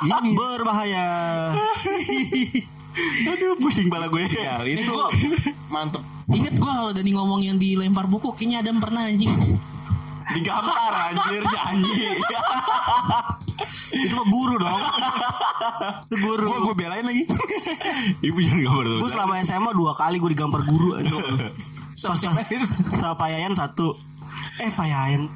Ini. 0.03 0.31
Berbahaya. 0.35 1.07
Aduh 3.31 3.55
pusing 3.57 3.87
pala 3.87 4.11
gue 4.11 4.26
ya. 4.26 4.59
Itu 4.61 4.90
gua- 4.90 5.14
mantep. 5.70 6.03
Ingat 6.26 6.55
gue 6.55 6.70
kalau 6.70 6.90
Dani 6.90 7.11
ngomong 7.11 7.40
yang 7.40 7.59
dilempar 7.59 8.07
buku 8.07 8.31
Kayaknya 8.35 8.62
Adam 8.62 8.76
pernah 8.79 9.03
anjing 9.03 9.31
Digampar 10.31 11.11
anjir 11.11 11.42
janji. 11.42 12.07
Itu 13.92 14.14
mah 14.16 14.29
guru 14.29 14.55
dong. 14.57 14.81
Itu 16.09 16.16
guru. 16.25 16.46
Gue 16.49 16.59
gue 16.70 16.75
belain 16.75 17.05
lagi. 17.05 17.25
Ibu 18.29 18.38
jangan 18.40 18.61
gambar 18.64 18.85
terus. 18.87 19.01
Gue 19.01 19.11
selama 19.12 19.33
SMA 19.44 19.70
dua 19.77 19.92
kali 19.94 20.16
gue 20.16 20.31
digampar 20.33 20.62
guru. 20.64 20.96
Pas 22.01 22.16
sama, 22.16 22.16
sama 22.16 23.14
Pak 23.14 23.29
Yayan 23.29 23.53
satu. 23.53 23.92
Eh 24.61 24.70
Pak 24.73 24.87
Yayan. 24.88 25.29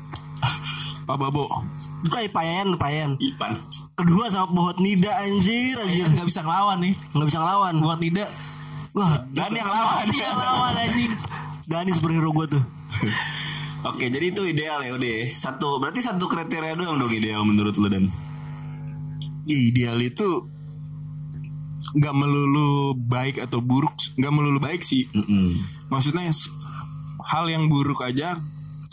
Pak 1.04 1.16
Babo. 1.20 1.44
Bukan 2.04 2.20
eh, 2.20 2.28
Pak 2.32 2.44
Yayan, 2.44 2.68
Pak 2.76 2.88
Yayan. 2.88 3.12
Ipan. 3.20 3.52
Kedua 3.94 4.28
sama 4.32 4.48
Bohot 4.52 4.80
Nida 4.80 5.12
anjir 5.20 5.76
anjir. 5.76 6.08
Nggak 6.08 6.26
bisa 6.26 6.40
ngelawan 6.42 6.82
nih 6.82 6.94
Nggak 7.12 7.26
bisa 7.30 7.38
ngelawan. 7.40 7.74
Buat 7.80 8.00
tidak 8.00 8.28
Wah, 8.94 9.26
Dan 9.34 9.50
yang 9.52 9.68
lawan. 9.68 10.04
Dia 10.10 10.28
ngelawan 10.32 10.74
anjing 10.78 11.12
Dani 11.64 11.90
superhero 11.96 12.28
gue 12.32 12.46
tuh. 12.58 12.64
Oke, 13.84 14.08
jadi 14.08 14.26
itu 14.26 14.42
ideal 14.42 14.80
ya 14.80 14.92
udah. 14.92 15.10
ya. 15.10 15.24
Satu, 15.28 15.76
berarti 15.76 16.00
satu 16.00 16.24
kriteria 16.24 16.72
doang 16.72 16.96
dong 16.96 17.12
ideal 17.12 17.42
menurut 17.42 17.74
lu 17.74 17.86
dan. 17.86 18.08
Ideal 19.44 20.00
itu 20.00 20.48
nggak 21.94 22.14
melulu 22.14 22.70
baik 22.96 23.38
atau 23.38 23.60
buruk, 23.60 23.92
nggak 24.16 24.32
melulu 24.32 24.58
baik 24.58 24.80
sih. 24.80 25.04
Maksudnya 25.86 26.26
s- 26.26 26.48
hal 27.22 27.44
yang 27.46 27.68
buruk 27.68 28.00
aja 28.00 28.40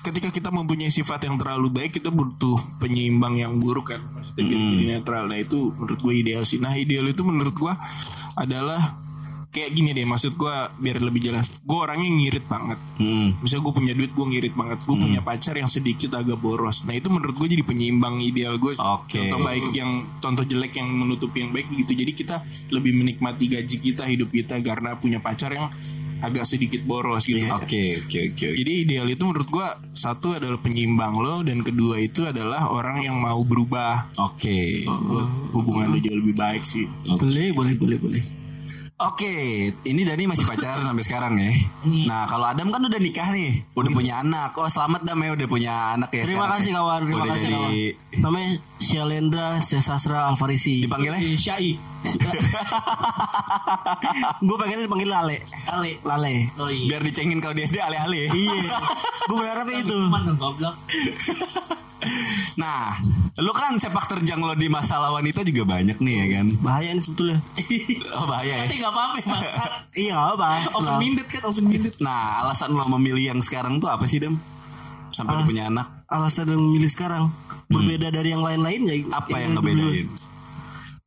ketika 0.01 0.27
kita 0.27 0.49
mempunyai 0.49 0.89
sifat 0.89 1.23
yang 1.23 1.37
terlalu 1.37 1.69
baik 1.69 1.93
kita 1.93 2.09
butuh 2.09 2.57
penyeimbang 2.77 3.37
yang 3.37 3.53
buruk 3.55 3.91
kan 3.91 4.01
maksudnya 4.09 4.49
jadi 4.49 4.57
netral 4.97 5.23
nah 5.25 5.37
itu 5.37 5.69
menurut 5.69 5.99
gue 5.99 6.13
ideal 6.15 6.41
sih 6.41 6.57
nah 6.57 6.73
ideal 6.73 7.05
itu 7.05 7.21
menurut 7.21 7.53
gue 7.53 7.69
adalah 8.33 8.97
kayak 9.51 9.69
gini 9.69 9.91
deh 9.91 10.03
maksud 10.03 10.33
gue 10.33 10.55
biar 10.79 10.97
lebih 10.97 11.21
jelas 11.21 11.51
gue 11.51 11.75
orangnya 11.77 12.07
ngirit 12.09 12.45
banget 12.45 12.79
Hmm. 12.95 13.35
misalnya 13.37 13.63
gue 13.63 13.73
punya 13.75 13.93
duit 13.93 14.09
gue 14.09 14.25
ngirit 14.25 14.53
banget 14.53 14.79
gue 14.81 14.95
punya 14.95 15.19
pacar 15.19 15.53
yang 15.53 15.67
sedikit 15.67 16.13
agak 16.13 16.37
boros 16.37 16.83
nah 16.83 16.93
itu 16.93 17.07
menurut 17.07 17.35
gue 17.35 17.47
jadi 17.49 17.61
penyeimbang 17.61 18.21
ideal 18.21 18.55
gue. 18.55 18.73
Oke. 18.73 19.19
contoh 19.19 19.39
baik 19.41 19.65
yang 19.71 19.91
contoh 20.17 20.41
jelek 20.41 20.71
yang 20.73 20.87
menutupi 20.87 21.41
yang 21.41 21.51
baik 21.51 21.67
gitu 21.69 21.91
jadi 21.93 22.11
kita 22.13 22.35
lebih 22.69 22.93
menikmati 22.93 23.45
gaji 23.47 23.75
kita 23.77 24.03
hidup 24.05 24.29
kita 24.29 24.55
karena 24.59 24.95
punya 24.95 25.19
pacar 25.19 25.51
yang 25.51 25.67
agak 26.21 26.45
sedikit 26.45 26.79
boros 26.81 27.25
gitu 27.25 27.41
Oke, 27.49 27.97
oke, 27.97 28.19
oke. 28.31 28.45
oke. 28.45 28.47
jadi 28.53 28.71
ideal 28.79 29.09
itu 29.09 29.25
menurut 29.25 29.49
gua 29.49 29.67
satu 29.91 30.31
adalah 30.31 30.57
penyeimbang 30.57 31.17
lo 31.17 31.41
dan 31.41 31.59
kedua 31.59 31.97
itu 31.97 32.23
adalah 32.23 32.69
orang 32.69 33.01
yang 33.01 33.17
mau 33.17 33.41
berubah 33.41 34.13
Oke. 34.15 34.85
hubungan 35.51 35.89
lo 35.89 35.97
jauh 35.97 36.15
lebih 36.15 36.33
baik 36.33 36.61
sih. 36.61 36.85
Boleh, 37.03 37.49
boleh, 37.51 37.73
boleh, 37.75 37.97
boleh. 37.97 38.23
Oke, 39.01 39.33
ini 39.81 40.01
Dani 40.01 40.29
masih 40.29 40.45
pacaran 40.45 40.77
sampai 40.79 41.01
sekarang 41.01 41.33
ya. 41.33 41.49
Nah, 42.05 42.29
kalau 42.29 42.45
Adam 42.45 42.69
kan 42.69 42.81
udah 42.81 42.95
nikah 42.95 43.33
nih, 43.33 43.65
udah 43.73 43.89
punya 43.89 44.21
anak. 44.21 44.53
Oh, 44.53 44.69
selamat 44.69 45.01
Dam 45.01 45.17
ya 45.17 45.33
udah 45.33 45.47
punya 45.47 45.73
anak 45.97 46.13
ya. 46.13 46.21
Terima 46.21 46.45
sekarang 46.45 46.53
kasih 46.55 46.69
ya. 46.69 46.77
kawan, 46.77 46.99
terima 47.01 47.17
Udah 47.17 47.31
kasih 47.31 47.41
jadi- 47.43 47.55
kawan. 47.57 48.21
Namanya 48.21 48.49
Syalendra 48.77 49.47
Sesasra 49.57 50.19
Alfarisi. 50.27 50.85
Dipanggilnya? 50.85 51.17
Syai 51.33 51.81
Gue 54.41 54.57
pengen 54.57 54.85
dipanggil 54.85 55.09
Lale. 55.09 55.37
Ale 55.65 55.91
Lale. 56.01 56.35
Oh 56.57 56.69
iya 56.69 56.85
Biar 56.89 57.01
dicengin 57.01 57.39
kalau 57.39 57.53
di 57.53 57.63
SD 57.63 57.77
ale-ale. 57.77 58.29
Iya. 58.29 58.69
Gue 59.25 59.35
berharapnya 59.35 59.77
itu. 59.79 59.97
Goblok 60.35 60.75
Nah, 62.57 62.97
lu 63.33 63.51
kan 63.51 63.79
sepak 63.79 64.05
terjang 64.07 64.37
lo 64.37 64.51
di 64.53 64.67
masalah 64.67 65.11
wanita 65.11 65.41
juga 65.41 65.63
banyak 65.65 65.97
nih 65.97 66.15
ya 66.15 66.25
kan. 66.33 66.45
Bahaya 66.59 66.89
nih 66.91 67.01
sebetulnya. 67.01 67.39
Oh 68.17 68.25
bahaya 68.25 68.53
ya. 68.53 68.63
Tapi 68.67 68.75
gak 68.77 68.91
apa-apa 68.91 69.15
ya 69.15 69.25
bangsa 69.25 69.63
Iya 69.93 70.15
apa? 70.35 70.47
Open 70.73 70.95
minded 70.99 71.27
kan 71.27 71.41
open 71.45 71.65
minded 71.65 71.95
Nah, 71.97 72.43
alasan 72.43 72.71
lo 72.71 72.83
memilih 72.91 73.31
yang 73.31 73.39
sekarang 73.39 73.79
tuh 73.79 73.87
apa 73.87 74.03
sih, 74.03 74.19
Dam? 74.19 74.35
Sampai 75.11 75.39
Alas- 75.39 75.47
punya 75.47 75.63
anak. 75.67 75.87
Alasan 76.07 76.51
yang 76.51 76.61
memilih 76.61 76.87
sekarang 76.87 77.31
berbeda 77.67 78.11
dari 78.11 78.29
yang 78.29 78.43
lain-lain 78.43 78.81
ya. 78.83 78.95
Apa 79.11 79.35
yang 79.37 79.55
dulu 79.55 79.63
ngebedain? 79.63 80.07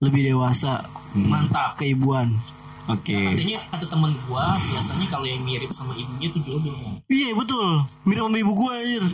Lebih 0.00 0.22
dewasa, 0.26 0.84
Mantap 1.14 1.76
keibuan. 1.76 2.36
Oke. 2.84 3.16
Adanya 3.16 3.64
ada 3.70 3.84
teman 3.84 4.12
gua 4.28 4.52
biasanya 4.52 5.08
kalau 5.08 5.24
yang 5.24 5.40
mirip 5.40 5.72
sama 5.72 5.96
ibunya 5.96 6.28
tuh 6.28 6.40
jodoh. 6.42 6.76
Iya 7.08 7.32
betul. 7.32 7.80
Mirip 8.04 8.20
sama 8.22 8.36
ibu 8.36 8.52
gue 8.54 8.72
anjir. 8.74 9.04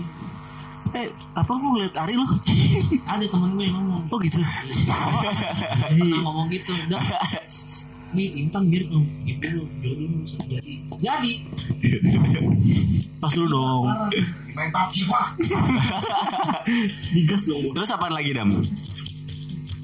Eh, 0.91 1.09
apa 1.39 1.53
mau 1.55 1.79
ngeliat 1.79 1.95
Ari 1.95 2.15
lo? 2.19 2.27
Ada 3.13 3.25
temen 3.31 3.55
gue 3.55 3.65
yang 3.67 3.77
ngomong. 3.79 4.03
Oh 4.11 4.19
gitu. 4.19 4.43
Pernah 4.43 6.21
ngomong 6.27 6.47
gitu. 6.51 6.75
Udah. 6.75 6.99
Nih 8.11 8.43
Intan 8.43 8.67
mirip 8.67 8.91
dong. 8.91 9.07
Ibu 9.23 9.47
lu 9.55 9.63
jodoh 9.79 10.09
bisa 10.27 10.39
jadi. 10.51 10.73
Jadi. 10.99 11.33
Pas 13.23 13.31
dulu 13.31 13.47
dong. 13.55 13.85
Main 14.59 14.71
PUBG 14.75 14.97
pak. 15.07 15.27
Digas 17.15 17.45
dong. 17.47 17.71
Terus 17.71 17.91
apa 17.95 18.07
lagi, 18.11 18.31
Dam? 18.35 18.51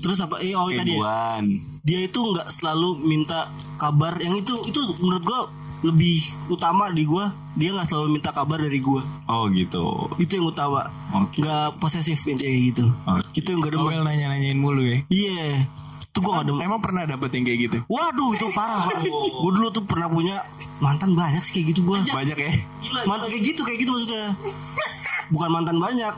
Terus 0.02 0.18
apa? 0.26 0.42
Eh, 0.42 0.58
oh 0.58 0.66
tadi 0.74 0.90
ya. 0.90 1.38
Dia 1.86 1.98
itu 2.10 2.18
nggak 2.18 2.50
selalu 2.50 2.98
minta 3.06 3.46
kabar. 3.78 4.18
Yang 4.18 4.42
itu 4.42 4.54
itu 4.74 4.80
menurut 4.98 5.22
gua 5.22 5.40
lebih 5.82 6.20
utama 6.48 6.88
di 6.88 7.04
gua. 7.04 7.28
Dia 7.56 7.72
nggak 7.72 7.88
selalu 7.88 8.20
minta 8.20 8.30
kabar 8.32 8.60
dari 8.60 8.80
gua. 8.80 9.00
Oh 9.28 9.48
gitu. 9.48 10.08
Itu 10.16 10.40
yang 10.40 10.48
utama. 10.48 10.88
Oke. 11.12 11.40
Nggak 11.40 11.76
posesif 11.76 12.20
intinya 12.24 12.52
gitu. 12.52 12.84
Oke. 13.04 13.24
Itu 13.32 13.46
yang 13.52 13.60
gak 13.64 13.72
demen. 13.76 13.84
Noel 13.88 14.02
nanya-nanyain 14.04 14.58
mulu 14.60 14.82
ya. 14.84 14.98
Iya. 15.08 15.68
Itu 16.06 16.18
gua 16.20 16.40
gak 16.40 16.48
demen. 16.48 16.60
Emang 16.64 16.80
pernah 16.80 17.04
dapet 17.04 17.28
yang 17.32 17.44
kayak 17.44 17.60
gitu? 17.68 17.78
Waduh 17.88 18.30
itu 18.32 18.46
parah 18.52 18.84
Pak. 18.88 19.04
Gue 19.12 19.52
dulu 19.52 19.68
tuh 19.68 19.84
pernah 19.84 20.08
punya 20.08 20.36
mantan 20.80 21.12
banyak 21.12 21.40
sih 21.40 21.52
kayak 21.56 21.66
gitu 21.76 21.80
gue 21.84 21.96
Banyak 22.08 22.36
ya? 22.40 22.52
Gila. 22.84 23.00
Man 23.04 23.20
kayak 23.28 23.42
gitu 23.44 23.60
kayak 23.64 23.78
gitu 23.80 23.90
maksudnya 23.96 24.36
Bukan 25.32 25.48
mantan 25.52 25.76
banyak 25.80 26.14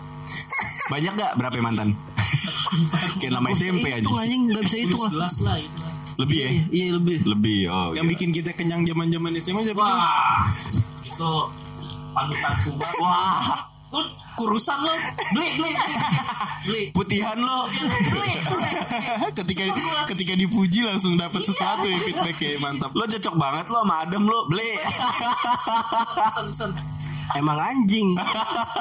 Banyak 0.88 1.12
gak 1.14 1.32
berapa 1.38 1.54
mantan? 1.62 1.88
Kayak 3.18 3.32
nama 3.40 3.48
SMP 3.50 3.86
aja. 3.90 4.04
Itu 4.04 4.14
anjing 4.14 4.42
gak 4.50 4.62
bisa 4.66 4.76
itu 4.78 4.96
lah 4.98 5.10
Jelas 5.10 5.34
lah 5.42 5.56
itu. 5.58 5.82
Lebih 6.18 6.38
ya? 6.42 6.48
Iya, 6.50 6.62
Iya 6.74 6.86
lebih 6.98 7.16
Lebih. 7.22 7.60
Oh. 7.70 7.90
Yang 7.94 8.06
gitu. 8.10 8.12
bikin 8.18 8.28
kita 8.34 8.50
kenyang 8.58 8.82
zaman-zaman 8.82 9.30
SMA 9.38 9.62
siapa? 9.62 9.84
tuh? 9.86 9.94
Wah. 9.94 10.44
Itu 11.06 11.30
panutan 12.10 12.52
gua. 12.74 12.88
Wah, 12.98 13.58
Lu 13.88 14.02
kurusan 14.36 14.84
lo. 14.84 14.92
Beli 15.32 15.48
beli. 15.56 15.72
beli. 16.66 16.82
Putihan 16.92 17.38
lo. 17.40 17.70
Beli. 17.70 18.34
beli. 18.44 18.70
ketika 19.32 19.62
ketika 20.10 20.32
dipuji 20.36 20.84
langsung 20.84 21.16
dapat 21.16 21.40
sesuatu 21.40 21.88
ya 21.88 21.96
feedback 22.02 22.36
ya 22.36 22.58
mantap. 22.60 22.92
Lo 22.92 23.08
cocok 23.08 23.34
banget 23.38 23.66
lo 23.70 23.78
sama 23.86 23.94
Adam 24.04 24.26
lo. 24.28 24.44
Beli. 24.50 24.70
Emang 27.30 27.56
anjing 27.56 28.16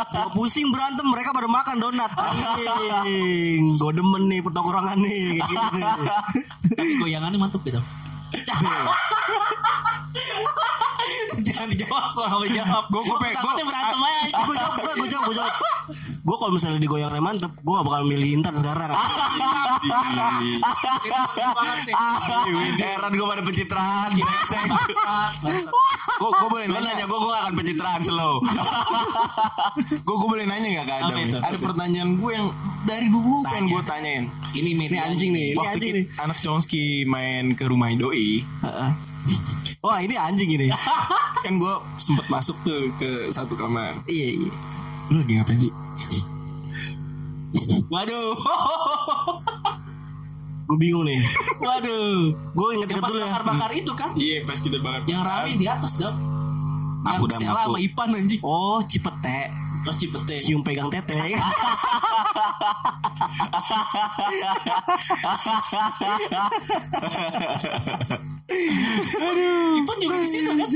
Gua 0.08 0.28
pusing 0.32 0.70
berantem 0.70 1.04
Mereka 1.04 1.30
pada 1.30 1.46
makan 1.46 1.76
donat 1.78 2.10
Anjing 2.14 3.62
Gue 3.76 3.92
demen 3.92 4.22
nih 4.26 4.40
pertongkrongan 4.40 4.98
nih 4.98 5.38
Kayak 5.38 5.62
gitu 5.68 5.78
Tapi 6.70 6.92
goyangannya 6.98 7.36
mantep 7.36 7.60
gitu. 7.62 7.78
Jangan 11.38 11.70
dijawab 11.70 12.04
kalau 12.12 12.28
mau 12.36 12.46
jawab. 12.46 12.84
Gua- 12.90 13.20
berantem 13.64 14.00
aja. 14.02 14.38
gue 14.38 14.54
jawab 14.54 14.74
gue 14.76 14.94
gue 14.94 15.08
jawab 15.08 15.24
gue 15.24 15.36
jawab 15.36 15.54
gue 16.28 16.36
kalau 16.36 16.52
misalnya 16.52 16.76
digoyang 16.78 17.08
rem 17.08 17.24
mantep 17.24 17.56
gue 17.56 17.72
gak 17.72 17.88
bakal 17.88 18.04
milih 18.04 18.30
Intan 18.36 18.60
sekarang. 18.60 18.92
Heran 22.78 23.12
gue 23.16 23.24
pada 23.26 23.42
pencitraan. 23.48 24.10
Gue 26.18 26.30
gue 26.30 26.50
boleh 26.50 26.68
nanya 26.68 27.06
gue, 27.06 27.16
gue 27.16 27.32
gak 27.32 27.44
akan 27.48 27.54
pencitraan 27.56 28.02
slow. 28.04 28.44
Gue 30.04 30.16
gue 30.18 30.28
boleh 30.28 30.46
nanya 30.46 30.84
gak 30.84 30.86
ke 30.86 30.94
Adam? 31.00 31.18
Itu? 31.24 31.38
Ada 31.40 31.58
pertanyaan 31.58 32.10
gue 32.20 32.32
yang 32.34 32.48
dari 32.84 33.08
dulu 33.08 33.38
pengen 33.46 33.66
gue 33.72 33.82
tanyain. 33.84 34.24
Ini 34.52 34.70
ini 34.74 34.98
anjing 34.98 35.32
nih 35.32 35.46
ini 35.54 35.60
Waktu 35.60 35.78
kita, 35.80 36.00
anak 36.24 36.38
Chomsky 36.40 37.04
main 37.04 37.54
ke 37.54 37.68
rumah 37.68 37.92
doi, 37.94 38.42
Heeh. 38.42 38.90
wah 39.84 40.00
ini 40.02 40.16
anjing 40.18 40.50
ini 40.50 40.68
kan 41.38 41.54
gue 41.56 41.74
sempet 42.00 42.26
masuk 42.28 42.56
tuh 42.64 42.90
ke 42.98 43.30
satu 43.30 43.54
kamar. 43.54 43.94
iya 44.08 44.40
iya 44.40 44.52
Lu 45.08 45.22
lagi 45.22 45.34
ngapain 45.38 45.60
sih? 45.60 45.72
Waduh. 47.88 48.36
gue 50.68 50.76
bingung 50.78 51.08
nih 51.08 51.24
Waduh. 51.58 52.28
gue 52.36 52.68
inget 52.76 52.92
inget 52.92 53.00
pas 53.00 53.08
dulu 53.08 53.20
ya 53.20 53.28
bakar-bakar 53.32 53.72
itu 53.72 53.92
kan. 53.94 54.12
Iya 54.14 54.38
pas 54.44 54.60
kita 54.60 54.78
banget. 54.80 55.04
Yang 55.08 55.22
rame 55.24 55.52
di 55.56 55.66
atas 55.66 55.94
dong. 55.96 56.16
Aku 57.08 57.24
Yang 57.24 57.32
dah 57.32 57.40
Sela 57.40 57.52
ngaku. 57.56 57.64
sama 57.66 57.80
Ipan 57.80 58.10
anjing. 58.14 58.42
oh 58.44 58.80
cipete 58.84 59.40
Oh 59.88 59.96
Cipete. 59.96 60.36
cium 60.36 60.60
pegang 60.60 60.92
tete 60.92 61.16
Ipan 69.78 69.98
juga 70.02 70.16
di 70.20 70.28
situ 70.28 70.50
kan. 70.50 70.68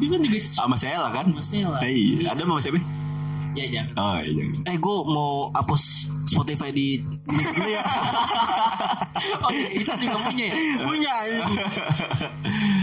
Ipan 0.00 0.20
juga 0.22 0.38
Sama 0.40 0.76
Sela 0.76 1.08
kan? 1.10 1.26
Sama 1.28 1.42
Sela. 1.44 1.78
Iya. 1.84 2.32
Ada 2.32 2.42
sama 2.44 2.60
siapa? 2.62 2.80
Ya 3.56 3.64
jangan. 3.72 3.92
Oh 3.96 4.18
iya. 4.20 4.44
jangan. 4.44 4.68
eh 4.68 4.76
gue 4.76 4.96
mau 5.08 5.48
hapus 5.50 5.82
Spotify 6.28 6.68
di 6.68 7.00
dulu 7.24 7.70
ya 7.72 7.80
Oh 9.44 9.50
iya, 9.50 9.68
itu 9.72 9.90
juga 9.96 10.18
punya 10.28 10.44
ya. 10.52 10.54
punya. 10.84 11.14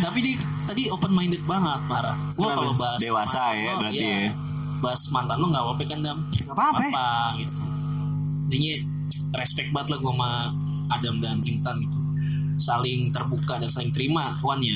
Tapi 0.02 0.18
dia 0.20 0.36
tadi 0.66 0.90
open 0.90 1.12
minded 1.14 1.44
banget 1.46 1.80
parah. 1.86 2.18
Gua 2.34 2.50
Kenapa? 2.50 2.58
kalau 2.58 2.74
bahas 2.74 3.00
Dewasa 3.00 3.40
mantan 3.40 3.54
ya, 3.54 3.70
lo, 3.70 3.78
berarti 3.80 4.02
iya, 4.02 4.16
ya. 4.18 4.32
Bahas 4.82 5.02
mantan 5.14 5.38
lo 5.38 5.46
nggak 5.54 5.64
apa-apa 5.64 5.84
kan 5.86 6.00
dam. 6.02 6.18
Nggak 6.26 6.56
apa-apa. 6.58 6.84
Apa 6.90 7.08
gitu. 7.38 7.54
Jadinya 8.50 8.76
respect 9.38 9.70
banget 9.72 9.88
lah 9.94 9.98
gua 10.02 10.12
sama 10.14 10.32
Adam 10.92 11.16
dan 11.22 11.38
Intan 11.46 11.76
gitu. 11.80 11.98
Saling 12.58 13.00
terbuka 13.14 13.54
dan 13.62 13.70
saling 13.70 13.92
terima 13.94 14.34
kawannya. 14.42 14.76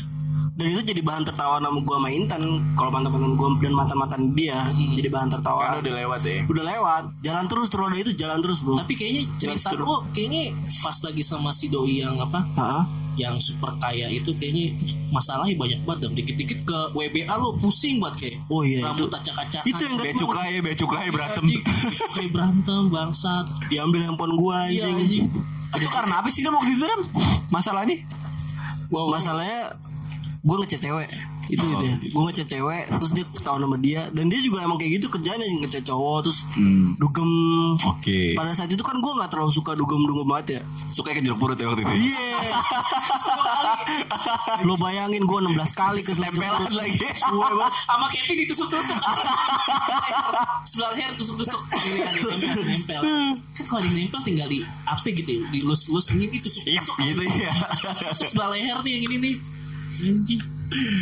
Dan 0.57 0.67
itu 0.67 0.81
jadi 0.83 1.01
bahan 1.01 1.21
tertawa 1.21 1.61
sama 1.61 1.77
gue 1.77 1.95
sama 1.95 2.09
Intan 2.09 2.41
kalau 2.73 2.89
mantan-mantan 2.89 3.31
gue 3.31 3.49
dan 3.61 3.73
mantan-mantan 3.73 4.21
dia 4.33 4.57
jadi 4.91 5.07
bahan 5.07 5.29
tertawa 5.29 5.61
Karena 5.63 5.77
udah 5.79 5.93
lewat 5.95 6.21
ya. 6.23 6.37
udah 6.43 6.63
lewat 6.65 7.03
jalan 7.21 7.45
terus 7.45 7.67
terus 7.67 7.79
roda 7.79 7.95
itu 7.95 8.11
jalan 8.11 8.39
terus 8.39 8.59
bro 8.59 8.75
Tapi 8.75 8.93
kayaknya 8.93 9.21
cerita 9.37 9.69
lo 9.77 10.01
kayaknya 10.09 10.43
pas 10.81 10.97
lagi 10.99 11.21
sama 11.21 11.49
si 11.51 11.67
doi 11.67 12.01
yang 12.01 12.17
apa? 12.17 12.41
Heeh. 12.43 12.83
Yang 13.17 13.35
super 13.47 13.73
kaya 13.75 14.09
itu 14.09 14.29
kayaknya 14.31 14.77
masalahnya 15.07 15.53
banyak 15.55 15.79
banget 15.83 15.99
Dam. 15.99 16.13
Dikit-dikit 16.13 16.59
ke 16.63 16.79
WBA 16.91 17.33
lo 17.33 17.53
pusing 17.55 17.97
banget 17.97 18.15
kayak. 18.19 18.35
Oh 18.47 18.61
iya, 18.61 18.81
Rambut 18.83 19.09
itu- 19.09 19.17
acak-acakan. 19.19 19.65
itu 19.65 19.81
yang 19.83 19.95
Bea 19.97 20.13
cukai, 20.15 20.53
bea 20.59 20.75
cukai 20.75 21.07
berantem. 21.09 21.43
Anjing, 21.43 21.63
kayak 22.13 22.29
berantem 22.31 22.81
bangsat. 22.87 23.45
diambil 23.67 23.99
handphone 24.03 24.33
gue 24.33 24.57
Iya 24.71 24.85
anjing 24.87 24.97
anjing. 24.99 25.25
Itu 25.75 25.89
karena 25.91 26.13
apa 26.15 26.29
sih 26.29 26.41
Dam 26.41 26.53
waktu 26.55 26.71
itu? 26.71 26.85
Masalahnya? 27.47 27.97
masalahnya 28.87 29.75
gue 30.39 30.55
ngechat 30.57 30.81
cewek 30.81 31.09
itu 31.47 31.63
Oh, 31.63 31.69
gitu 31.69 31.85
ya 31.85 31.95
gitu. 31.97 32.11
gue 32.11 32.23
ngechat 32.25 32.47
cewek 32.49 32.83
terus 32.91 33.11
dia 33.13 33.23
ketahuan 33.25 33.61
sama 33.61 33.77
dia 33.77 34.01
dan 34.09 34.27
dia 34.27 34.39
juga 34.39 34.57
emang 34.61 34.75
kayak 34.75 34.99
gitu 34.99 35.07
kerjanya 35.09 35.45
ngechat 35.57 35.83
cowok 35.83 36.17
terus 36.21 36.39
Hmm. 36.53 36.91
dugem 36.95 37.29
Oke. 37.79 38.33
pada 38.33 38.51
saat 38.51 38.67
itu 38.67 38.81
kan 38.81 38.95
gue 38.95 39.13
nggak 39.13 39.29
terlalu 39.29 39.51
suka 39.51 39.71
dugem 39.73 40.03
dugem 40.03 40.25
banget 40.25 40.47
ya 40.49 40.61
Suka 40.89 41.11
ke 41.11 41.21
jeruk 41.21 41.37
purut 41.37 41.55
ya 41.55 41.65
waktu 41.65 41.83
itu. 41.83 41.93
iya 42.11 42.27
lo 44.59 44.75
bayangin 44.75 45.23
gue 45.23 45.39
16 45.39 45.55
kali 45.73 46.01
ke 46.01 46.11
Tempelan 46.11 46.71
lagi. 46.71 46.97
Gue 46.99 47.39
banget. 47.39 47.73
Sama 47.85 48.05
Kevin 48.09 48.35
ditusuk-tusuk. 48.41 48.99
Sebelah 50.65 50.89
leher 50.91 51.11
tusuk-tusuk. 51.15 51.61
Ini 51.69 51.99
kan 52.01 52.11
nempel, 52.35 52.63
nempel. 52.65 53.01
Kan 53.53 53.65
kalau 53.65 53.81
di 53.81 53.91
nempel 53.93 54.19
tinggal 54.23 54.47
di 54.47 54.59
apa 54.83 55.05
gitu 55.05 55.29
ya? 55.29 55.41
Di 55.47 55.59
lus-lus 55.61 56.11
ini 56.11 56.27
tusuk. 56.37 56.63
Iya, 56.65 56.81
gitu 56.83 57.23
ya. 57.23 57.51
Tusuk 58.11 58.27
sebelah 58.27 58.49
leher 58.51 58.77
nih 58.81 58.91
yang 58.93 59.03
ini 59.05 59.15
nih. 59.21 59.35
Anjing. 59.99 60.41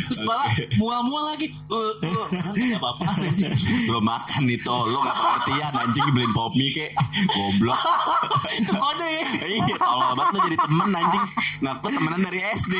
Terus 0.06 0.22
malah 0.22 0.46
mual-mual 0.76 1.24
lagi. 1.28 1.50
Eh, 1.50 1.94
eh, 2.06 2.26
Gak 2.70 2.78
apa-apa 2.78 3.18
anjing. 3.18 3.50
Lo 3.90 3.98
makan 3.98 4.46
nih 4.46 4.62
toh, 4.62 4.86
lo 4.86 5.02
gak 5.02 5.10
pengertian 5.12 5.72
anjing 5.74 6.06
beliin 6.08 6.30
pop 6.30 6.54
mie 6.54 6.70
kek. 6.70 6.94
Goblok. 7.26 7.74
Itu 8.58 8.72
kode 8.72 9.08
ya. 9.10 9.22
Iya, 9.42 9.74
kalau 9.74 10.14
banget 10.14 10.26
lo 10.30 10.38
jadi 10.44 10.58
temen 10.60 10.88
anjing. 10.88 11.24
Ngaku 11.58 11.86
temenan 11.90 12.20
dari 12.22 12.40
SD. 12.46 12.74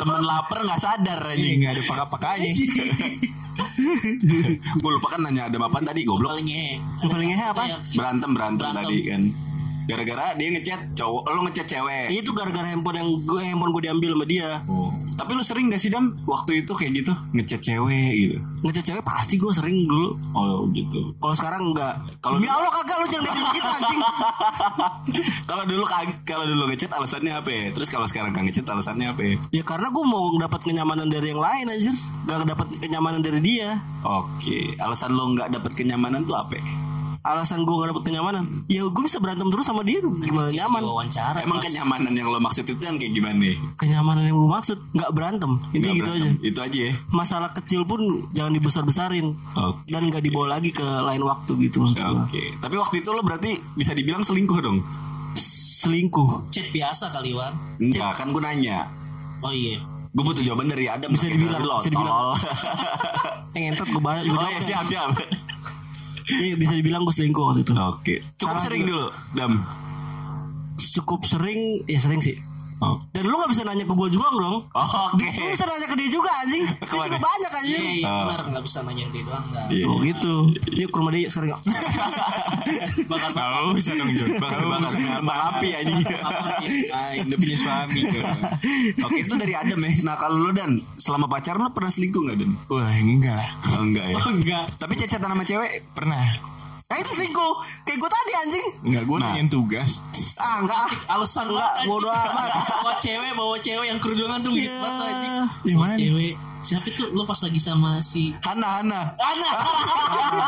Temen 0.00 0.20
lapar 0.22 0.58
gak 0.64 0.80
sadar 0.80 1.20
Iya 1.22 1.30
anjing. 1.30 1.54
nggak 1.60 1.72
ada 1.72 1.82
pakai-pakainya. 1.86 2.52
Gue 4.74 4.90
lupa 4.90 5.08
kan 5.10 5.20
nanya 5.22 5.46
ada 5.46 5.56
apaan 5.60 5.84
tadi 5.84 6.02
goblok. 6.02 6.34
Paling 6.34 6.48
paling 7.04 7.28
ngehe 7.30 7.46
apa? 7.46 7.62
Berantem 7.92 8.30
berantem 8.32 8.64
Berantem. 8.64 8.82
tadi 8.82 8.98
kan. 9.04 9.22
Gara-gara 9.84 10.32
dia 10.32 10.48
ngechat 10.48 10.80
cowok, 10.96 11.22
lo 11.28 11.40
ngechat 11.44 11.66
cewek. 11.68 12.08
itu 12.08 12.32
gara-gara 12.32 12.64
handphone 12.64 12.96
yang 12.96 13.08
gue 13.20 13.36
handphone 13.38 13.68
gue 13.70 13.82
diambil 13.84 14.10
sama 14.16 14.24
dia 14.24 14.48
Oh. 14.64 14.88
Tapi 15.14 15.30
lu 15.30 15.40
sering 15.40 15.66
gak 15.66 15.78
sih 15.78 15.88
Dam 15.88 16.10
waktu 16.24 16.60
itu 16.60 16.72
kayak 16.72 16.92
gitu 16.96 17.12
ngechat 17.32 17.60
cewek 17.60 18.10
gitu? 18.16 18.36
ngechat 18.62 18.84
cewek 18.84 19.02
pasti 19.02 19.34
gue 19.34 19.50
sering 19.50 19.84
dulu 19.84 20.18
Oh 20.32 20.66
gitu. 20.70 21.14
kalau 21.16 21.34
sekarang 21.34 21.70
enggak 21.70 21.94
Kalau- 22.18 22.38
ya 22.38 22.50
Allah 22.50 22.72
kagak 22.72 22.96
lu 22.96 23.06
jangan 23.08 23.30
kayak 23.30 23.50
gitu 23.52 23.68
anjing 23.70 24.00
kalau 25.48 25.64
dulu 25.64 25.84
kalau 26.24 26.44
dulu 26.44 26.62
ngechat 26.66 26.90
alasannya 26.90 27.32
apa? 27.32 27.50
ya? 27.50 27.64
Terus 27.72 27.88
kalau 27.88 28.06
sekarang 28.06 28.30
gak 28.30 28.44
ngechat 28.44 28.66
alasannya 28.66 29.06
apa? 29.08 29.20
ya? 29.22 29.34
Ya 29.52 29.62
karena 29.62 29.88
gue 29.88 30.04
mau 30.04 30.24
dapat 30.34 30.60
kenyamanan 30.62 31.06
dari 31.06 31.30
yang 31.30 31.40
lain 31.40 31.66
aja 31.70 31.92
Gak 32.24 32.44
dapat 32.44 32.66
kenyamanan 32.78 33.20
dari 33.20 33.38
dia 33.38 33.78
Oke, 34.02 34.76
alasan 34.76 35.12
lo 35.12 35.32
nggak 35.32 35.48
dapet 35.50 35.72
kenyamanan 35.74 36.24
tuh 36.24 36.36
apa? 36.36 36.56
ya? 36.56 36.64
Alasan 37.24 37.64
gue 37.64 37.72
gak 37.72 37.96
dapat 37.96 38.04
kenyamanan 38.04 38.68
Ya 38.68 38.84
gue 38.84 39.02
bisa 39.08 39.16
berantem 39.16 39.48
terus 39.48 39.64
sama 39.64 39.80
dia 39.80 39.96
Gimana 40.04 40.52
nyaman 40.52 40.84
Wawancara. 40.84 41.40
Emang 41.40 41.56
kenyamanan 41.56 42.12
yang 42.12 42.28
lo 42.28 42.36
maksud 42.36 42.68
itu 42.68 42.76
yang 42.84 43.00
kayak 43.00 43.16
gimana? 43.16 43.48
Kenyamanan 43.80 44.28
yang 44.28 44.36
gue 44.36 44.50
maksud 44.52 44.76
Gak 44.92 45.08
berantem 45.16 45.56
Itu 45.72 45.88
Nggak 45.88 45.96
gitu 45.96 46.10
aja. 46.12 46.30
Itu 46.44 46.58
aja 46.60 46.80
ya. 46.84 46.92
Masalah 47.08 47.50
kecil 47.56 47.88
pun 47.88 48.28
jangan 48.36 48.52
dibesar-besarin 48.52 49.32
Oke. 49.56 49.88
Dan 49.88 50.12
gak 50.12 50.20
dibawa 50.20 50.60
lagi 50.60 50.68
ke 50.68 50.84
lain 50.84 51.24
waktu 51.24 51.52
gitu 51.64 51.80
Oke, 51.84 52.56
tapi 52.60 52.74
waktu 52.76 53.00
itu 53.00 53.10
lo 53.12 53.22
berarti 53.24 53.56
bisa 53.72 53.96
dibilang 53.96 54.20
selingkuh 54.20 54.58
dong? 54.60 54.84
Selingkuh 55.84 56.48
chat 56.48 56.68
biasa 56.72 57.12
kali 57.12 57.36
Wan. 57.36 57.52
Enggak, 57.76 58.16
kan 58.16 58.32
gue 58.32 58.42
nanya. 58.42 58.88
Oh 59.44 59.52
iya. 59.52 59.76
Gue 60.14 60.24
butuh 60.24 60.40
jawaban 60.46 60.70
dari 60.70 60.86
Adam. 60.86 61.10
Bisa 61.10 61.26
dibilang, 61.26 61.60
lo, 61.60 61.76
bisa 61.82 61.90
dibilang. 61.90 62.06
tolol. 62.06 62.34
Yang 63.54 63.62
ngentot 63.70 63.88
gue 63.90 64.02
banget 64.02 64.22
oh 64.32 64.48
ya 64.48 64.60
siap 64.62 64.84
siap. 64.86 65.10
Iya 66.24 66.54
bisa 66.56 66.72
dibilang 66.72 67.04
gue 67.04 67.12
selingkuh 67.12 67.44
waktu 67.44 67.60
itu 67.62 67.72
Oke, 67.76 68.14
cukup 68.34 68.56
Salah 68.56 68.64
sering 68.64 68.82
juga. 68.82 68.90
dulu, 68.90 69.06
Dam. 69.34 69.52
Cukup 70.74 71.20
sering 71.22 71.60
Ya 71.84 71.98
sering 72.00 72.20
sih 72.20 72.36
Oh. 72.84 72.94
Dan 73.10 73.24
lu 73.24 73.36
gak 73.36 73.48
bisa 73.48 73.62
nanya 73.62 73.82
ke 73.82 73.94
gue 73.94 74.08
juga 74.10 74.28
dong 74.30 74.56
Oke. 74.68 75.28
Lu 75.32 75.48
bisa 75.48 75.64
nanya 75.64 75.86
ke 75.86 75.96
dia 75.96 76.08
juga 76.10 76.30
anjing 76.36 76.64
Dia 76.84 77.00
juga 77.00 77.18
banyak 77.18 77.50
Iya 77.50 77.58
anjing 77.58 77.82
iya 77.94 78.04
Ah. 78.04 78.16
benar 78.22 78.40
nggak 78.46 78.64
bisa 78.64 78.78
nanya 78.82 79.04
dia 79.08 79.22
doang. 79.22 79.44
Iya. 79.68 79.84
Oh 79.86 79.96
gitu 79.98 80.34
Yuk 80.74 80.88
ke 80.88 80.96
rumah 80.96 81.12
dia 81.12 81.26
sekarang 81.26 81.48
yuk 81.50 81.60
Bakal 83.10 83.30
Tahu 83.32 83.66
bisa 83.72 83.90
dong 83.94 84.10
Tahu 84.10 84.36
bakar 84.38 84.60
bisa 84.82 84.98
nambah 85.00 85.36
api 85.50 85.68
anjing. 85.72 86.00
Ah, 86.90 87.12
udah 87.24 87.36
punya 87.36 87.56
suami 87.56 88.00
tuh. 88.04 88.22
Oke, 89.00 89.18
itu 89.20 89.34
dari 89.34 89.54
Adam 89.54 89.78
ya. 89.78 89.90
Nah, 90.02 90.16
kalau 90.16 90.36
lo 90.38 90.50
dan 90.50 90.70
selama 90.96 91.26
pacaran 91.26 91.60
lo 91.60 91.70
pernah 91.70 91.90
selingkuh 91.90 92.20
nggak 92.22 92.36
Dan? 92.36 92.50
Wah 92.68 92.88
enggak 92.94 93.34
lah. 93.34 93.50
Oh, 93.70 93.82
enggak 93.82 94.06
ya. 94.06 94.16
Oh, 94.16 94.30
enggak. 94.30 94.64
Tapi 94.76 94.92
cecetan 94.94 95.28
sama 95.28 95.44
cewek 95.44 95.70
Pernah. 95.92 96.53
Nah 96.84 96.96
itu 96.96 97.10
selingkuh 97.10 97.52
Kayak 97.82 97.98
gue 97.98 98.10
tadi 98.10 98.32
anjing 98.36 98.66
Enggak 98.84 99.02
gue 99.04 99.16
Nah. 99.16 99.28
nanyain 99.30 99.48
tugas. 99.48 100.04
Ah 100.36 100.60
enggak 100.60 100.76
ah. 100.78 100.90
Alasan 101.10 101.48
Enggak, 101.48 101.72
bodo 101.84 102.06
amat. 102.06 102.48
Bawa 102.76 102.92
cewek, 102.98 103.32
bawa 103.32 103.56
cewek 103.58 103.86
yang 103.86 103.98
kerudungan 103.98 104.38
tuh 104.38 104.52
gitu 104.52 104.66
Iya. 104.66 104.78
banget 104.78 105.04
anjing. 105.06 105.32
Yang 105.64 105.74
Bawa 105.74 105.86
mana? 105.86 105.96
Cewek. 105.98 106.34
Siapa 106.60 106.86
itu 106.86 107.02
lo 107.10 107.22
pas 107.22 107.36
lagi 107.38 107.56
sama 107.58 107.90
si 108.00 108.32
Hana 108.38 108.68
Hana. 108.80 109.00
Ana. 109.14 109.50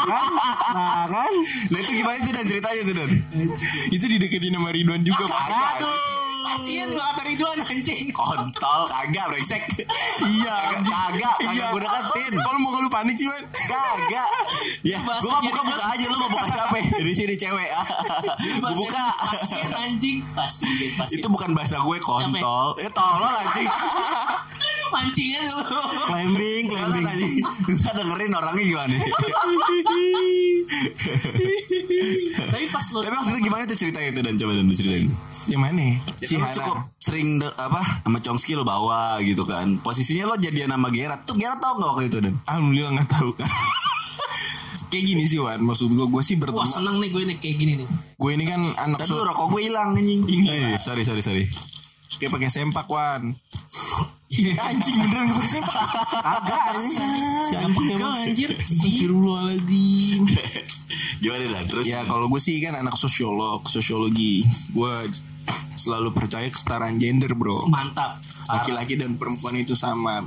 kan 0.03 0.29
Nah 0.77 1.05
kan 1.07 1.33
Nah 1.68 1.79
itu 1.79 1.90
gimana 1.94 2.16
tuh 2.18 2.33
dan 2.33 2.44
ceritanya 2.46 2.83
tuh 2.83 2.94
dan? 2.94 3.11
Itu 3.90 4.05
dideketin 4.07 4.49
sama 4.51 4.68
Ridwan 4.70 5.03
juga 5.03 5.25
pak. 5.25 5.44
Aduh. 5.77 6.15
Kasian 6.56 6.88
banget 6.90 7.14
dari 7.14 7.28
Ridwan 7.36 7.58
anjing. 7.60 8.06
Kontol 8.10 8.80
kagak 8.88 9.24
brengsek. 9.28 9.62
Iya. 10.24 10.56
Kagak 10.72 10.88
kagak 10.88 11.36
kagak 11.36 11.52
Iya. 11.52 11.66
gue 11.68 11.80
deketin. 11.84 12.32
Kalau 12.32 12.58
mau 12.58 12.80
lu 12.80 12.88
panik 12.88 13.14
sih 13.14 13.28
man. 13.28 13.44
Kagak. 13.52 14.28
Ya, 14.80 14.98
gue 14.98 15.12
mau 15.26 15.40
dia 15.42 15.48
buka 15.52 15.60
buka 15.62 15.76
kan. 15.76 15.92
aja 15.92 16.04
lu 16.06 16.16
mau 16.16 16.30
buka 16.32 16.46
siapa? 16.48 16.76
Dari 16.80 17.12
sini 17.12 17.34
cewek. 17.36 17.68
Gue 18.56 18.72
buka. 18.74 19.04
Kasian 19.36 19.70
anjing. 19.70 20.18
Kasian, 20.32 20.90
kasian. 20.96 21.18
Itu 21.20 21.28
bukan 21.28 21.50
bahasa 21.52 21.76
gue 21.76 21.96
kontol. 22.00 22.68
Eh 22.80 22.88
tolol 22.88 23.34
anjing. 23.36 23.68
Pancingan 24.87 25.44
lu. 25.48 25.61
Climbing, 26.07 26.62
climbing. 26.66 27.42
kita 27.66 27.90
dengerin 27.92 28.33
orangnya 28.33 28.64
gimana 28.64 28.96
Tapi 32.37 32.64
pas 32.68 32.87
lu 32.88 32.98
tapi 33.00 33.14
waktu 33.14 33.31
itu 33.31 33.40
gimana 33.42 33.62
tuh 33.64 33.76
ceritanya 33.76 34.09
itu 34.09 34.20
dan 34.20 34.35
coba 34.37 34.52
dan 34.52 34.64
lu 34.64 34.74
ceritain 34.74 35.07
Yang 35.46 35.61
mana? 35.61 35.87
si 36.18 36.24
Si 36.26 36.35
cukup 36.38 36.76
sering 36.98 37.29
de- 37.38 37.55
apa 37.55 37.83
sama 38.02 38.18
Chomsky 38.18 38.52
lo 38.52 38.62
bawa 38.62 39.18
gitu 39.20 39.42
kan 39.42 39.79
posisinya 39.79 40.26
lo 40.26 40.37
jadian 40.37 40.70
sama 40.70 40.88
Gerard 40.88 41.22
tuh 41.22 41.35
Gerard 41.35 41.59
tau 41.59 41.74
gak 41.74 41.88
waktu 41.88 42.05
itu 42.07 42.18
dan 42.20 42.35
Alhamdulillah 42.44 42.90
nggak 42.94 43.09
tahu. 43.09 43.31
Kayak 44.87 45.05
gini 45.05 45.24
sih 45.24 45.38
Wan, 45.38 45.59
maksud 45.61 45.88
gue 45.88 46.02
gue 46.05 46.22
sih 46.22 46.35
Wah 46.37 46.46
berteman. 46.46 46.66
seneng 46.68 46.96
nih 46.96 47.11
gue 47.11 47.22
nih 47.24 47.37
kayak 47.37 47.57
gini 47.57 47.72
nih. 47.76 47.88
Gue 48.16 48.31
ini 48.33 48.44
kan 48.44 48.61
anak 48.76 48.98
Tadi 49.00 49.09
so 49.09 49.18
rokok 49.20 49.46
gue 49.50 49.61
hilang 49.64 49.92
anjing 49.92 50.22
Eh, 50.24 50.79
sorry 50.79 51.02
sorry 51.02 51.20
sorry 51.20 51.44
kayak 52.16 52.31
pakai 52.33 52.48
sempak 52.48 52.87
Wan. 52.87 53.35
Iya 54.26 54.58
anjing 54.58 54.96
beneran 55.06 55.30
gak 55.30 55.36
pakai 55.38 55.50
sempak. 55.54 55.86
Agak 56.18 56.62
anjing. 56.74 57.22
Si 57.46 57.54
anjir. 58.02 58.50
Astagfirullahaladzim. 58.58 60.22
gimana 61.22 61.44
dan 61.46 61.64
terus 61.70 61.84
Ya 61.86 62.02
kalau 62.04 62.26
gue 62.26 62.42
sih 62.42 62.58
kan 62.58 62.74
anak 62.74 62.98
sosiolog, 62.98 63.62
sosiologi. 63.70 64.42
Gue 64.74 65.06
selalu 65.78 66.10
percaya 66.10 66.50
kesetaraan 66.50 66.98
gender 66.98 67.38
bro. 67.38 67.70
Mantap. 67.70 68.18
Laki-laki 68.50 68.98
dan 68.98 69.14
perempuan 69.14 69.54
itu 69.62 69.78
sama. 69.78 70.26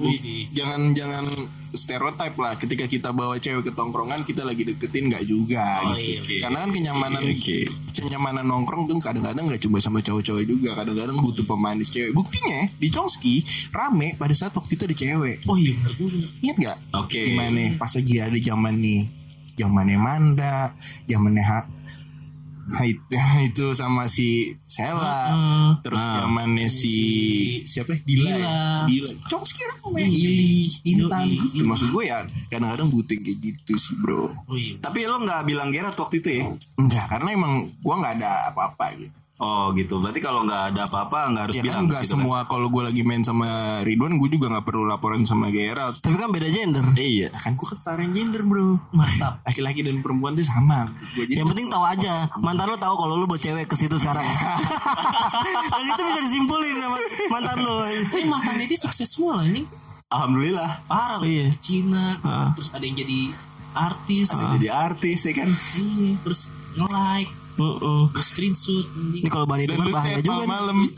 Jangan 0.55 0.95
jangan 0.95 1.25
stereotip 1.73 2.33
lah. 2.39 2.53
Ketika 2.57 2.85
kita 2.89 3.09
bawa 3.11 3.37
cewek 3.37 3.69
ke 3.69 3.71
tongkrongan 3.73 4.25
kita 4.25 4.45
lagi 4.45 4.65
deketin 4.65 5.09
nggak 5.09 5.23
juga. 5.25 5.85
Oh, 5.85 5.97
gitu. 5.97 6.37
iya. 6.37 6.41
Karena 6.45 6.57
kan 6.65 6.71
kenyamanan 6.73 7.21
Oke, 7.21 7.33
oke. 7.37 7.57
kenyamanan 7.95 8.45
nongkrong 8.45 8.89
tuh 8.89 8.97
kadang-kadang 9.01 9.49
nggak 9.49 9.61
cuma 9.61 9.77
sama 9.81 9.99
cowok-cowok 10.01 10.43
juga. 10.45 10.69
Kadang-kadang 10.77 11.17
butuh 11.19 11.45
pemanis 11.45 11.89
cewek. 11.93 12.11
Buktinya 12.13 12.69
di 12.77 12.87
Chongski 12.89 13.43
rame 13.73 14.15
pada 14.17 14.33
saat 14.33 14.53
waktu 14.53 14.73
itu 14.75 14.83
ada 14.85 14.95
cewek. 14.95 15.37
Oh 15.45 15.57
iya. 15.57 15.75
Ingat 16.45 16.57
nggak? 16.57 16.77
Oke. 16.95 17.21
Gimana? 17.33 17.75
Pas 17.77 17.91
lagi 17.93 18.15
ada 18.21 18.37
zaman 18.39 18.73
nih, 18.79 19.01
zamannya 19.57 19.99
Manda, 19.99 20.73
zamannya 21.05 21.43
itu, 22.79 23.01
itu 23.43 23.65
sama 23.71 24.05
si 24.05 24.53
Sela, 24.63 25.29
Heeh. 25.29 25.67
terus 25.81 25.99
Ah. 25.99 26.23
zamannya 26.23 26.67
si 26.67 26.95
siapa? 27.63 27.93
ya? 27.93 27.99
Dila. 28.01 28.23
Dila. 28.25 28.37
ya? 28.37 28.57
Dila. 28.85 29.09
Chomsky 29.25 29.61
rame, 29.63 30.01
Ili, 30.03 30.55
Intan. 30.85 31.25
Gitu. 31.27 31.63
Maksud 31.63 31.89
gue 31.89 32.03
ya, 32.05 32.21
kadang-kadang 32.47 32.87
butuh 32.87 33.11
yang 33.11 33.23
kayak 33.25 33.39
gitu 33.39 33.73
sih 33.75 33.95
bro. 33.97 34.29
Oh 34.45 34.53
iya. 34.53 34.75
tapi 34.79 35.03
lo 35.03 35.17
nggak 35.19 35.41
bilang 35.43 35.69
Gerard 35.69 35.93
waktu 35.93 36.15
itu 36.17 36.29
ya 36.31 36.45
Enggak, 36.75 37.05
karena 37.07 37.29
emang 37.31 37.53
gue 37.73 37.95
nggak 37.95 38.13
ada 38.17 38.31
apa-apa 38.49 38.85
gitu. 38.95 39.17
Oh 39.39 39.71
gitu 39.71 39.97
berarti 39.97 40.19
kalau 40.19 40.43
nggak 40.43 40.63
ada 40.71 40.81
apa-apa 40.85 41.31
nggak 41.31 41.43
harus 41.45 41.55
Ya 41.55 41.63
bilang 41.63 41.79
kan 41.81 41.89
nggak 41.89 42.03
gitu 42.03 42.11
semua 42.13 42.37
kalau 42.43 42.67
gue 42.67 42.83
lagi 42.83 43.01
main 43.01 43.23
sama 43.23 43.47
Ridwan, 43.81 44.15
gue 44.15 44.29
juga 44.29 44.51
nggak 44.51 44.65
perlu 44.65 44.83
laporan 44.83 45.23
sama 45.23 45.47
Gerald. 45.47 45.97
Tapi 45.97 46.13
kan 46.13 46.27
beda 46.27 46.47
gender. 46.47 46.83
iya 46.93 47.31
Kan 47.31 47.55
gue 47.55 47.63
kesetaraan 47.65 48.11
gender 48.11 48.43
bro. 48.43 48.75
Mantap. 48.91 49.39
Laki-laki 49.41 49.79
dan 49.81 49.99
perempuan 49.99 50.33
tuh 50.33 50.43
sama. 50.43 50.91
Gue 51.13 51.23
jadi 51.23 51.39
Yang 51.39 51.47
penting 51.49 51.67
tahu 51.67 51.83
aja 51.83 52.13
mantan 52.37 52.67
lo 52.67 52.75
tahu 52.75 52.95
kalau 52.95 53.15
lo 53.15 53.25
bawa 53.25 53.39
cewek 53.39 53.65
ke 53.65 53.75
situ 53.75 53.95
sekarang. 53.95 54.23
Dan 55.71 55.83
itu 55.87 56.01
bisa 56.03 56.19
disimpulin 56.21 56.75
sama 56.77 56.97
mantan 57.29 57.57
lo. 57.59 57.75
Tapi 57.85 58.23
mantan 58.25 58.59
itu 58.59 58.75
sukses 58.77 59.07
semua 59.07 59.39
lah 59.39 59.47
ini. 59.47 59.63
alhamdulillah 60.09 60.71
Parah. 60.83 61.17
loh. 61.17 61.25
Iya. 61.25 61.47
Cina. 61.59 62.17
Ah. 62.19 62.49
Terus 62.53 62.69
ada 62.71 62.81
yang 62.81 62.97
jadi 62.97 63.19
artis. 63.69 64.27
jadi 64.33 64.67
artis 64.73 65.19
ya 65.23 65.33
kan 65.35 65.49
Hmm, 65.49 66.17
terus 66.19 66.49
nge-like. 66.73 67.29
Heeh. 67.59 68.01
Terus 68.15 68.27
screenshot. 68.27 68.85
Ini 69.19 69.27
kalau 69.27 69.43
Bani 69.43 69.67
dengar 69.67 69.87
bahaya 69.91 70.17
juga. 70.17 70.47
malam. 70.47 70.77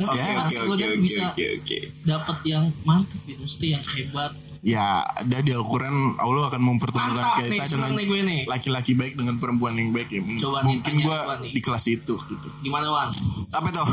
Tapi 0.00 0.16
oke 0.16 0.56
lo 0.56 0.72
oke 0.72 0.80
dan 0.80 0.90
oke 0.90 1.04
bisa 1.04 1.22
oke 1.28 1.44
oke. 1.60 1.78
dapat 2.08 2.38
yang 2.48 2.64
mantap 2.82 3.20
gitu. 3.28 3.44
Mesti 3.44 3.66
yang 3.68 3.84
hebat. 3.84 4.32
Ya, 4.60 5.00
ada 5.04 5.40
di 5.40 5.52
Al-Quran 5.52 6.20
Allah 6.20 6.52
akan 6.52 6.60
mempertemukan 6.60 7.16
Mantap 7.16 7.48
kita 7.48 7.64
dengan 7.64 7.96
nih 7.96 8.04
gue 8.04 8.20
nih. 8.24 8.40
laki-laki 8.44 8.92
baik 8.92 9.16
dengan 9.16 9.40
perempuan 9.40 9.72
yang 9.72 9.88
baik 9.88 10.12
ya. 10.12 10.20
Coba 10.36 10.60
Mungkin 10.64 10.94
nih. 11.00 11.52
di 11.52 11.60
kelas 11.60 11.84
itu 11.88 12.14
gitu. 12.16 12.48
Gimana 12.60 12.88
Wan? 12.92 13.08
Apa 13.48 13.68
tuh? 13.72 13.88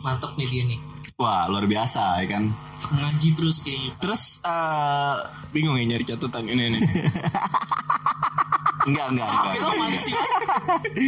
Mantap 0.00 0.36
nih 0.36 0.48
dia 0.48 0.64
nih. 0.64 0.78
Wah 1.18 1.50
luar 1.50 1.66
biasa 1.66 2.22
ya 2.22 2.30
kan. 2.30 2.46
Ngaji 2.94 3.28
terus 3.34 3.66
kayaknya. 3.66 3.90
Terus 3.98 4.38
eh 4.46 5.14
Bingung 5.50 5.74
ya 5.74 5.82
nyari 5.90 6.06
catatan 6.06 6.46
ini 6.46 6.78
nih. 6.78 6.82
enggak 8.86 9.06
enggak 9.10 9.26
enggak. 9.26 9.54
Itu 9.58 9.72
mana 9.74 9.98
sih? 9.98 10.14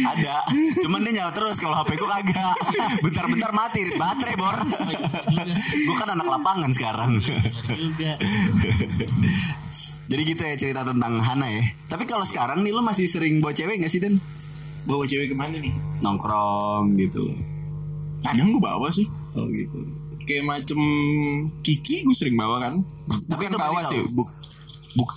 Ada. 0.03 0.35
Cuman 0.83 1.07
dia 1.07 1.13
nyala 1.15 1.31
terus 1.31 1.63
kalau 1.63 1.79
HP 1.79 1.95
ku 1.95 2.03
kagak. 2.11 2.55
Bentar-bentar 2.99 3.55
mati 3.55 3.87
baterai 3.95 4.35
bor. 4.35 4.57
Gue 5.63 5.95
kan 5.95 6.11
anak 6.11 6.27
lapangan 6.27 6.71
sekarang. 6.75 7.23
Jadi 10.11 10.21
gitu 10.27 10.41
ya 10.43 10.55
cerita 10.59 10.83
tentang 10.83 11.23
Hana 11.23 11.47
ya. 11.47 11.63
Tapi 11.87 12.03
kalau 12.03 12.27
sekarang 12.27 12.67
nih 12.67 12.75
lo 12.75 12.83
masih 12.83 13.07
sering 13.07 13.39
bawa 13.39 13.55
cewek 13.55 13.79
gak 13.79 13.87
sih 13.87 14.03
Den? 14.03 14.19
Bawa 14.83 15.07
cewek 15.07 15.31
ke 15.31 15.35
mana 15.39 15.55
nih? 15.55 15.71
Nongkrong 16.03 16.99
gitu. 16.99 17.31
Kadang 18.19 18.51
gue 18.51 18.59
bawa 18.59 18.91
sih. 18.91 19.07
Oh 19.39 19.47
gitu. 19.47 20.00
Kayak 20.31 20.45
macem 20.47 20.79
Kiki 21.59 22.07
gue 22.07 22.15
sering 22.15 22.39
bawa 22.39 22.63
kan. 22.63 22.79
Bukan 23.27 23.51
bawa 23.53 23.83
sih. 23.83 23.99
Buk, 24.07 24.31
buk. 24.95 25.11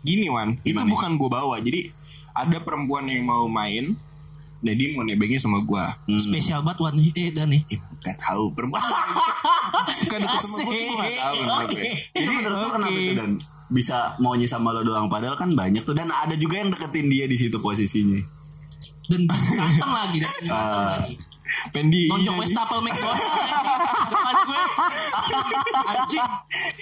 Gini 0.00 0.30
Wan, 0.30 0.54
itu 0.56 0.70
Gimana? 0.72 0.86
bukan 0.86 1.18
gue 1.18 1.26
bawa. 1.28 1.58
Jadi 1.58 1.90
ada 2.30 2.56
perempuan 2.58 3.04
yang 3.04 3.26
mau 3.26 3.44
main. 3.44 3.98
Dan 4.60 4.76
dia 4.76 4.92
mau 4.92 5.02
nebengnya 5.02 5.40
sama 5.40 5.58
gue. 5.60 5.84
Spesial 6.20 6.60
banget 6.60 6.78
Wan 6.78 6.94
eh 6.94 7.32
dan 7.32 7.48
nih. 7.48 7.64
Eh, 7.66 7.80
gak 7.98 8.16
tahu 8.20 8.52
perempuan 8.52 8.78
suka 9.98 10.20
deket 10.20 10.38
sama 10.38 10.62
gue 10.62 10.78
gue 10.78 10.94
gak 10.94 11.12
tahu 11.16 11.34
ya. 11.34 11.56
Jadi 12.12 12.28
menurut 12.30 12.54
lo 12.54 12.68
kenapa 12.70 12.94
itu 12.94 13.12
Dan? 13.16 13.32
Bisa 13.66 13.96
maunya 14.16 14.44
sama 14.44 14.70
lo 14.70 14.84
doang 14.84 15.08
padahal 15.08 15.34
kan 15.34 15.50
banyak 15.50 15.80
tuh 15.80 15.96
dan 15.96 16.06
ada 16.08 16.36
juga 16.36 16.60
yang 16.60 16.68
deketin 16.68 17.08
dia 17.08 17.24
di 17.24 17.34
situ 17.34 17.56
posisinya. 17.56 18.20
Dan 19.08 19.26
ganteng 19.26 19.90
lagi 19.90 20.18
dan 20.20 20.30
ganteng 20.38 20.54
Ah. 20.54 20.96
lagi. 21.00 21.14
Pendi 21.72 22.06
Nonjok 22.06 22.36
Westapel 22.38 22.78
McDonald 22.78 23.16
anjing. 23.16 23.42
Depan 23.42 23.59
gue 24.50 24.60
Anjing. 25.94 26.26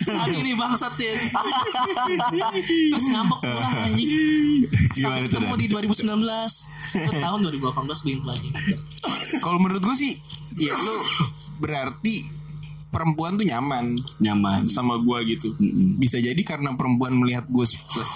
Anjing 0.09 0.43
nih 0.45 0.55
bangsat 0.57 0.95
ya. 0.97 1.13
Terus 2.65 3.07
ngambek 3.13 3.41
pulang 3.45 3.75
anjing. 3.85 4.11
Sampai 4.97 5.21
ketemu 5.29 5.55
Dan? 5.55 5.61
di 5.61 5.67
2019 5.69 6.09
Itu 6.97 7.13
tahun 7.21 7.39
2018 7.45 8.05
gue 8.05 8.13
info 8.19 8.29
anjing 8.35 8.53
Kalau 9.45 9.59
menurut 9.61 9.83
gue 9.85 9.97
sih 9.97 10.15
Ya 10.59 10.75
lu 10.75 10.97
berarti 11.63 12.39
perempuan 12.89 13.37
tuh 13.37 13.47
nyaman. 13.47 14.01
Nyaman. 14.19 14.67
sama 14.73 14.99
gua 15.01 15.21
gitu. 15.23 15.53
Bisa 16.01 16.19
jadi 16.19 16.41
karena 16.41 16.75
perempuan 16.75 17.15
melihat 17.15 17.45
gue 17.47 17.67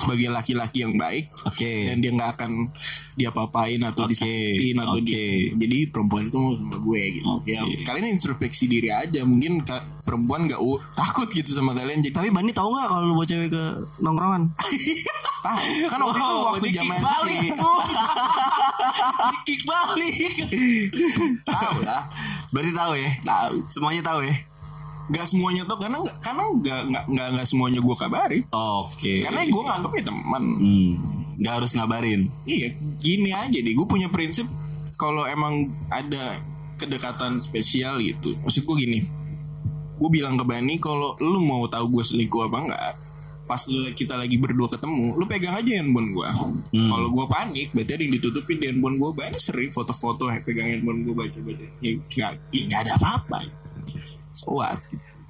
sebagai 0.03 0.33
laki-laki 0.33 0.85
yang 0.85 0.97
baik. 0.97 1.29
Oke. 1.45 1.93
dan 1.93 2.01
dia 2.01 2.11
nggak 2.13 2.31
akan 2.41 2.73
diapa-apain 3.15 3.79
atau 3.83 4.03
Oke, 4.03 4.11
disakitin 4.11 4.75
atau 4.79 4.97
oke. 4.97 5.05
di- 5.05 5.51
jadi 5.55 5.77
perempuan 5.87 6.27
itu 6.27 6.35
mau 6.35 6.51
sama 6.55 6.77
gue 6.77 7.01
gitu. 7.13 7.25
Oke. 7.29 7.51
Ya, 7.51 7.61
kalian 7.83 8.07
introspeksi 8.11 8.65
diri 8.65 8.89
aja. 8.89 9.21
Mungkin 9.23 9.61
ka- 9.61 9.85
perempuan 10.01 10.45
nggak 10.45 10.59
u- 10.59 10.79
takut 10.93 11.27
gitu 11.29 11.49
sama 11.49 11.73
kalian. 11.73 12.01
Jadi 12.01 12.13
Tapi 12.13 12.29
Bani 12.29 12.51
tahu 12.51 12.69
nggak 12.69 12.87
kalau 12.87 13.05
lu 13.05 13.13
bawa 13.15 13.25
cewek 13.25 13.49
ke 13.49 13.63
nongkrongan? 13.99 14.43
ah, 15.43 15.57
kan 15.87 15.99
waktu 16.01 16.19
itu 16.19 16.37
waktu 16.43 16.67
zaman 16.73 16.97
balik 16.99 17.39
kick 19.45 19.61
balik 19.63 20.15
tahu 21.45 21.77
lah. 21.83 22.03
Berarti 22.49 22.71
tahu 22.73 22.93
ya? 22.95 23.11
tahu. 23.21 23.55
Semuanya 23.69 24.03
tahu 24.03 24.19
ya? 24.23 24.35
Gak 25.13 25.27
semuanya 25.29 25.63
tuh 25.69 25.77
karena 25.77 26.01
nggak 26.01 26.19
karena 26.25 26.45
nggak 26.49 26.81
nggak 26.89 27.05
nggak 27.13 27.29
nggak 27.37 27.47
semuanya 27.47 27.81
gue 27.85 27.97
kabari. 28.01 28.41
Oke. 28.49 29.21
Karena 29.21 29.45
gue 29.45 29.63
nganggapnya 29.63 30.05
teman. 30.09 30.45
Hmm. 30.57 30.93
Gak 31.43 31.55
harus 31.61 31.71
ngabarin. 31.77 32.33
Iya, 32.49 32.69
gini 33.03 33.31
aja 33.35 33.59
deh. 33.61 33.75
Gue 33.77 33.85
punya 33.85 34.09
prinsip 34.09 34.49
kalau 34.97 35.27
emang 35.27 35.69
ada 35.91 36.39
kedekatan 36.79 37.43
spesial 37.43 37.99
gitu. 38.03 38.35
Maksud 38.43 38.63
gue 38.63 38.77
gini, 38.79 38.99
gue 39.99 40.11
bilang 40.11 40.35
ke 40.39 40.45
Bani 40.47 40.79
kalau 40.79 41.15
lu 41.19 41.39
mau 41.43 41.67
tahu 41.67 41.99
gue 41.99 42.05
selingkuh 42.07 42.47
apa 42.47 42.59
enggak, 42.63 42.95
pas 43.47 43.63
kita 43.95 44.15
lagi 44.19 44.39
berdua 44.39 44.71
ketemu, 44.71 45.15
lu 45.19 45.25
pegang 45.27 45.59
aja 45.59 45.71
handphone 45.79 46.15
gue. 46.15 46.29
Kalau 46.91 47.09
gue 47.11 47.27
panik, 47.27 47.69
berarti 47.75 47.93
ada 47.95 48.03
yang 48.03 48.15
ditutupin 48.19 48.57
di 48.59 48.67
handphone 48.71 48.97
gue. 48.99 49.11
Bani 49.15 49.39
sering 49.39 49.71
foto-foto 49.75 50.31
pegang 50.43 50.69
handphone 50.71 51.03
gue 51.07 51.15
baca-baca. 51.15 51.67
Ya 51.83 51.91
nggak 51.99 52.33
nggak 52.51 52.81
ada 52.87 52.93
apa-apa. 52.99 53.39
What? 54.47 54.81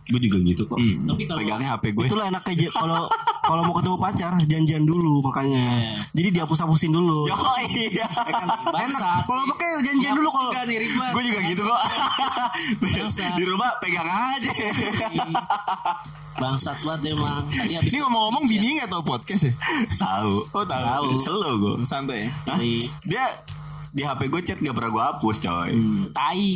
Gue 0.02 0.18
juga 0.18 0.42
gitu 0.42 0.66
kok. 0.66 0.82
Hmm. 0.82 1.06
Tapi 1.06 1.22
kalau 1.24 1.38
Pegangnya 1.40 1.68
HP 1.72 1.94
gue. 1.94 2.04
Itulah 2.10 2.26
enaknya 2.26 2.54
je- 2.58 2.74
kalau 2.74 3.06
kalau 3.42 3.62
mau 3.62 3.74
ketemu 3.74 3.96
pacar 3.96 4.32
janjian 4.42 4.82
dulu 4.82 5.22
makanya. 5.22 5.94
Jadi 6.10 6.28
dihapus-hapusin 6.34 6.90
dulu. 6.90 7.30
Oh 7.30 7.58
iya. 7.70 8.06
Bangsat 8.66 9.22
Kalau 9.22 9.42
pakai 9.54 9.68
janjian 9.80 10.12
dulu 10.12 10.26
kalau 10.26 10.50
Enggak 10.50 10.66
Gue 11.14 11.22
juga 11.22 11.40
gitu 11.46 11.62
kok. 11.62 11.80
Di 13.38 13.44
rumah 13.46 13.70
pegang 13.78 14.10
aja. 14.10 14.50
Bangsat 16.32 16.78
banget 16.82 17.12
emang 17.12 17.44
Tadi 17.46 17.74
habis 17.76 17.92
Ini 17.92 17.98
ngomong-ngomong 18.02 18.44
Bini 18.48 18.80
nggak 18.80 18.90
tahu 18.90 19.02
podcast 19.04 19.42
ya? 19.46 19.52
tahu. 19.94 20.34
Oh 20.50 20.64
tahu. 20.66 21.20
Selo 21.20 21.50
gue. 21.58 21.74
Santai 21.86 22.26
ya. 22.26 22.30
Dia 23.06 23.24
di 23.92 24.00
HP 24.00 24.32
gue 24.32 24.40
chat 24.40 24.56
gak 24.56 24.72
pernah 24.72 24.88
gue 24.88 25.04
hapus 25.04 25.36
coy. 25.44 25.72
Tai. 26.16 26.48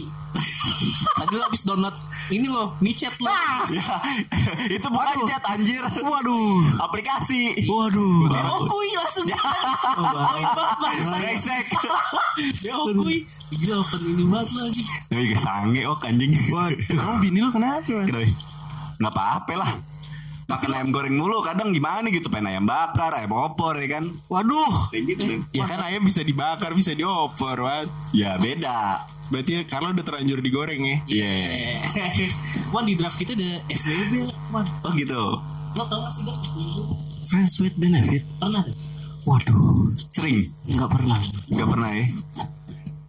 Tadi 1.20 1.32
lo 1.36 1.44
habis 1.44 1.62
download 1.68 1.96
ini 2.32 2.48
lo, 2.48 2.72
micet 2.80 3.12
lo. 3.20 3.28
Ya, 3.68 4.00
itu 4.80 4.88
bukan 4.88 5.16
chat 5.28 5.44
anjir. 5.44 5.84
Waduh. 5.84 6.64
Aplikasi. 6.80 7.68
Waduh. 7.68 8.32
Oh, 8.32 8.60
kui 8.64 8.88
langsung. 8.96 9.28
Kui 9.96 10.42
banget, 10.42 11.04
Brengsek. 11.12 11.66
Oh, 12.76 12.88
kui. 13.04 13.28
Gila 13.52 13.84
open 13.84 14.00
ini 14.02 14.24
banget 14.26 14.48
lo 14.56 14.60
anjing. 14.66 14.88
Tapi 15.06 15.22
gak 15.36 15.40
sange 15.44 15.82
oh 15.84 15.96
anjing. 16.00 16.32
Waduh. 16.48 17.16
Bini 17.20 17.38
lu 17.44 17.50
kenapa? 17.52 17.84
Kenapa? 17.84 18.24
Nggak 18.96 19.12
apa-apa 19.12 19.52
lah. 19.60 19.72
Makan 20.46 20.70
ayam 20.78 20.94
goreng 20.94 21.18
mulu 21.18 21.42
kadang 21.42 21.74
gimana 21.74 22.06
gitu 22.06 22.30
pengen 22.30 22.54
ayam 22.54 22.70
bakar, 22.70 23.10
ayam 23.18 23.34
opor 23.34 23.74
ya 23.82 23.98
kan. 23.98 24.06
Waduh. 24.30 24.94
Kayak 24.94 25.04
gitu 25.10 25.22
deh. 25.26 25.38
Ya 25.50 25.66
kan 25.66 25.82
ayam 25.82 26.06
bisa 26.06 26.22
dibakar, 26.22 26.70
bisa 26.70 26.94
diopor, 26.94 27.66
Wan. 27.66 27.90
Ya 28.14 28.38
beda. 28.38 29.10
Berarti 29.26 29.66
Carlo 29.66 29.90
udah 29.90 30.06
terlanjur 30.06 30.38
digoreng 30.38 30.86
ya. 30.86 30.96
Iya. 31.10 31.34
Wan 32.74 32.86
di 32.86 32.94
draft 32.94 33.18
kita 33.18 33.34
ada 33.34 33.58
FWB 33.66 34.12
Wan. 34.54 34.66
Oh 34.86 34.94
gitu. 34.94 35.22
Lo 35.74 35.82
tau 35.90 36.06
gak 36.06 36.14
sih 36.14 36.22
FWB? 36.22 36.94
Friends 37.26 37.54
with 37.58 37.74
benefit. 37.74 38.22
Pernah 38.38 38.62
deh. 38.62 38.76
Waduh. 39.26 39.90
Sering. 40.14 40.46
Nggak 40.70 40.90
pernah. 40.94 41.18
Gak 41.50 41.68
pernah 41.74 41.90
ya. 41.90 42.06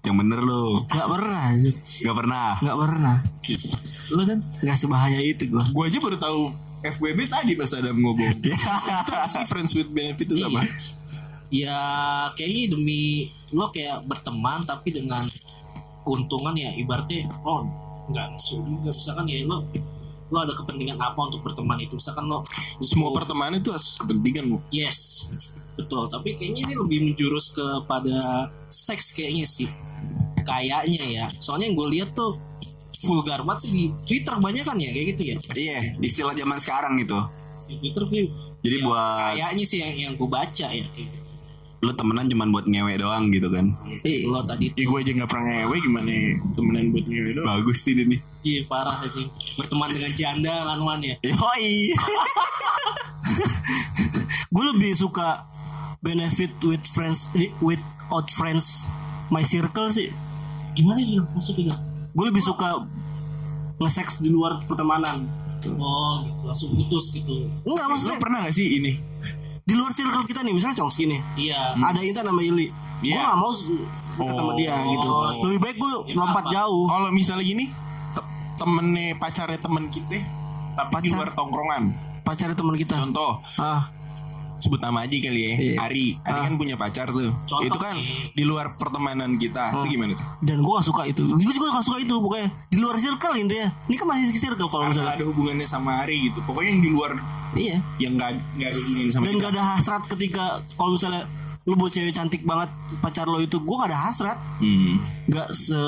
Yang 0.10 0.16
bener 0.26 0.40
lu. 0.42 0.64
Nggak 0.90 1.10
pernah. 1.14 1.46
Gak 1.86 2.16
pernah. 2.18 2.50
Nggak 2.66 2.78
pernah. 2.82 3.16
Lo 4.10 4.22
dan 4.26 4.40
Nggak 4.42 4.78
sebahaya 4.82 5.22
itu 5.22 5.54
gua. 5.54 5.70
Gue 5.70 5.86
aja 5.86 6.02
baru 6.02 6.18
tahu 6.18 6.67
FWB 6.86 7.20
tadi 7.26 7.52
pas 7.58 7.72
ada 7.74 7.90
ngomong. 7.90 8.38
itu 8.38 8.54
apa 8.54 9.26
sih 9.26 9.46
friends 9.50 9.74
with 9.74 9.90
benefit 9.90 10.30
itu 10.30 10.44
apa? 10.46 10.62
ya 11.48 11.80
kayaknya 12.36 12.76
demi 12.76 13.32
lo 13.56 13.72
kayak 13.72 14.04
berteman 14.04 14.60
tapi 14.68 14.92
dengan 14.92 15.24
keuntungan 16.04 16.52
ya 16.56 16.76
ibaratnya 16.76 17.28
oh 17.48 17.64
nggak 18.12 18.36
ngesul 18.36 18.64
juga 18.64 18.92
misalkan 18.92 19.26
ya 19.32 19.44
lo 19.48 19.64
lo 20.28 20.38
ada 20.44 20.52
kepentingan 20.52 21.00
apa 21.00 21.20
untuk 21.24 21.40
berteman 21.48 21.80
itu 21.80 21.96
misalkan 21.96 22.28
lo 22.28 22.44
Semua 22.84 23.16
pertemanan 23.16 23.64
itu 23.64 23.72
asas 23.72 23.96
kepentingan 23.96 24.52
bu. 24.52 24.58
yes 24.76 25.32
betul 25.80 26.12
tapi 26.12 26.36
kayaknya 26.36 26.68
ini 26.68 26.74
lebih 26.76 27.00
menjurus 27.12 27.56
kepada 27.56 28.52
seks 28.68 29.16
kayaknya 29.16 29.48
sih 29.48 29.72
kayaknya 30.44 31.04
ya 31.08 31.26
soalnya 31.40 31.72
yang 31.72 31.78
gue 31.80 31.88
lihat 31.96 32.10
tuh 32.12 32.36
vulgar 33.00 33.40
banget 33.42 33.60
sih 33.60 33.72
di 33.72 33.84
Twitter 34.04 34.34
banyak 34.36 34.64
kan 34.64 34.76
ya 34.76 34.90
kayak 34.90 35.08
gitu 35.12 35.22
ya 35.24 35.36
Iya, 35.54 35.78
istilah 36.00 36.34
zaman 36.34 36.58
sekarang 36.58 36.94
gitu. 36.98 37.20
di 37.66 37.76
Twitter 37.78 38.04
tuh 38.04 38.26
Jadi 38.58 38.78
buat 38.82 39.34
kayaknya 39.34 39.64
sih 39.64 39.78
yang 39.78 39.94
yang 39.96 40.14
gue 40.14 40.26
baca 40.26 40.68
ya 40.68 40.86
gitu. 40.88 41.16
lu 41.78 41.94
temenan 41.94 42.26
cuman 42.26 42.50
buat 42.50 42.66
ngewe 42.66 42.98
doang 42.98 43.30
gitu 43.30 43.48
kan. 43.48 43.70
lo 44.26 44.42
tadi 44.42 44.74
Ya 44.74 44.82
gue 44.84 44.98
aja 44.98 45.12
nggak 45.14 45.30
pernah 45.30 45.46
ngewe 45.62 45.76
gimana 45.78 46.10
ya, 46.10 46.34
temenan 46.52 46.86
buat 46.90 47.06
ngewe 47.06 47.30
doang. 47.34 47.46
Bagus 47.48 47.78
sih 47.80 47.94
ini. 47.94 48.18
Iya 48.42 48.66
parah 48.66 48.98
sih 49.06 49.30
berteman 49.54 49.92
dengan 49.92 50.12
janda 50.12 50.54
kan 50.66 50.80
Wan 50.80 51.02
ya. 51.02 51.14
Yoi. 51.22 51.94
Gue 54.48 54.64
lebih 54.68 54.96
suka 54.96 55.46
benefit 56.00 56.50
with 56.62 56.82
friends 56.88 57.28
with 57.60 57.82
out 58.08 58.26
friends 58.32 58.88
my 59.28 59.44
circle 59.44 59.86
sih. 59.88 60.10
Gimana 60.74 60.98
ya 60.98 61.22
maksudnya? 61.30 61.76
Gue 62.18 62.26
lebih 62.26 62.42
suka 62.42 62.82
nge-sex 63.78 64.20
di 64.20 64.28
luar 64.28 64.58
pertemanan. 64.66 65.30
Oh 65.70 66.24
gitu 66.24 66.42
langsung 66.44 66.70
putus 66.74 67.14
gitu. 67.14 67.46
Enggak 67.62 67.86
Lu 67.86 67.92
maksudnya 67.92 68.18
pernah 68.18 68.40
gak 68.42 68.54
sih 68.54 68.68
ini? 68.76 68.94
di 69.62 69.76
luar 69.76 69.92
circle 69.92 70.24
kita 70.24 70.42
nih 70.42 70.54
misalnya 70.54 70.74
Chongski 70.76 71.04
nih. 71.06 71.20
Iya. 71.38 71.76
Ada 71.76 72.00
Intan 72.00 72.26
sama 72.26 72.40
Ili. 72.40 72.72
Gue 72.98 73.12
Iya. 73.12 73.20
gak 73.22 73.36
mau 73.36 73.52
deket 73.52 74.34
sama 74.34 74.52
dia 74.56 74.76
gitu. 74.88 75.10
Lebih 75.44 75.60
baik 75.62 75.78
gue 75.78 75.92
Ya, 76.08 76.16
lompat 76.16 76.42
apa? 76.42 76.52
jauh. 76.52 76.86
Kalau 76.88 77.10
misalnya 77.12 77.44
gini, 77.44 77.66
te- 78.10 78.28
temennya 78.56 79.14
pacarnya 79.14 79.60
temen 79.60 79.86
kita, 79.88 80.18
tapi 80.74 80.90
di 80.98 80.98
Pacar? 81.06 81.18
luar 81.20 81.30
tongkrongan. 81.34 81.84
Pacarnya 82.24 82.56
teman 82.56 82.76
kita. 82.76 82.96
Contoh, 82.98 83.44
Ah, 83.56 83.92
sebut 84.58 84.78
nama 84.78 85.02
aja 85.02 85.14
kali 85.14 85.40
ya, 85.40 85.54
Iya. 85.54 85.74
Ari. 85.80 86.08
Ari 86.20 86.40
kan 86.42 86.54
punya 86.56 86.76
pacar 86.76 87.08
tuh. 87.08 87.30
Contoh 87.44 87.64
itu 87.64 87.78
kan 87.78 87.94
nih. 87.94 88.32
di 88.32 88.44
luar 88.44 88.74
pertemanan 88.74 89.36
kita. 89.36 89.72
Itu 89.76 89.88
gimana 89.88 90.12
tuh? 90.12 90.26
dan 90.40 90.58
gue 90.60 90.74
gak 90.74 90.84
suka 90.84 91.02
itu. 91.06 91.24
Gue 91.24 91.52
juga 91.52 91.68
gak 91.72 91.86
suka 91.86 91.98
itu 92.00 92.14
pokoknya. 92.16 92.50
Di 92.68 92.78
luar 92.78 92.96
circle 92.96 93.36
intinya. 93.38 93.68
Ini 93.84 93.96
kan 93.96 94.06
masih 94.08 94.26
circle 94.34 94.66
kalau 94.66 94.86
misalnya. 94.88 95.14
ada 95.14 95.24
hubungannya 95.24 95.64
sama 95.64 96.02
Ari 96.02 96.28
gitu. 96.28 96.42
Pokoknya 96.42 96.70
yang 96.70 96.82
di 96.82 96.90
luar 96.90 97.12
Iya. 97.50 97.78
yang 97.98 98.14
nggak 98.14 98.32
nggak 98.54 98.68
ada 98.68 98.78
hubungan 98.78 99.08
sama 99.08 99.24
Dan 99.24 99.32
kita. 99.32 99.42
gak 99.42 99.52
ada 99.52 99.64
hasrat 99.70 100.04
ketika 100.08 100.46
kalau 100.74 100.92
misalnya 100.94 101.24
lu 101.64 101.74
buat 101.74 101.90
cewek 101.90 102.12
cantik 102.12 102.42
banget 102.42 102.70
pacar 102.98 103.26
lo 103.26 103.40
itu 103.40 103.58
gue 103.58 103.76
gak 103.78 103.88
ada 103.88 104.00
hasrat 104.02 104.38
Hmm. 104.58 105.00
Gak 105.26 105.52
se 105.52 105.80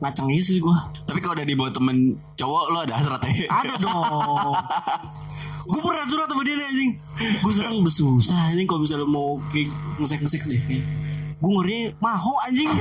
ngaceng 0.00 0.28
gitu 0.30 0.44
sih 0.48 0.58
gue 0.58 0.76
Tapi 1.02 1.18
kalau 1.18 1.34
udah 1.34 1.44
dibawa 1.44 1.68
temen 1.68 1.96
cowok 2.32 2.64
lu 2.68 2.78
ada 2.80 2.94
hasrat 2.94 3.20
ya? 3.26 3.46
ada 3.48 3.74
dong 3.76 4.54
gue 5.70 5.80
pernah 5.80 6.04
curhat 6.04 6.28
sama 6.28 6.42
dia 6.42 6.54
nih 6.54 6.66
anjing 6.66 6.90
gue 7.16 7.52
sekarang 7.52 7.80
bersusah 7.80 8.40
anjing 8.50 8.66
kalau 8.66 8.80
misalnya 8.82 9.06
mau 9.06 9.38
kayak 9.50 9.70
ngesek 9.96 10.20
ngesek 10.22 10.42
deh 10.46 10.60
gue 11.40 11.52
ngeri 11.56 11.78
maho 11.98 12.34
anjing 12.44 12.68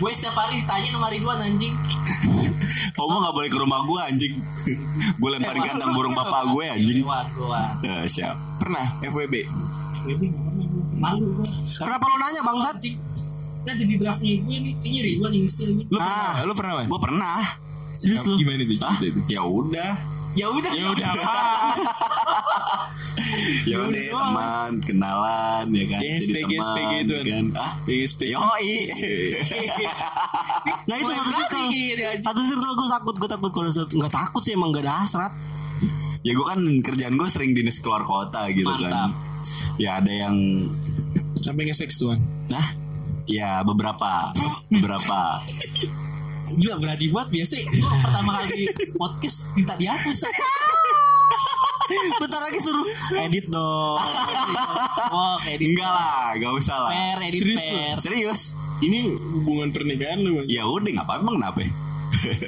Gue 0.00 0.16
setiap 0.16 0.32
hari 0.32 0.64
ditanya 0.64 0.96
sama 0.96 1.12
Ridwan 1.12 1.44
anjing. 1.44 1.76
Kamu 2.96 3.20
gak 3.20 3.34
boleh 3.36 3.48
ke 3.52 3.58
rumah 3.60 3.84
gue 3.84 4.00
anjing. 4.00 4.34
gue 5.20 5.28
lemparin 5.28 5.60
kandang 5.60 5.92
burung 5.92 6.16
bapak 6.16 6.56
gue 6.56 6.64
anjing. 6.72 7.04
Lewat 7.04 7.28
gue. 7.36 7.62
Ya, 7.84 7.94
siap. 8.08 8.36
Pernah 8.56 8.96
FWB. 9.04 9.44
FWB. 10.00 10.22
Malu 10.96 11.36
gue. 11.36 11.48
kenapa 11.76 12.04
lo 12.08 12.16
nanya 12.16 12.40
bangsat 12.40 12.76
Nah 13.60 13.76
di 13.76 13.96
draftnya 14.00 14.40
gue 14.40 14.56
nih 14.56 14.72
kayaknya 14.80 15.00
Ridwan 15.04 15.30
yang 15.36 15.44
ngisi. 15.44 15.64
Lu 15.68 15.98
pernah? 16.00 16.32
Lu 16.48 16.52
pernah? 16.56 16.72
Gue 16.88 17.00
pernah. 17.04 17.38
serius 18.00 18.24
lo 18.24 18.40
Gimana 18.40 18.64
Ah, 18.80 18.96
itu? 19.04 19.20
ya 19.28 19.44
udah. 19.44 19.92
Ya 20.38 20.46
udah. 20.46 20.72
Ya 20.72 20.86
udah 20.94 21.08
apa? 21.10 21.34
Ya 23.66 23.76
udah 23.82 24.00
teman, 24.14 24.70
kenalan 24.82 25.64
ya 25.74 25.84
kan. 25.90 26.00
Yang 26.00 26.18
Jadi 26.22 26.30
SPG 26.30 26.52
SPG 26.54 26.92
itu 27.02 27.12
ya 27.14 27.24
kan. 27.26 27.44
Ah, 27.58 27.72
Yang 27.86 28.00
SPG. 28.14 28.30
yoi. 28.34 28.72
nah 30.88 30.96
itu 30.98 31.10
satu 31.10 31.58
anjing. 31.60 32.22
satu 32.22 32.40
circle 32.46 32.74
gue 32.74 32.88
takut 32.88 33.14
gue 33.18 33.30
takut 33.30 33.50
kalau 33.50 33.70
nggak 33.70 34.12
takut 34.12 34.42
sih 34.42 34.54
emang 34.54 34.70
gak 34.74 34.86
ada 34.86 35.02
hasrat 35.06 35.32
ya 36.20 36.32
gue 36.36 36.46
kan 36.46 36.60
kerjaan 36.84 37.14
gue 37.16 37.28
sering 37.32 37.56
dinas 37.56 37.78
keluar 37.80 38.02
kota 38.04 38.46
gitu 38.52 38.70
kan. 38.76 39.10
Mantap. 39.10 39.10
Ya 39.80 39.96
ada 39.98 40.12
yang 40.12 40.36
Sampai 41.40 41.64
nge-sex 41.64 41.96
tuan. 41.96 42.20
Nah, 42.52 42.76
ya 43.24 43.64
beberapa, 43.64 44.28
beberapa. 44.72 45.40
Gila 46.58 46.74
berani 46.80 47.06
banget 47.12 47.28
biasa. 47.30 47.54
Gue 47.68 47.90
pertama 48.02 48.30
kali 48.42 48.64
podcast 48.98 49.36
minta 49.54 49.74
dihapus. 49.78 50.18
bentar 51.90 52.38
lagi 52.38 52.62
suruh 52.62 52.86
edit 53.26 53.50
dong 53.50 53.98
Oh 55.10 55.34
kayak 55.42 55.58
di 55.58 55.74
Enggak 55.74 55.90
lah, 55.90 56.38
gak 56.38 56.52
usah 56.54 56.76
lah. 56.86 56.90
per, 56.94 57.18
edit 57.26 57.40
Serius 57.42 57.64
per. 57.66 57.96
Serius? 57.98 58.40
Ini 58.80 58.98
hubungan 59.42 59.68
pernikahan 59.74 60.22
lu. 60.22 60.46
Ya 60.46 60.64
udah, 60.64 61.02
apa 61.02 61.18
emang 61.18 61.36
kenapa? 61.42 61.66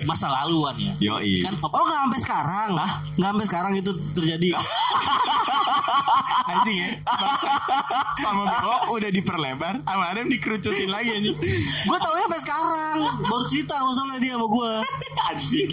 Masa 0.03 0.27
laluan 0.29 0.75
ya. 0.75 0.93
Yoi. 1.01 1.41
Kan 1.41 1.55
oh 1.59 1.83
nggak 1.83 2.01
sampai 2.03 2.21
sekarang 2.21 2.69
nggak 2.75 2.91
sampai 3.21 3.47
sekarang 3.47 3.73
itu 3.75 3.91
terjadi 4.13 4.49
Anjing 6.45 6.79
ya. 6.79 6.89
Bangsa. 7.03 7.51
Sama 8.19 8.43
Bro 8.53 8.77
udah 8.93 9.11
diperlebar, 9.11 9.75
sama 9.81 10.05
Adam 10.07 10.27
dikerucutin 10.29 10.89
lagi 10.89 11.11
anjing. 11.13 11.37
gue 11.83 11.99
tau 11.99 12.13
ya 12.13 12.25
sampai 12.25 12.41
sekarang 12.41 12.97
baru 13.23 13.45
cerita 13.47 13.75
masalah 13.79 14.19
dia 14.19 14.33
sama 14.35 14.47
gue 14.47 14.71
Anjing. 15.29 15.71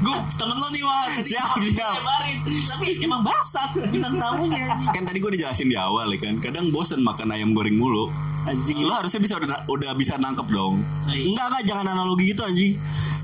gue 0.00 0.16
temen 0.34 0.56
lo 0.56 0.68
nih 0.68 0.82
Wan. 0.82 1.08
Tadi 1.12 1.30
Siap, 1.30 1.48
siap. 1.62 1.94
lebarin. 1.94 2.36
Tapi 2.66 2.86
emang 3.00 3.22
basat 3.22 3.70
bintang 3.86 4.16
tamunya. 4.16 4.66
Kan 4.90 5.02
tadi 5.04 5.18
gue 5.18 5.30
dijelasin 5.30 5.68
di 5.68 5.76
awal 5.76 6.10
ya 6.10 6.18
kan. 6.20 6.34
Kadang 6.38 6.68
bosen 6.68 7.00
makan 7.00 7.30
ayam 7.30 7.52
goreng 7.52 7.76
mulu. 7.76 8.10
Anjing 8.42 8.78
Lo 8.80 8.94
harusnya 8.94 9.20
bisa 9.20 9.34
udah, 9.36 9.64
udah 9.66 9.90
bisa 9.94 10.16
nangkep 10.16 10.46
dong. 10.48 10.80
Iya. 11.06 11.32
enggak 11.32 11.46
enggak 11.48 11.62
jangan 11.66 11.86
analogi 11.90 12.32
gitu 12.32 12.42
anjing 12.42 12.72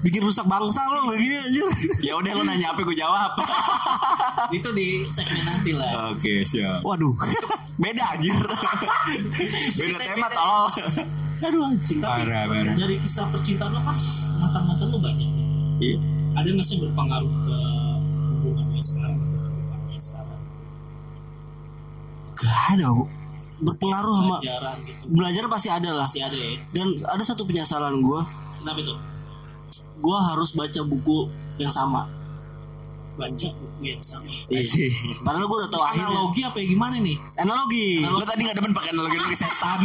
bikin 0.05 0.23
rusak 0.23 0.45
bangsa 0.45 0.85
lo 0.87 1.09
kayak 1.09 1.19
gini 1.19 1.35
anjing 1.41 1.67
Ya 2.05 2.12
udah 2.14 2.33
lo 2.37 2.43
nanya 2.45 2.73
apa 2.73 2.81
gue 2.81 2.97
jawab. 2.97 3.31
Itu 4.57 4.69
di 4.71 5.03
segmen 5.09 5.43
nanti 5.43 5.73
lah. 5.73 6.12
Oke, 6.12 6.45
siap. 6.45 6.85
waduh 6.85 7.17
Beda 7.83 8.12
anjir. 8.12 8.33
Beda 9.81 9.97
tema 9.99 10.29
tolol. 10.31 10.69
aduh 11.37 11.62
anjing 11.69 12.01
Tapi 12.01 12.25
Parah, 12.25 12.45
parah. 12.49 12.75
dari 12.75 12.97
kisah 12.97 13.29
percintaan 13.29 13.69
lo 13.71 13.81
kan 13.83 13.97
mantan-mantan 14.41 14.89
lo 14.89 14.99
banyak. 14.99 15.31
Iya. 15.79 15.97
Ada 16.37 16.49
nggak 16.53 16.67
sih 16.67 16.77
berpengaruh 16.79 17.29
ke 17.29 17.57
sekarang? 18.81 19.14
Hubungannya 19.19 19.99
sekarang. 19.99 20.39
gak 22.37 22.59
ada. 22.77 22.89
Berpengaruh 23.59 24.15
sama 24.19 24.37
gitu. 24.83 25.05
belajar 25.09 25.43
pasti 25.47 25.69
ada 25.69 25.91
lah 25.95 26.05
Pasti 26.05 26.21
ada 26.21 26.37
ya. 26.37 26.57
dan 26.71 26.87
ada 27.03 27.23
satu 27.23 27.43
penyesalan 27.43 27.99
gue 27.99 28.21
Kenapa 28.59 28.79
itu? 28.79 28.95
gue 29.97 30.19
harus 30.23 30.51
baca 30.53 30.81
buku 30.83 31.19
yang 31.57 31.69
sama 31.69 32.05
baca 33.17 33.49
buku 33.49 33.81
yang 33.83 34.03
sama 34.03 34.29
Iya. 34.47 34.61
Padahal 35.21 35.47
gue 35.47 35.59
udah 35.59 35.71
tahu 35.71 35.81
akhirnya. 35.83 36.13
analogi 36.13 36.41
apa 36.43 36.57
ya 36.57 36.67
gimana 36.69 36.97
nih 36.99 37.17
Analogi. 37.35 38.05
Lo 38.05 38.21
tadi 38.23 38.45
gak 38.45 38.57
demen 38.57 38.71
pakai 38.71 38.93
analogi 38.93 39.17
ini 39.17 39.33
setan. 39.35 39.81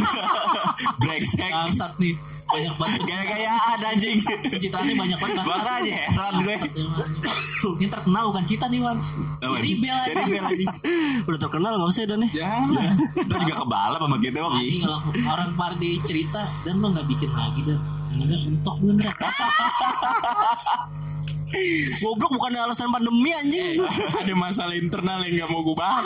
Brengsek. 1.00 1.48
bangsat 1.48 1.94
nih 1.98 2.14
banyak 2.52 2.76
banget. 2.78 3.00
Gaya-gayaan 3.08 3.78
anjing. 3.80 4.18
pencitraannya 4.52 4.96
banyak 4.96 5.18
banget 5.18 5.36
Makanya. 5.44 5.96
Heran 6.12 6.36
gue. 6.44 6.58
ini 7.78 7.88
terkenal 7.90 8.24
bukan 8.34 8.46
kita 8.50 8.66
nih 8.68 8.80
Wan 8.82 8.98
jadi 9.42 9.72
bel 9.78 9.98
aja. 9.98 10.14
Jadi 10.14 10.24
bel 10.34 10.46
udah 11.30 11.40
terkenal 11.40 11.72
nggak 11.78 11.92
usah 11.92 12.04
dan 12.10 12.20
nih. 12.26 12.32
Jangan 12.36 12.70
lah. 12.74 12.92
Lo 13.26 13.36
juga 13.42 13.56
kebalap 13.56 14.02
sama 14.02 14.18
kita 14.20 14.38
bang. 14.42 14.56
Orang 15.26 15.52
Pardi 15.56 15.92
cerita 16.04 16.42
dan 16.66 16.82
lo 16.82 16.88
nggak 16.92 17.08
bikin 17.08 17.32
lagi 17.32 17.62
dah 17.66 17.80
Enggak 18.12 18.42
mentok 18.44 18.76
bener 18.84 19.14
Goblok 22.02 22.32
bukan 22.36 22.52
alasan 22.56 22.90
pandemi 22.90 23.32
anjing. 23.36 23.84
Ada 24.22 24.34
masalah 24.34 24.76
internal 24.76 25.20
yang 25.28 25.46
gak 25.46 25.50
mau 25.52 25.62
gue 25.62 25.76
bahas. 25.76 26.06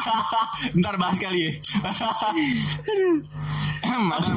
Ntar 0.78 0.94
bahas 0.96 1.18
kali 1.18 1.40
ya. 1.46 1.52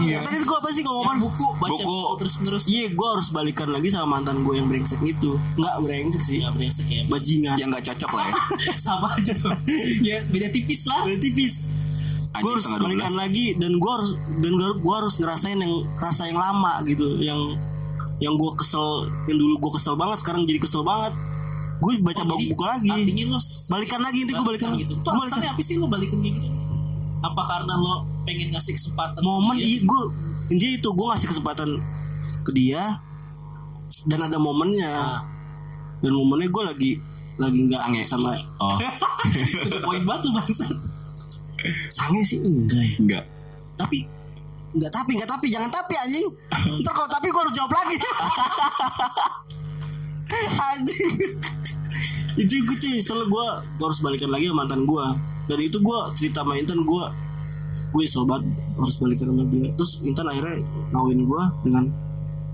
Ya. 0.04 0.20
Tadi 0.24 0.38
gue 0.44 0.58
apa 0.58 0.70
sih 0.72 0.84
ngomong 0.84 1.20
buku 1.20 1.48
baca 1.60 1.72
Buku. 1.72 1.84
buku 1.84 2.14
terus 2.20 2.36
terus 2.42 2.64
Iya, 2.66 2.92
gue 2.92 3.08
harus 3.08 3.28
balikan 3.30 3.70
lagi 3.70 3.92
sama 3.92 4.18
mantan 4.20 4.42
gue 4.42 4.56
yang 4.58 4.68
brengsek 4.68 5.00
itu. 5.04 5.36
Nggak 5.60 5.76
brengsek 5.84 6.24
sih, 6.26 6.38
ya 6.42 6.50
brengsek 6.52 6.88
ya 6.90 7.04
bajingan. 7.08 7.56
Yang 7.60 7.70
gak 7.80 7.84
cocok 7.94 8.12
lah 8.18 8.26
ya. 8.28 8.36
sama 8.86 9.08
aja 9.14 9.34
tuh 9.38 9.54
ya 10.02 10.24
beda 10.28 10.48
tipis 10.52 10.88
lah 10.90 11.06
Udah 11.08 11.20
tipis. 11.20 11.56
Gue 12.34 12.50
harus 12.50 12.66
balikan 12.66 13.14
12. 13.14 13.22
lagi 13.22 13.46
dan 13.62 13.78
gue 13.78 13.92
harus 13.94 14.12
dan 14.42 14.52
gue 14.58 14.96
harus 14.98 15.16
ngerasain 15.22 15.60
yang 15.62 15.74
rasa 16.02 16.34
yang 16.34 16.40
lama 16.42 16.82
gitu, 16.82 17.22
yang 17.22 17.54
yang 18.18 18.34
gue 18.34 18.52
kesel, 18.54 18.88
yang 19.26 19.36
dulu 19.36 19.58
gue 19.60 19.72
kesel 19.74 19.94
banget, 19.94 20.18
sekarang 20.20 20.44
jadi 20.44 20.58
kesel 20.58 20.82
banget. 20.82 21.14
Gue 21.78 21.98
baca 21.98 22.22
Oh, 22.22 22.30
jadi 22.32 22.46
buku 22.48 22.64
lagi. 22.64 22.90
artinya 22.90 23.24
lo 23.28 23.40
Balikan 23.68 24.00
lagi, 24.00 24.18
inti 24.22 24.32
gue 24.32 24.46
balikan. 24.46 24.72
gitu 24.76 24.94
Gua 24.96 25.04
tuh 25.04 25.12
alasannya 25.20 25.50
apa 25.50 25.62
sih 25.62 25.76
lo 25.76 25.86
balikan 25.86 26.20
gitu 26.20 26.40
apa 27.20 27.40
karena 27.42 27.74
lo 27.74 27.94
pengen 28.24 28.52
ngasih 28.52 28.74
kesempatan 28.74 29.16
ke 29.16 29.24
momen 29.24 29.56
dia? 29.56 29.64
iya 29.66 29.80
gue 29.82 30.02
intinya 30.50 30.74
itu 30.76 30.90
gue 30.90 31.06
ngasih 31.08 31.28
kesempatan 31.30 31.70
ke 32.42 32.52
dia 32.52 33.00
dan 34.04 34.20
ada 34.22 34.36
momennya 34.36 34.92
Nah, 34.92 35.22
dan 35.98 36.12
momennya 36.12 36.50
gue 36.50 36.64
lagi 36.66 36.92
lagi 37.34 37.60
nggak 37.64 37.80
Sange. 37.80 38.04
sama 38.04 38.36
Oh. 38.60 38.76
itu 39.56 39.68
the 39.68 39.80
point 39.80 40.04
batu 40.04 40.28
bangsat 40.30 40.68
sange 41.88 42.22
sih 42.22 42.40
enggak 42.40 42.84
ya 42.84 42.96
Enggak. 43.00 43.24
tapi 43.74 44.04
enggak 44.74 44.92
tapi 44.92 45.12
enggak 45.16 45.30
tapi 45.30 45.46
jangan 45.54 45.70
tapi 45.70 45.94
anjing. 45.98 46.28
Ntar 46.82 46.94
kalau 46.94 47.10
tapi 47.10 47.28
gue 47.30 47.42
harus 47.42 47.56
jawab 47.56 47.72
lagi. 47.74 47.98
Anjing. 50.74 51.10
Itu 52.34 52.54
gue 52.66 52.78
cuy 52.82 52.98
selalu 52.98 53.26
gue 53.30 53.48
harus 53.86 54.00
balikan 54.02 54.34
lagi 54.34 54.50
sama 54.50 54.66
mantan 54.66 54.82
gue 54.90 55.06
dan 55.44 55.60
itu 55.60 55.78
gue 55.78 56.00
cerita 56.18 56.42
sama 56.42 56.58
Intan 56.58 56.82
gue 56.82 57.06
gue 57.94 58.04
sobat 58.10 58.42
harus 58.74 58.96
balikan 58.98 59.30
sama 59.30 59.46
dia. 59.54 59.70
Terus 59.78 60.02
Intan 60.02 60.26
akhirnya 60.26 60.66
nawin 60.90 61.22
gue 61.22 61.44
dengan 61.62 61.84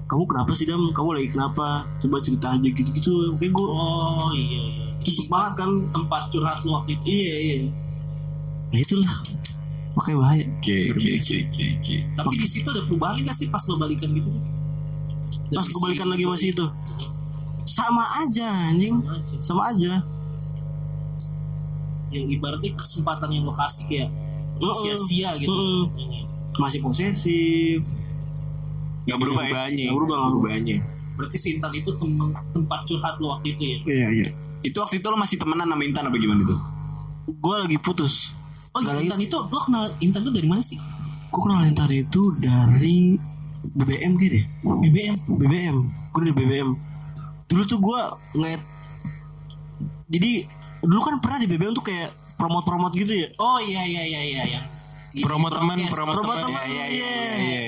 kamu 0.09 0.23
kenapa 0.25 0.51
sih 0.57 0.65
dam? 0.67 0.89
Kamu 0.91 1.15
lagi 1.15 1.29
kenapa? 1.31 1.87
Coba 2.03 2.17
cerita 2.19 2.57
aja 2.57 2.67
gitu 2.67 2.89
gitu 2.91 3.11
oke 3.31 3.47
gue 3.47 3.67
oh 3.69 4.31
iya 4.35 4.61
iya. 4.75 4.85
Tusuk 5.07 5.31
banget 5.31 5.63
kan. 5.63 5.71
Tempat 5.95 6.21
curhat 6.35 6.59
lo 6.67 6.83
waktu 6.83 6.99
itu. 6.99 7.05
Iya 7.07 7.35
iya. 7.39 7.57
Nah 8.69 8.79
itulah 8.83 9.15
makanya 9.91 10.17
bahaya 10.19 10.45
Oke, 10.55 10.77
oke, 10.89 11.09
oke, 11.11 11.35
oke, 11.43 11.63
oke. 11.75 11.95
tapi 12.15 12.33
di 12.35 12.47
situ 12.47 12.67
ada 12.67 12.81
perubahan 12.83 13.21
gak 13.21 13.35
sih 13.35 13.47
pas 13.47 13.63
lo 13.65 13.75
balikan 13.75 14.09
gitu 14.09 14.29
pas 15.49 15.65
gue 15.65 15.81
balikan 15.81 16.07
lagi 16.07 16.23
masih 16.23 16.49
itu 16.51 16.65
sama 17.63 18.01
aja 18.19 18.47
anjing 18.69 18.97
sama 19.39 19.61
aja 19.67 20.01
yang 22.09 22.25
ibaratnya 22.27 22.73
kesempatan 22.73 23.29
yang 23.31 23.43
lo 23.43 23.53
kasih 23.53 23.85
kayak 23.85 24.09
Heeh. 24.59 24.75
sia-sia 24.75 25.29
gitu 25.37 25.53
Heeh. 25.53 26.25
masih 26.55 26.79
posesif 26.79 27.81
Gak 29.01 29.17
berubah 29.17 29.41
ya? 29.41 29.65
Nggak 29.65 29.89
berubah, 29.89 30.15
nggak 30.15 30.29
berubah. 30.29 30.49
Berubahnya. 30.53 30.77
berarti 31.17 31.37
Sintan 31.37 31.71
itu 31.73 31.89
tem- 31.91 32.15
tempat 32.47 32.79
curhat 32.85 33.15
lo 33.17 33.33
waktu 33.33 33.47
itu 33.51 33.63
ya 33.65 33.77
iya 33.85 34.07
iya 34.11 34.27
Itu 34.61 34.79
waktu 34.79 34.99
itu 34.99 35.07
lo 35.07 35.15
masih 35.15 35.35
temenan 35.35 35.65
sama 35.65 35.81
Intan 35.81 36.03
apa 36.05 36.15
gimana 36.15 36.41
tuh? 36.43 36.59
gue 37.27 37.55
lagi 37.57 37.77
putus 37.77 38.31
oh 38.75 38.79
iya, 38.81 39.01
Intan 39.01 39.19
itu 39.21 39.37
lo 39.37 39.59
kenal 39.65 39.83
Intan 40.01 40.21
tuh 40.25 40.33
dari 40.33 40.47
mana 40.49 40.61
sih? 40.61 40.77
Gue 41.29 41.41
kenal 41.45 41.65
Intan 41.65 41.89
itu 41.93 42.21
dari 42.37 43.17
BBM 43.59 44.11
kayak 44.17 44.29
deh. 44.39 44.45
BBM 44.63 45.15
BBM 45.25 45.77
gue 45.87 46.21
dari 46.25 46.35
BBM 46.35 46.69
dulu 47.49 47.63
tuh 47.65 47.79
gue 47.81 48.01
ngeliat 48.37 48.61
jadi 50.05 50.45
dulu 50.85 51.01
kan 51.01 51.17
pernah 51.17 51.41
di 51.41 51.47
BBM 51.49 51.73
tuh 51.73 51.85
kayak 51.85 52.13
promot-promot 52.37 52.93
gitu 52.95 53.25
ya? 53.25 53.27
Oh 53.41 53.59
iya 53.59 53.83
iya 53.83 54.03
iya 54.05 54.21
iya 54.23 54.43
yang 54.57 54.65
Ini 55.09 55.21
Promo 55.21 55.49
teman, 55.49 55.73
broadcast, 55.73 55.89
promo 55.91 56.11
promo 56.13 56.33
teman. 56.35 56.61
Iya, 56.61 56.85
iya, 56.85 56.85
iya. 56.85 57.37
iya. 57.39 57.61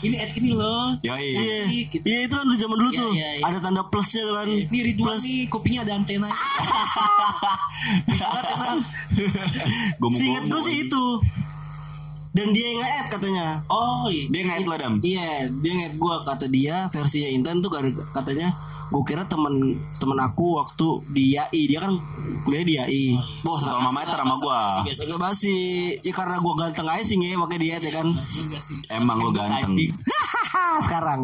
ini 0.00 0.16
ad 0.16 0.30
ini 0.32 0.52
loh 0.52 0.96
Yoi. 1.00 1.26
Iya, 1.26 1.58
Gitu. 1.66 1.96
iya 2.04 2.18
itu 2.22 2.32
kan 2.32 2.44
dulu 2.44 2.56
zaman 2.56 2.76
dulu 2.78 2.88
Iya, 2.88 2.98
tuh 2.98 3.10
iya, 3.12 3.28
iya. 3.34 3.44
ada 3.44 3.58
tanda 3.58 3.82
plusnya 3.84 4.22
kan. 4.32 4.48
ini 4.48 4.78
Ridwan 4.86 5.04
Plus. 5.10 5.22
nih 5.24 5.48
kopinya 5.48 5.80
ada 5.82 5.92
antena 5.96 6.28
Seingat 10.10 10.44
gue 10.46 10.60
sih 10.62 10.76
itu. 10.86 11.04
Dan 12.34 12.50
dia 12.50 12.66
yang 12.66 12.78
nge-add 12.82 13.06
katanya. 13.10 13.46
oh 13.68 14.06
iya 14.06 14.26
Dia 14.26 14.42
ngait 14.44 14.66
lo 14.66 14.74
dam. 14.74 14.94
Iya, 15.00 15.28
dia 15.54 15.70
nge-add 15.72 15.94
gue 15.96 16.14
kata 16.24 16.46
dia 16.48 16.76
versinya 16.90 17.28
Intan 17.30 17.56
tuh 17.58 17.70
katanya 18.10 18.54
gue 18.90 19.02
kira 19.06 19.24
teman 19.24 19.80
teman 19.96 20.18
aku 20.20 20.60
waktu 20.60 20.86
di 21.12 21.36
YAI 21.36 21.62
dia 21.70 21.78
kan 21.80 21.96
kuliah 22.44 22.64
di 22.64 22.72
YAI. 22.78 23.04
Bos 23.40 23.64
satu 23.64 23.80
alma 23.80 23.90
mater 23.92 24.18
sama 24.18 24.34
gue. 24.36 24.60
biasa 24.92 25.16
basi, 25.16 25.58
ya 26.02 26.12
karena 26.12 26.36
gue 26.40 26.54
ganteng 26.58 26.88
aja 26.88 27.04
sih 27.04 27.16
nge, 27.16 27.36
makanya 27.38 27.60
dia 27.60 27.76
ya 27.80 27.92
kan. 28.02 28.06
sih 28.60 28.76
Emang 28.92 29.18
lo 29.20 29.30
ganteng. 29.32 29.74
Sekarang. 30.86 31.20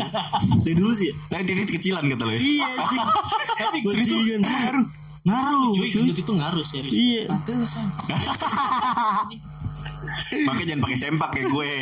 Dari 0.63 0.75
dulu 0.77 0.93
sih. 0.95 1.11
Tapi 1.29 1.43
titik 1.43 1.79
kecilan 1.79 2.07
kata 2.07 2.25
lo 2.27 2.33
ya. 2.35 2.41
Iya. 2.41 2.69
Bajingan. 3.83 4.41
Ngaruh. 4.51 4.87
Ngaruh. 5.21 5.77
cuy 5.77 5.89
gendut 5.93 6.17
itu 6.17 6.33
ngaruh 6.33 6.65
serius 6.65 6.97
Iya. 6.97 7.29
Pantesan. 7.29 7.85
Makanya 10.49 10.67
jangan 10.75 10.83
pakai 10.89 10.99
sempak 10.99 11.29
kayak 11.37 11.49
gue. 11.53 11.73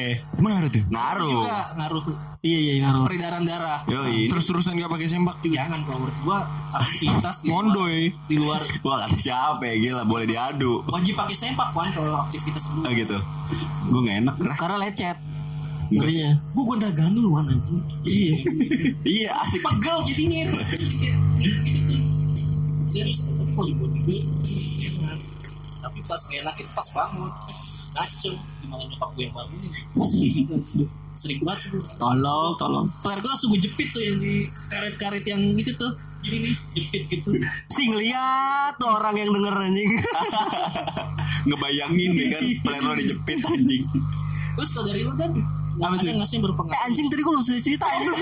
Emang 0.42 0.52
ada 0.58 0.68
tuh? 0.68 0.82
Naruh. 0.90 1.30
juga 1.30 1.56
ngaruh 1.78 2.02
Iya, 2.38 2.58
iya, 2.58 2.74
ngaruh. 2.86 3.10
peredaran 3.10 3.42
darah 3.42 3.82
Yoi. 3.90 4.30
Terus-terusan 4.30 4.78
gak 4.78 4.86
pakai 4.86 5.08
sempak 5.10 5.36
juga. 5.42 5.58
jangan 5.58 5.80
kalau 5.82 5.98
menurut 6.06 6.18
gua 6.22 6.38
aktivitas 6.70 7.36
di 7.42 7.46
luar, 7.50 7.56
Mondoy. 7.66 7.98
di 8.30 8.36
luar 8.38 8.60
Wah 8.86 8.96
kata 9.02 9.16
siapa 9.18 9.62
ya 9.66 9.74
gila 9.74 10.02
boleh 10.06 10.26
diadu. 10.30 10.86
wajib 10.86 11.18
pakai 11.18 11.34
sempak 11.34 11.74
kan 11.74 11.90
kalau 11.90 12.22
aktivitas 12.22 12.62
di 12.62 12.70
Ah 12.70 12.76
luar 12.78 12.92
gitu. 12.94 13.16
Gue 13.90 14.00
gak 14.06 14.16
enak 14.22 14.36
lah. 14.38 14.56
Karena 14.56 14.76
lecet. 14.78 15.18
Ngerinya. 15.88 16.30
gua 16.52 16.64
gonta 16.68 16.88
gandul 16.92 17.26
wan 17.32 17.48
anjing 17.48 17.80
Iya. 18.04 18.34
Iya 19.02 19.30
asik. 19.40 19.60
pegel 19.64 19.98
jadinya 20.06 20.40
serius 22.88 23.28
tapi 25.78 25.98
pas 26.04 26.20
gak 26.20 26.40
enak 26.40 26.54
itu 26.56 26.70
pas 26.72 26.88
bangun 26.92 27.30
ngacem 27.94 28.34
gimana 28.60 28.82
nyokap 28.84 29.08
gue 29.16 29.22
yang 29.24 29.34
bangunin 29.34 29.72
sering 31.18 31.42
banget 31.42 31.82
Tolong, 31.96 32.54
tolong. 32.54 32.86
Peler 33.02 33.18
gue 33.18 33.28
langsung 33.28 33.50
gue 33.50 33.60
jepit 33.60 33.90
tuh 33.90 33.98
yang 33.98 34.16
di 34.16 34.34
karet-karet 34.66 35.24
yang 35.24 35.42
itu 35.52 35.74
tuh 35.74 35.90
Gini 36.18 36.38
nih 36.44 36.54
jepit 36.74 37.02
gitu 37.08 37.28
Sing 37.74 37.90
lihat 37.92 38.74
tuh 38.74 38.88
orang 38.88 39.14
yang 39.14 39.30
denger 39.30 39.54
anjing. 39.54 39.90
Ngebayangin 41.48 42.10
nih 42.10 42.26
kan 42.28 42.42
Plan 42.60 42.82
lo 42.82 42.94
dijepit 42.94 43.38
anjing. 43.40 43.82
Terus 44.54 44.70
kalau 44.72 44.86
dari 44.86 45.02
lu 45.02 45.14
kan 45.14 45.30
Apa 45.78 45.94
tuh? 45.94 46.10
nggak 46.10 46.26
sih 46.26 46.36
yang 46.38 46.42
eh 46.42 46.46
berpengaruh 46.50 46.80
anjing 46.86 47.06
tadi 47.06 47.20
gue 47.22 47.30
belum 47.30 47.44
selesai 47.44 47.62
cerita 47.64 47.84
anjing. 47.86 48.14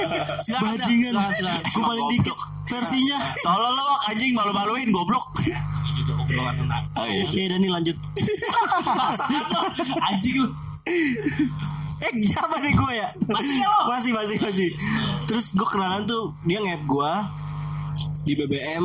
Silakan, 0.44 0.68
Bajingan. 0.74 1.12
silakan, 1.12 1.32
silakan. 1.32 1.62
Gue 1.66 1.82
paling 1.84 2.06
dikit 2.12 2.36
versinya. 2.68 3.18
Tolong 3.40 3.74
lo 3.74 3.86
anjing 4.04 4.32
malu-maluin 4.32 4.88
goblok. 4.88 5.24
Oh, 6.94 7.06
iya. 7.06 7.24
Iya 7.26 7.46
Dani 7.52 7.68
lanjut. 7.70 7.96
Lo 9.48 9.60
Anjing 10.04 10.36
lu 10.38 10.48
eh 12.00 12.12
siapa 12.22 12.56
nih 12.58 12.72
gue 12.72 12.92
ya? 12.94 13.08
Masih 13.26 13.54
ya 13.56 13.66
lo? 13.66 13.80
Masih 13.88 14.12
masih 14.12 14.36
masih. 14.38 14.68
Terus 15.24 15.52
gue 15.52 15.66
kenalan 15.66 16.04
tuh 16.04 16.34
dia 16.42 16.58
nge 16.58 16.76
gue 16.80 17.12
di 18.24 18.32
BBM 18.34 18.84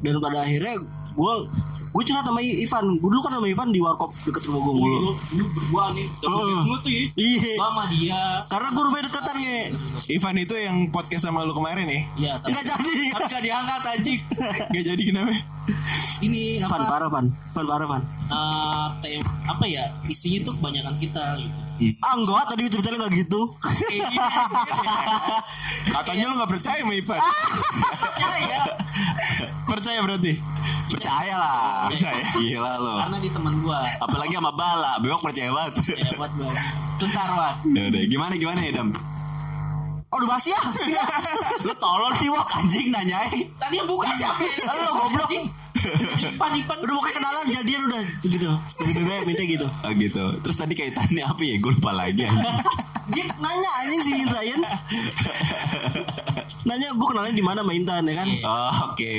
dan 0.00 0.14
pada 0.18 0.42
akhirnya 0.42 0.76
gue 1.10 1.34
gue 1.90 2.02
curhat 2.04 2.22
sama 2.22 2.38
Ivan. 2.38 2.98
Gue 2.98 3.06
dulu 3.08 3.20
kan 3.20 3.32
sama 3.32 3.46
Ivan 3.46 3.68
di 3.70 3.78
warkop 3.78 4.10
deket 4.12 4.42
rumah 4.44 4.60
gue 4.62 4.74
mulu. 4.74 4.96
Lu, 5.00 5.12
lu 5.32 5.44
berdua 5.48 5.84
nih 5.92 6.06
Hmm. 6.20 6.62
Lu 6.64 6.74
tuh 6.76 6.90
ya 6.90 7.02
Iya. 7.14 7.52
Lu 7.52 7.62
sama 7.62 7.82
dia 7.86 8.20
Karena 8.44 8.68
gue 8.68 8.82
rumahnya 8.82 9.04
deketan 9.06 9.36
nge. 9.36 9.58
Ivan 10.10 10.34
itu 10.36 10.54
yang 10.56 10.76
podcast 10.88 11.22
sama 11.24 11.42
lu 11.42 11.50
kemarin 11.50 11.86
ya? 11.86 12.00
Iya 12.14 12.32
tapi 12.36 12.50
Nggak 12.50 12.64
jadi. 12.68 13.04
Tapi 13.10 13.24
gak 13.28 13.42
diangkat 13.42 13.80
anjing 13.88 14.18
Gak 14.74 14.84
jadi 14.84 15.02
kenapa? 15.02 15.30
Ini 16.20 16.42
Van 16.62 16.76
apa 16.76 16.86
parah 16.86 17.08
Van. 17.08 17.26
Van 17.30 17.64
parah 17.64 17.86
Van. 17.88 18.02
eh, 18.26 18.86
tem 19.00 19.20
Apa 19.44 19.64
ya 19.64 19.84
Isinya 20.04 20.44
tuh 20.44 20.54
kebanyakan 20.58 20.94
kita 20.98 21.24
gitu 21.38 21.60
Ah 21.98 22.14
enggak 22.14 22.46
tadi 22.46 22.70
ceritanya 22.70 22.96
gak 23.06 23.12
gitu. 23.18 23.40
Gini 23.90 24.16
Katanya 25.90 26.24
lu 26.30 26.34
gak 26.38 26.50
percaya 26.54 26.80
sama 26.86 26.94
ya 26.94 27.02
Percaya 29.66 29.98
berarti. 30.06 30.32
Percaya 30.86 31.34
lah. 31.34 31.90
Percaya. 31.90 32.22
Gila 32.38 32.72
lo. 32.78 32.94
Karena 33.02 33.18
di 33.18 33.30
teman 33.32 33.54
gua. 33.58 33.82
Apalagi 33.98 34.34
sama 34.38 34.52
Bala, 34.54 35.02
Bewok 35.02 35.26
percaya 35.26 35.50
banget. 35.50 35.74
Ya 35.98 36.14
buat 36.14 36.32
gua. 36.38 36.54
Tuntar 37.02 37.28
Wan. 37.34 37.54
Ya 37.74 37.82
udah, 37.90 38.02
gimana 38.06 38.32
gimana 38.38 38.60
ya 38.62 38.72
Dam? 38.78 38.94
Oh 40.14 40.22
udah 40.22 40.38
basi 40.38 40.54
ya 40.54 40.62
Lu 41.66 41.74
tolol 41.74 42.14
sih 42.22 42.30
Wok 42.30 42.46
anjing 42.54 42.94
nanyain. 42.94 43.50
Tadi 43.58 43.82
yang 43.82 43.90
buka 43.90 44.14
siapa? 44.14 44.46
Lo 44.62 44.94
goblok 44.94 45.26
Ipan 46.34 46.50
Ipan. 46.58 46.76
Udah 46.82 46.94
mau 46.98 47.04
kenalan 47.06 47.46
jadian 47.46 47.80
udah 47.86 48.02
gitu 48.26 48.50
Dari 48.76 48.92
BBM 48.92 49.22
minta 49.24 49.42
gitu 49.46 49.66
Oh 49.86 49.92
gitu. 49.94 50.24
Terus 50.42 50.56
tadi 50.58 50.74
kaitannya 50.74 51.22
apa 51.22 51.42
ya? 51.42 51.56
Gue 51.62 51.72
lupa 51.72 51.90
lagi. 51.94 52.26
Dia 53.14 53.24
nanya 53.36 53.70
anjing 53.84 54.00
si 54.00 54.12
Ryan 54.24 54.60
Nanya 56.68 56.88
gue 56.96 57.06
kenalin 57.06 57.36
di 57.36 57.44
mana 57.44 57.60
sama 57.60 57.76
Intan 57.76 58.08
ya 58.08 58.14
kan 58.16 58.28
Oh, 58.40 58.72
Oke. 58.90 59.16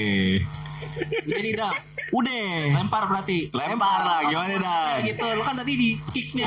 Jadi 1.30 1.50
dah 1.54 1.70
Udah 2.10 2.74
lempar 2.74 3.06
berarti. 3.06 3.50
Lempar 3.50 4.00
lah 4.02 4.20
gimana? 4.26 4.58
Ya 4.58 5.06
gitu. 5.06 5.26
Lu 5.26 5.42
kan 5.42 5.58
tadi 5.58 5.74
di 5.74 5.90
kicknya. 6.14 6.46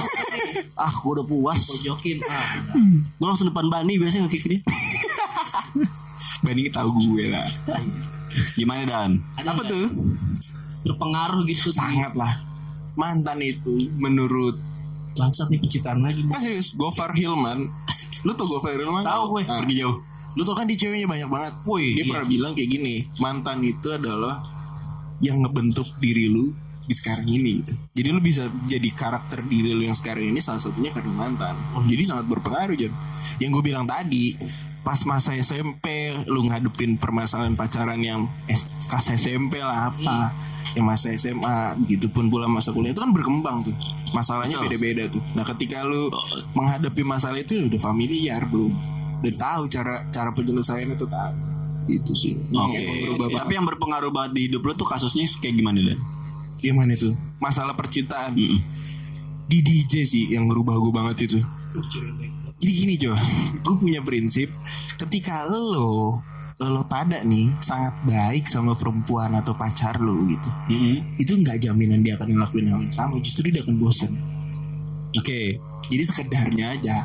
Ah 0.74 0.90
gue 0.90 1.10
udah 1.14 1.26
puas 1.26 1.58
Pojokin. 1.62 2.18
Ah. 2.26 2.46
Gue 3.18 3.26
langsung 3.26 3.50
depan 3.50 3.66
Bani 3.66 3.98
biasanya 3.98 4.26
nge-kick 4.26 4.44
dia 4.46 4.60
Banding 6.42 6.70
tahu 6.70 6.88
gue 6.94 7.30
lah. 7.30 7.46
Gimana 8.54 8.82
Dan? 8.86 9.10
Ada 9.34 9.50
Apa 9.50 9.62
tuh? 9.66 9.86
Berpengaruh 10.86 11.42
gitu. 11.48 11.70
Sangat 11.74 12.14
lah. 12.14 12.30
Mantan 12.98 13.38
itu 13.46 13.88
menurut 13.94 14.58
Bangsat 15.18 15.50
nih 15.50 15.58
pencitraan 15.58 16.00
lagi. 16.02 16.22
Kan 16.30 16.40
serius 16.42 16.74
Gofar 16.78 17.10
Hilman 17.10 17.66
Lu 18.22 18.32
tau 18.38 18.46
Gofar 18.46 18.78
Hilman? 18.78 19.02
Tahu 19.02 19.22
gue. 19.34 19.42
Nah, 19.50 19.58
Pergi 19.62 19.74
jauh. 19.82 19.96
Lu 20.38 20.42
tau 20.46 20.54
kan 20.54 20.66
di 20.70 20.78
ceweknya 20.78 21.10
banyak 21.10 21.28
banget 21.30 21.52
Woi, 21.66 21.98
Dia 21.98 22.06
iya. 22.06 22.10
pernah 22.14 22.26
bilang 22.30 22.52
kayak 22.54 22.70
gini 22.70 22.94
Mantan 23.18 23.58
itu 23.66 23.88
adalah 23.90 24.38
Yang 25.18 25.36
ngebentuk 25.46 25.88
diri 25.98 26.30
lu 26.30 26.54
Di 26.86 26.94
sekarang 26.94 27.26
ini 27.26 27.60
gitu. 27.60 27.74
Jadi 27.98 28.08
lu 28.14 28.20
bisa 28.22 28.46
jadi 28.70 28.90
karakter 28.94 29.42
diri 29.46 29.74
lu 29.74 29.82
yang 29.82 29.98
sekarang 29.98 30.30
ini 30.30 30.38
Salah 30.38 30.62
satunya 30.62 30.94
karena 30.94 31.10
mantan 31.10 31.58
Jadi 31.90 32.02
sangat 32.06 32.30
berpengaruh 32.30 32.78
Jan 32.78 32.94
Yang 33.42 33.50
gue 33.58 33.62
bilang 33.74 33.86
tadi 33.90 34.38
Pas 34.86 35.02
masa 35.02 35.34
SMP 35.34 36.14
Lu 36.30 36.46
ngadepin 36.46 36.94
permasalahan 36.94 37.58
pacaran 37.58 37.98
yang 37.98 38.30
Kas 38.86 39.10
SMP 39.10 39.58
lah 39.58 39.90
apa 39.90 40.30
Yang 40.76 40.84
masa 40.84 41.06
SMA 41.16 41.56
Begitupun 41.84 42.28
pula 42.28 42.44
masa 42.44 42.72
kuliah 42.76 42.92
Itu 42.92 43.00
kan 43.00 43.12
berkembang 43.12 43.64
tuh. 43.64 43.74
Masalahnya 44.12 44.60
beda-beda 44.60 45.08
tuh. 45.08 45.22
Nah 45.32 45.44
ketika 45.44 45.84
lu 45.84 46.12
menghadapi 46.52 47.02
masalah 47.04 47.40
itu 47.40 47.68
Udah 47.68 47.80
familiar 47.80 48.44
belum? 48.48 48.72
Udah 49.24 49.34
tahu 49.34 49.62
cara 49.66 50.06
cara 50.12 50.30
penyelesaiannya 50.32 50.96
tuh 50.96 51.08
tahu. 51.10 51.34
Itu 51.88 52.12
sih. 52.12 52.36
Oke. 52.36 52.76
Yang 52.76 52.96
berubah 53.08 53.26
banget. 53.32 53.40
Tapi 53.40 53.52
yang 53.56 53.66
berpengaruh 53.66 54.12
banget 54.12 54.30
di 54.36 54.40
hidup 54.50 54.62
lu 54.62 54.72
tuh 54.76 54.88
kasusnya 54.88 55.24
kayak 55.40 55.56
gimana 55.56 55.80
Dan? 55.80 56.00
gimana 56.58 56.90
itu 56.98 57.14
masalah 57.38 57.78
percintaan. 57.78 58.34
Mm-mm. 58.34 58.60
di 59.48 59.64
DJ 59.64 60.04
sih 60.04 60.24
yang 60.28 60.44
ngerubah 60.44 60.76
gue 60.76 60.92
banget 60.92 61.16
itu. 61.24 61.40
Jadi 62.58 62.72
gini 62.74 62.94
Jo. 63.00 63.16
Gue 63.64 63.76
punya 63.80 64.04
prinsip 64.04 64.52
ketika 65.00 65.48
lo 65.48 66.20
lo 66.60 66.82
pada 66.84 67.22
nih 67.22 67.54
sangat 67.62 67.94
baik 68.02 68.44
sama 68.44 68.74
perempuan 68.74 69.30
atau 69.30 69.54
pacar 69.54 69.98
lo 69.98 70.18
gitu 70.26 70.50
Mm-mm. 70.66 71.14
itu 71.14 71.38
nggak 71.38 71.62
jaminan 71.62 72.02
dia 72.02 72.18
akan 72.18 72.34
ngelakuin 72.34 72.66
hal 72.66 72.82
yang 72.82 72.90
sama 72.90 73.14
justru 73.22 73.54
dia 73.54 73.62
akan 73.62 73.78
bosan 73.78 74.10
Oke. 75.14 75.56
jadi 75.86 76.02
sekedarnya 76.04 76.66
aja 76.74 76.98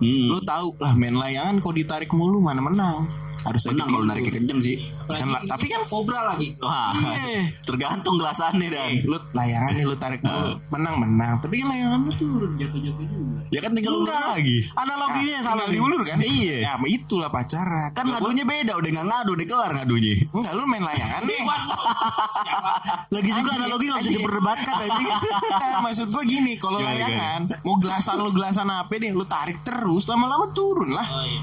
Mm. 0.00 0.32
lo 0.32 0.40
tahu 0.40 0.80
lah 0.80 0.96
main 0.96 1.12
layangan 1.12 1.60
kalau 1.60 1.76
ditarik 1.76 2.08
mulu 2.16 2.40
mana 2.40 2.64
menang 2.64 3.04
harus 3.42 3.62
Menang 3.66 3.88
kalau 3.88 4.04
nariknya 4.04 4.32
kenceng 4.34 4.60
sih. 4.60 4.76
Kan 5.06 5.28
lah, 5.28 5.42
tapi 5.44 5.66
kan 5.66 5.82
Kobra 5.84 6.20
lagi. 6.26 6.54
Wah, 6.58 6.92
Iya. 6.92 7.50
tergantung 7.68 8.14
gelasannya 8.16 8.68
Dan. 8.68 8.90
lu 9.04 9.16
layangan 9.32 9.72
nih 9.72 9.84
lu 9.84 9.94
tarik 9.94 10.20
mulu 10.20 10.58
menang 10.68 10.96
menang 10.96 11.34
tapi 11.38 11.58
kan 11.58 11.68
layangan 11.68 11.98
lu 12.00 12.12
turun 12.14 12.50
jatuh-jatuh 12.54 13.04
juga 13.04 13.38
Ya 13.48 13.58
kan 13.58 13.70
tinggal 13.72 13.94
ulur 13.96 14.06
lagi. 14.06 14.58
Analoginya 14.72 15.32
yang 15.32 15.44
salah 15.44 15.64
nih 15.64 15.74
diulur 15.74 16.02
kan 16.02 16.18
Iya. 16.18 16.56
ya 16.60 16.70
sama 16.72 16.86
itulah 16.86 17.28
pacaran 17.28 17.90
Kan 17.90 18.06
ngadunya 18.06 18.44
beda, 18.44 18.72
udah 18.74 18.90
nggak 18.90 19.06
ngadu, 19.06 19.30
udah 19.32 19.46
kelar 19.46 19.70
ngadunya. 19.74 20.14
enggak 20.28 20.52
lu 20.52 20.64
main 20.64 20.84
layangan 20.84 21.22
nih? 21.24 21.40
Lagi 23.10 23.30
juga 23.32 23.50
analogi 23.52 23.84
gak 23.86 24.00
usah 24.00 24.12
diperdebatkan 24.12 24.74
Eh, 25.60 25.78
maksud 25.80 26.08
gue 26.08 26.24
gini 26.24 26.54
kalau 26.56 26.78
Gimana, 26.78 26.94
layangan 26.94 27.40
mau 27.62 27.76
gelasan 27.76 28.16
lu 28.16 28.30
gelasan 28.30 28.68
apa 28.68 28.92
deh 28.92 29.10
lu 29.10 29.24
tarik 29.24 29.60
terus 29.60 30.06
lama-lama 30.06 30.50
turun 30.50 30.90
lah 30.90 31.06
Oh 31.10 31.24
iya. 31.24 31.40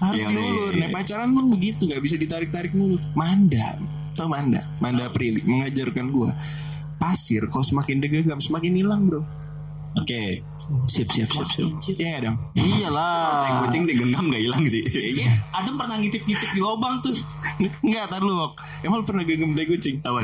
Harus 0.00 0.20
Iya, 0.24 0.28
diulur 0.32 0.72
iya, 0.72 0.80
nah 0.80 0.88
iya. 0.88 0.96
pacaran 0.96 1.28
lu 1.30 1.42
begitu 1.52 1.80
nggak 1.84 2.02
bisa 2.02 2.16
ditarik-tarik 2.16 2.72
mulu 2.72 2.96
Manda 3.12 3.76
tau 4.16 4.28
Manda 4.32 4.64
Manda 4.80 5.12
Prilly 5.12 5.44
mengajarkan 5.44 6.08
gue 6.08 6.30
pasir 6.96 7.44
kalau 7.48 7.64
semakin 7.64 8.00
degagam 8.00 8.40
semakin 8.40 8.72
hilang 8.76 9.08
bro 9.08 9.22
Oke. 9.90 10.38
Siap 10.86 11.10
siap 11.10 11.26
siap 11.34 11.46
siap 11.50 11.66
Iya 11.98 12.22
dong 12.22 12.38
Iyalah 12.54 13.66
kucing 13.66 13.90
digenggam 13.90 14.30
gak 14.30 14.38
hilang 14.38 14.62
sih. 14.62 14.86
Kayaknya 14.86 15.42
Adem 15.50 15.74
pernah 15.74 15.98
ngintip-ngintip 15.98 16.50
di 16.54 16.60
lubang 16.62 17.02
tuh. 17.02 17.10
Enggak, 17.82 18.06
tar 18.06 18.22
lu 18.22 18.30
Wok. 18.30 18.54
Emang 18.86 19.02
lu 19.02 19.04
pernah 19.04 19.26
genggam 19.26 19.50
tai 19.58 19.66
kucing? 19.66 19.98
Awan. 20.06 20.22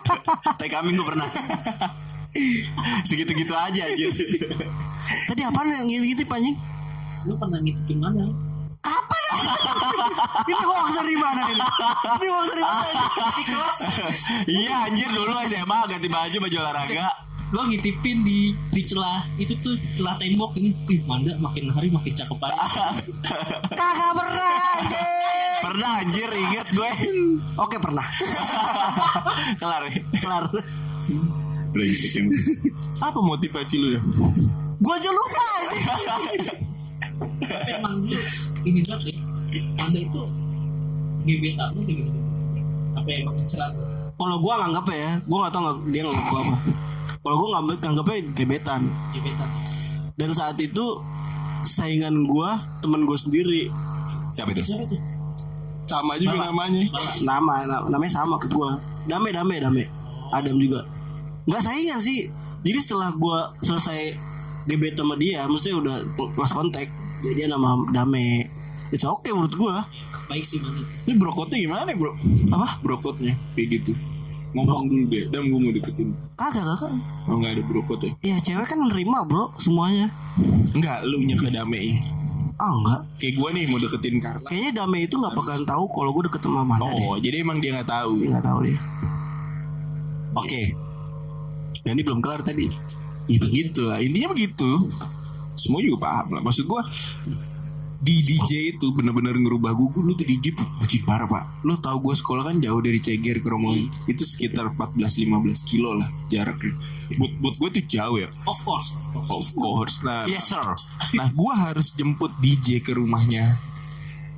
Tai 0.60 0.68
kambing 0.68 0.92
gue 0.92 1.06
pernah. 1.08 1.24
Segitu-gitu 3.08 3.56
aja 3.56 3.80
aja. 3.88 4.06
Tadi 5.24 5.40
apaan 5.40 5.72
yang 5.72 5.88
ngintip 5.88 6.28
anjing 6.28 6.60
Lu 7.24 7.32
pernah 7.40 7.58
ngintipin 7.64 7.98
mana? 8.04 8.28
Ini 10.48 10.54
hoax 10.64 10.88
dari 10.96 11.16
mana 11.20 11.42
ini 11.52 11.62
Ini 12.18 12.26
hoax 12.32 12.46
dari 12.50 12.62
mana 12.64 12.86
ini? 12.88 13.04
Di 13.38 13.44
kelas. 13.44 13.78
Iya 14.48 14.74
anjir 14.88 15.08
dulu 15.12 15.32
SMA 15.46 15.78
ganti 15.86 16.08
baju 16.08 16.36
baju 16.48 16.56
olahraga. 16.64 17.08
Lo 17.48 17.64
ngintipin 17.64 18.24
di 18.24 18.52
di 18.72 18.82
celah 18.84 19.24
itu 19.40 19.56
tuh 19.60 19.76
celah 19.96 20.16
tembok 20.20 20.52
ini. 20.56 20.72
Ih, 20.88 21.00
Manda 21.08 21.32
makin 21.40 21.72
hari 21.72 21.88
makin 21.88 22.12
cakep 22.12 22.38
aja. 22.44 22.92
Kagak 23.78 24.12
pernah 24.16 24.52
anjing 24.80 25.08
Pernah 25.58 25.90
anjir 26.04 26.28
inget 26.32 26.68
gue. 26.72 26.90
Oke 27.58 27.76
pernah 27.80 28.06
Kelar 29.60 29.82
ya. 29.88 29.92
Kelar. 30.22 30.44
Apa 32.98 33.18
motivasi 33.22 33.76
lu 33.80 33.88
ya? 33.96 34.00
Gue 34.78 34.92
aja 34.94 35.10
lupa 35.10 35.44
anjing. 35.62 36.67
Tapi 37.18 37.70
emang 37.72 37.94
dia 38.02 38.18
ini 38.62 38.80
banget 38.82 39.10
ya. 39.10 39.16
Manda 39.76 39.98
itu 39.98 40.22
gebetan 41.24 41.68
lu 41.70 41.80
kayak 41.82 41.98
gitu. 42.00 42.10
Apa 42.94 43.08
emang 43.10 43.34
ngecerat? 43.36 43.72
Kalau 44.12 44.36
gue 44.36 44.50
nganggap 44.52 44.86
ya 44.90 45.10
Gue 45.22 45.38
gak 45.38 45.52
tau 45.52 45.62
nggak- 45.62 45.80
dia 45.88 46.02
nganggap 46.02 46.26
gue 46.26 46.40
apa 46.40 46.56
Kalau 47.16 47.36
gue 47.36 47.48
nganggap, 47.48 47.76
nganggapnya 47.80 48.16
gebetan 48.34 48.82
Gebetan. 49.12 49.48
Dan 50.12 50.30
saat 50.32 50.58
itu 50.58 50.84
Saingan 51.62 52.24
gue 52.24 52.50
Temen 52.82 53.02
gue 53.04 53.14
sendiri 53.14 53.62
Siapa 54.32 54.50
itu? 54.50 54.62
Siapa 54.64 54.84
tuh? 54.84 54.98
Sama 55.86 56.18
juga 56.18 56.44
namanya. 56.44 56.82
Nama 57.22 57.54
na- 57.64 57.86
Namanya 57.88 58.12
sama 58.12 58.36
ke 58.36 58.46
gue 58.46 58.68
Dame 59.06 59.30
Dame 59.30 59.56
Dame 59.56 59.84
Adam 60.28 60.58
juga 60.58 60.82
Gak 61.46 61.62
saingan 61.62 61.96
sih 61.96 62.26
Jadi 62.60 62.78
setelah 62.78 63.08
gue 63.10 63.38
selesai 63.62 64.18
Gebet 64.66 64.92
sama 64.92 65.14
dia 65.14 65.46
Maksudnya 65.46 65.78
udah 65.78 65.96
lost 66.34 66.52
kontak 66.52 66.90
Jadi 67.22 67.34
dia 67.34 67.46
nama 67.50 67.74
Dame 67.90 68.46
It's 68.88 69.04
okay 69.04 69.36
menurut 69.36 69.52
gue 69.52 69.74
Baik 70.28 70.44
sih 70.44 70.60
Manda. 70.60 70.84
Ini 71.08 71.14
brokotnya 71.16 71.58
gimana 71.60 71.88
bro? 71.96 72.12
Apa? 72.52 72.80
Brokotnya 72.84 73.36
kayak 73.56 73.80
gitu. 73.80 73.92
Ngomong 74.56 74.88
dulu 74.88 75.04
deh, 75.12 75.28
dan 75.28 75.44
gue 75.44 75.60
mau 75.60 75.72
deketin. 75.72 76.08
Kagak 76.40 76.64
kagak 76.64 76.92
Oh 77.28 77.36
nggak 77.36 77.52
ada 77.60 77.62
brokot 77.68 78.00
ya? 78.00 78.12
Ya 78.24 78.36
cewek 78.40 78.64
kan 78.64 78.80
nerima 78.80 79.24
bro 79.28 79.52
Semuanya 79.60 80.08
Enggak, 80.72 81.04
lu 81.04 81.20
nya 81.24 81.36
ke 81.36 81.52
Dame. 81.52 82.00
Ah 82.58 82.72
enggak 82.74 83.00
Kayak 83.20 83.34
gue 83.36 83.48
nih 83.54 83.64
mau 83.68 83.78
deketin 83.80 84.16
Carla. 84.20 84.48
Kayaknya 84.48 84.72
Dame 84.82 84.98
itu 85.04 85.14
gak 85.20 85.34
bakalan 85.36 85.64
tahu 85.68 85.84
Kalau 85.92 86.10
gue 86.16 86.22
deket 86.32 86.40
sama 86.42 86.76
deh 86.80 87.04
Oh, 87.04 87.14
jadi 87.20 87.36
emang 87.44 87.60
dia 87.60 87.76
nggak 87.76 87.88
tahu. 87.92 88.12
Dia 88.24 88.40
gak 88.40 88.46
tahu 88.48 88.58
dia 88.64 88.78
Oke. 90.36 90.62
Nah, 91.82 91.90
ini 91.96 92.02
belum 92.04 92.20
kelar 92.20 92.44
tadi. 92.44 92.68
Ya 93.28 93.38
begitu 93.40 93.88
lah, 93.88 94.00
intinya 94.00 94.32
begitu. 94.32 94.88
Semua 95.58 95.82
juga 95.82 96.06
paham 96.06 96.38
lah. 96.38 96.42
Maksud 96.46 96.64
gue 96.64 96.80
di 97.98 98.14
DJ 98.22 98.78
itu 98.78 98.94
bener-bener 98.94 99.34
ngerubah 99.34 99.74
gue 99.74 99.90
lu 100.06 100.14
tuh 100.14 100.22
DJ 100.22 100.54
bucin 100.54 101.02
parah 101.02 101.26
pak 101.26 101.66
Lu 101.66 101.74
tahu 101.74 101.98
gue 101.98 102.14
sekolah 102.14 102.46
kan 102.46 102.62
jauh 102.62 102.78
dari 102.78 103.02
Ceger 103.02 103.42
ke 103.42 103.50
Romongi 103.50 103.90
Itu 104.06 104.22
sekitar 104.22 104.70
14-15 104.70 105.26
kilo 105.66 105.98
lah 105.98 106.06
jaraknya 106.30 106.78
Buat, 107.18 107.32
buat 107.42 107.54
gue 107.58 107.68
tuh 107.74 107.84
jauh 107.90 108.22
ya 108.22 108.30
Of 108.46 108.62
course. 108.62 108.94
Of 109.18 109.50
course. 109.50 110.06
Nah, 110.06 110.30
Yes 110.30 110.46
sir. 110.46 110.62
nah 111.18 111.26
gue 111.26 111.52
harus 111.58 111.90
jemput 111.90 112.30
DJ 112.38 112.86
ke 112.86 112.94
rumahnya 112.94 113.58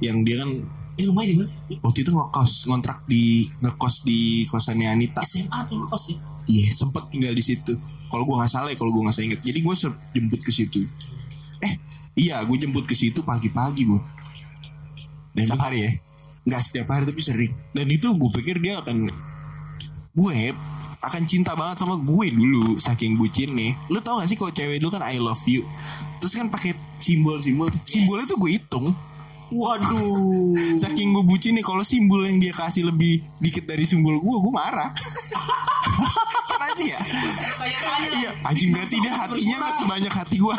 Yang 0.01 0.17
dia 0.25 0.37
kan 0.41 0.51
Eh 0.97 1.05
rumahnya 1.05 1.29
di 1.29 1.37
mana? 1.45 1.51
waktu 1.85 1.99
itu 2.01 2.11
ngekos 2.17 2.53
Ngontrak 2.65 2.99
di 3.05 3.45
Ngekos 3.61 3.95
di 4.09 4.49
kosannya 4.49 4.89
Anita 4.89 5.21
SMA 5.21 5.69
tuh 5.69 5.81
lu 5.81 5.85
kos 5.85 6.13
ya? 6.13 6.17
Iya 6.49 6.69
sempet 6.73 7.09
tinggal 7.09 7.31
di 7.33 7.45
situ. 7.45 7.77
Kalau 8.11 8.27
gue 8.27 8.37
nggak 8.37 8.51
salah 8.51 8.69
ya, 8.69 8.77
kalau 8.77 8.91
gue 8.91 9.07
nggak 9.07 9.15
salah 9.15 9.27
inget. 9.33 9.41
Jadi 9.41 9.59
gue 9.63 9.75
jemput 10.13 10.41
ke 10.43 10.51
situ. 10.51 10.83
Eh 11.61 11.75
iya 12.17 12.43
gue 12.45 12.57
jemput 12.57 12.85
ke 12.85 12.97
situ 12.97 13.23
pagi-pagi 13.23 13.87
bu. 13.87 13.97
Dan 15.31 15.47
Setiap 15.47 15.63
hari 15.63 15.79
ya. 15.87 15.91
nggak 16.41 16.63
setiap 16.65 16.87
hari 16.91 17.05
tapi 17.07 17.21
sering. 17.23 17.53
Dan 17.77 17.87
itu 17.89 18.11
gue 18.11 18.31
pikir 18.41 18.59
dia 18.59 18.81
akan 18.81 19.07
gue 20.11 20.37
akan 21.01 21.23
cinta 21.25 21.57
banget 21.57 21.81
sama 21.81 21.97
gue 21.97 22.27
dulu 22.29 22.77
saking 22.77 23.17
bucin 23.17 23.57
nih. 23.57 23.73
Lu 23.89 24.05
tau 24.05 24.21
gak 24.21 24.29
sih 24.29 24.37
kalau 24.37 24.53
cewek 24.53 24.81
dulu 24.81 24.93
kan 24.93 25.05
I 25.07 25.17
love 25.17 25.41
you. 25.49 25.65
Terus 26.21 26.37
kan 26.37 26.53
pakai 26.53 26.77
simbol-simbol 27.01 27.73
simbolnya 27.89 28.29
tuh 28.29 28.37
gue 28.37 28.51
hitung. 28.61 28.93
Waduh. 29.51 30.53
saking 30.83 31.11
gue 31.11 31.25
bucin 31.25 31.57
nih 31.57 31.65
kalau 31.65 31.81
simbol 31.83 32.23
yang 32.23 32.39
dia 32.39 32.53
kasih 32.53 32.87
lebih 32.87 33.25
dikit 33.41 33.65
dari 33.67 33.83
simbol 33.83 34.21
gue 34.23 34.37
gue 34.39 34.53
marah 34.55 34.95
kan 36.61 36.69
anjing 36.69 36.89
ya? 36.89 37.01
Iya 38.13 38.31
anjing 38.43 38.69
berarti 38.71 38.97
dia 38.99 39.13
hatinya 39.15 39.57
nggak 39.59 39.75
sebanyak 39.75 40.13
hati 40.13 40.37
gue 40.37 40.57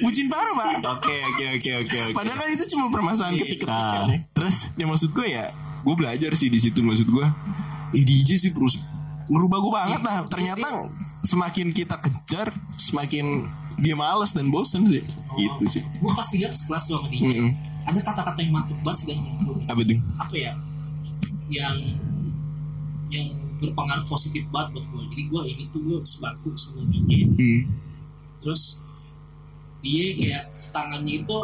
bucin 0.00 0.26
parah 0.26 0.54
pak. 0.54 0.70
Oke 0.98 1.14
oke 1.22 1.44
oke 1.54 1.70
oke 1.78 1.96
oke. 2.02 2.14
Padahal 2.14 2.36
kan 2.36 2.48
itu 2.50 2.64
cuma 2.70 2.88
permasalahan 2.88 3.36
ketika 3.38 3.64
Nah, 3.66 4.08
ya. 4.08 4.18
terus? 4.32 4.72
Ya 4.74 4.84
maksud 4.84 5.10
gue 5.10 5.26
ya 5.26 5.50
Gue 5.80 5.94
belajar 5.94 6.32
sih 6.32 6.48
di 6.48 6.56
situ 6.56 6.80
maksud 6.80 7.04
gue 7.06 7.26
eh, 7.92 8.02
DJ 8.02 8.36
sih 8.38 8.50
terus 8.50 8.80
Ngerubah 9.26 9.58
gue 9.58 9.72
banget 9.74 10.00
lah 10.00 10.16
Ternyata 10.26 10.88
semakin 11.20 11.70
kita 11.70 11.96
kejar 11.98 12.52
Semakin 12.74 13.44
dia 13.74 13.92
males 13.92 14.30
dan 14.30 14.48
bosen 14.48 14.86
sih. 14.86 15.02
Gitu 15.34 15.64
sih. 15.68 15.82
Gue 15.98 16.06
pas 16.08 16.28
lihat 16.30 16.54
sekelas 16.54 16.82
sama 16.86 17.08
dia 17.08 17.26
Mm-mm. 17.26 17.50
ada 17.84 17.98
kata-kata 17.98 18.38
yang 18.38 18.54
mantap 18.54 18.78
banget 18.80 18.96
sih 18.96 19.06
dan 19.10 19.18
Apa 19.66 19.80
tuh? 19.82 19.98
apa 20.16 20.34
ya? 20.34 20.52
Yang 21.50 21.76
yang 23.14 23.30
berpengaruh 23.56 24.04
positif 24.04 24.42
banget 24.48 24.68
buat 24.74 24.84
gue 24.84 25.00
jadi 25.08 25.22
gue 25.24 25.40
ini 25.48 25.62
tuh 25.70 25.80
gue 25.80 25.96
sebaku 26.02 26.48
sama 26.54 26.82
dia 27.06 27.24
Hmm. 27.24 27.60
terus 28.38 28.78
dia 29.80 30.04
kayak 30.12 30.42
tangannya 30.70 31.20
itu 31.20 31.36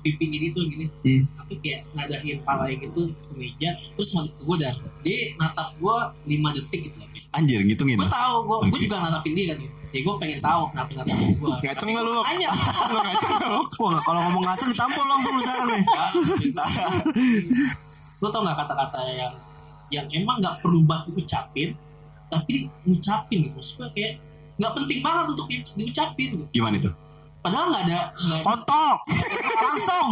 pipinya 0.00 0.38
itu 0.40 0.60
gini 0.66 0.84
Hmm. 1.02 1.22
tapi 1.36 1.52
kayak 1.60 1.80
ngadain 1.92 2.38
palanya 2.42 2.74
gitu 2.80 3.00
ke 3.08 3.32
meja 3.34 3.70
terus 3.92 4.08
gue 4.16 4.56
dan 4.56 4.72
dia 5.00 5.18
natap 5.36 5.68
gue 5.76 5.96
5 6.26 6.56
detik 6.56 6.80
gitu 6.88 6.96
anjir 7.28 7.60
ngitungin. 7.60 8.00
gue 8.00 8.08
tahu 8.08 8.34
gue 8.40 8.56
gue 8.64 8.68
Oke. 8.72 8.82
juga 8.88 8.96
natapin 9.04 9.36
dia 9.36 9.52
kan 9.52 9.58
ya 9.88 9.98
gue 10.00 10.14
pengen 10.16 10.38
tahu 10.38 10.62
kenapa 10.72 10.90
natap 10.96 11.16
gue 11.16 11.50
Ngaceng 11.68 11.88
gak 11.92 12.04
lu? 12.04 12.20
Tanya. 12.20 12.48
Lu 12.88 12.98
ngaceng 13.00 13.30
gak 13.36 13.48
lu? 13.48 13.60
Wah 13.80 14.00
kalau 14.00 14.20
ngomong 14.24 14.42
ngaceng 14.44 14.68
ditampol 14.68 15.04
langsung 15.04 15.32
lu 15.32 15.40
sekarang 15.44 15.68
nih. 15.68 15.82
lo 18.18 18.26
tau 18.28 18.42
nggak 18.42 18.58
kata-kata 18.58 18.98
yang 19.14 19.34
yang 19.88 20.06
emang 20.12 20.38
nggak 20.40 20.60
perlu 20.60 20.84
banget 20.84 21.16
diucapin 21.16 21.72
tapi 22.28 22.68
ngucapin 22.84 23.38
gitu 23.48 23.56
maksudnya 23.56 23.88
kayak 23.96 24.12
nggak 24.58 24.72
penting 24.74 25.00
banget 25.00 25.24
untuk 25.32 25.46
di, 25.48 25.56
diucapin 25.64 26.28
gitu. 26.34 26.44
Gimana 26.52 26.76
itu? 26.76 26.90
padahal 27.38 27.70
nggak 27.70 27.84
ada 27.86 27.98
ada- 28.12 28.44
Kotok. 28.44 28.98
Langsung. 29.62 30.08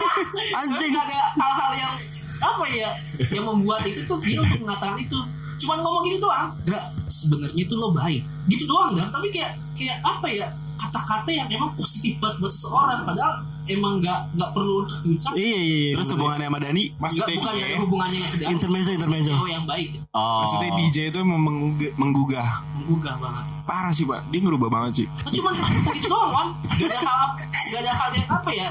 Anjing. 0.64 0.90
nggak 0.90 1.04
ada 1.04 1.20
hal-hal 1.36 1.72
yang 1.76 1.94
apa 2.42 2.64
ya 2.66 2.90
yang 3.30 3.46
membuat 3.46 3.86
itu 3.86 4.02
tuh 4.02 4.18
dia 4.26 4.42
untuk 4.42 4.66
mengatakan 4.66 4.98
itu 4.98 5.14
cuman 5.62 5.78
ngomong 5.78 6.02
gitu 6.10 6.26
doang 6.26 6.50
Dra, 6.66 6.82
sebenarnya 7.06 7.54
itu 7.54 7.74
lo 7.78 7.94
baik 7.94 8.26
gitu 8.50 8.66
doang 8.66 8.98
kan 8.98 9.14
tapi 9.14 9.30
kayak 9.30 9.54
kayak 9.78 10.02
apa 10.02 10.26
ya 10.26 10.50
kata-kata 10.74 11.30
yang 11.30 11.46
emang 11.54 11.70
positif 11.78 12.18
banget 12.18 12.42
buat 12.42 12.50
seseorang 12.50 13.06
padahal 13.06 13.46
emang 13.64 13.98
nggak 13.98 14.20
nggak 14.32 14.50
perlu 14.50 14.82
untuk 14.82 14.98
diucapin 15.00 15.36
Iya 15.36 15.46
iya 15.54 15.60
iya. 15.62 15.92
Terus 15.92 16.08
hubungannya 16.12 16.46
sama 16.46 16.58
Dani? 16.58 16.84
Maksudnya 16.92 17.26
bukan 17.32 17.52
dia- 17.52 17.64
ada 17.64 17.76
hubungannya 17.78 18.18
yang 18.18 18.32
tidak 18.32 18.48
intermezzo 18.50 18.90
intermezzo. 18.90 19.32
cewek 19.32 19.52
yang 19.52 19.64
baik. 19.64 19.88
Oh. 20.10 20.40
Maksudnya 20.42 20.70
DJ 20.76 20.96
itu 21.08 21.18
emang 21.18 21.40
mengg- 21.40 21.94
menggugah. 21.94 22.48
Menggugah 22.74 23.14
banget. 23.16 23.44
Parah 23.62 23.92
sih 23.92 24.04
pak. 24.04 24.20
Dia 24.28 24.40
ngerubah 24.40 24.68
banget 24.68 24.92
sih. 24.94 25.06
Nah, 25.08 25.30
cuma 25.30 25.50
gitu 25.54 26.06
doang 26.06 26.30
kan? 26.30 26.48
Gak 26.72 26.88
ada 26.88 26.98
hal 27.00 27.28
gak 27.46 27.80
ada 27.80 27.92
hal 27.92 28.10
yang 28.12 28.28
apa 28.28 28.50
ya? 28.52 28.68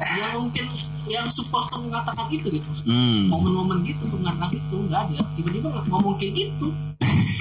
Yang 0.00 0.30
mungkin 0.34 0.64
yang 1.06 1.26
support 1.28 1.66
untuk 1.68 1.88
mengatakan 1.88 2.28
itu 2.28 2.46
gitu. 2.50 2.68
Hmm. 2.84 3.28
momen-momen 3.28 3.82
gitu 3.82 4.00
untuk 4.02 4.18
mengatakan 4.18 4.52
itu 4.54 4.76
nggak 4.82 5.00
ada. 5.02 5.18
Tiba-tiba 5.34 5.68
ngomong 5.86 6.14
kayak 6.16 6.32
gitu. 6.38 6.68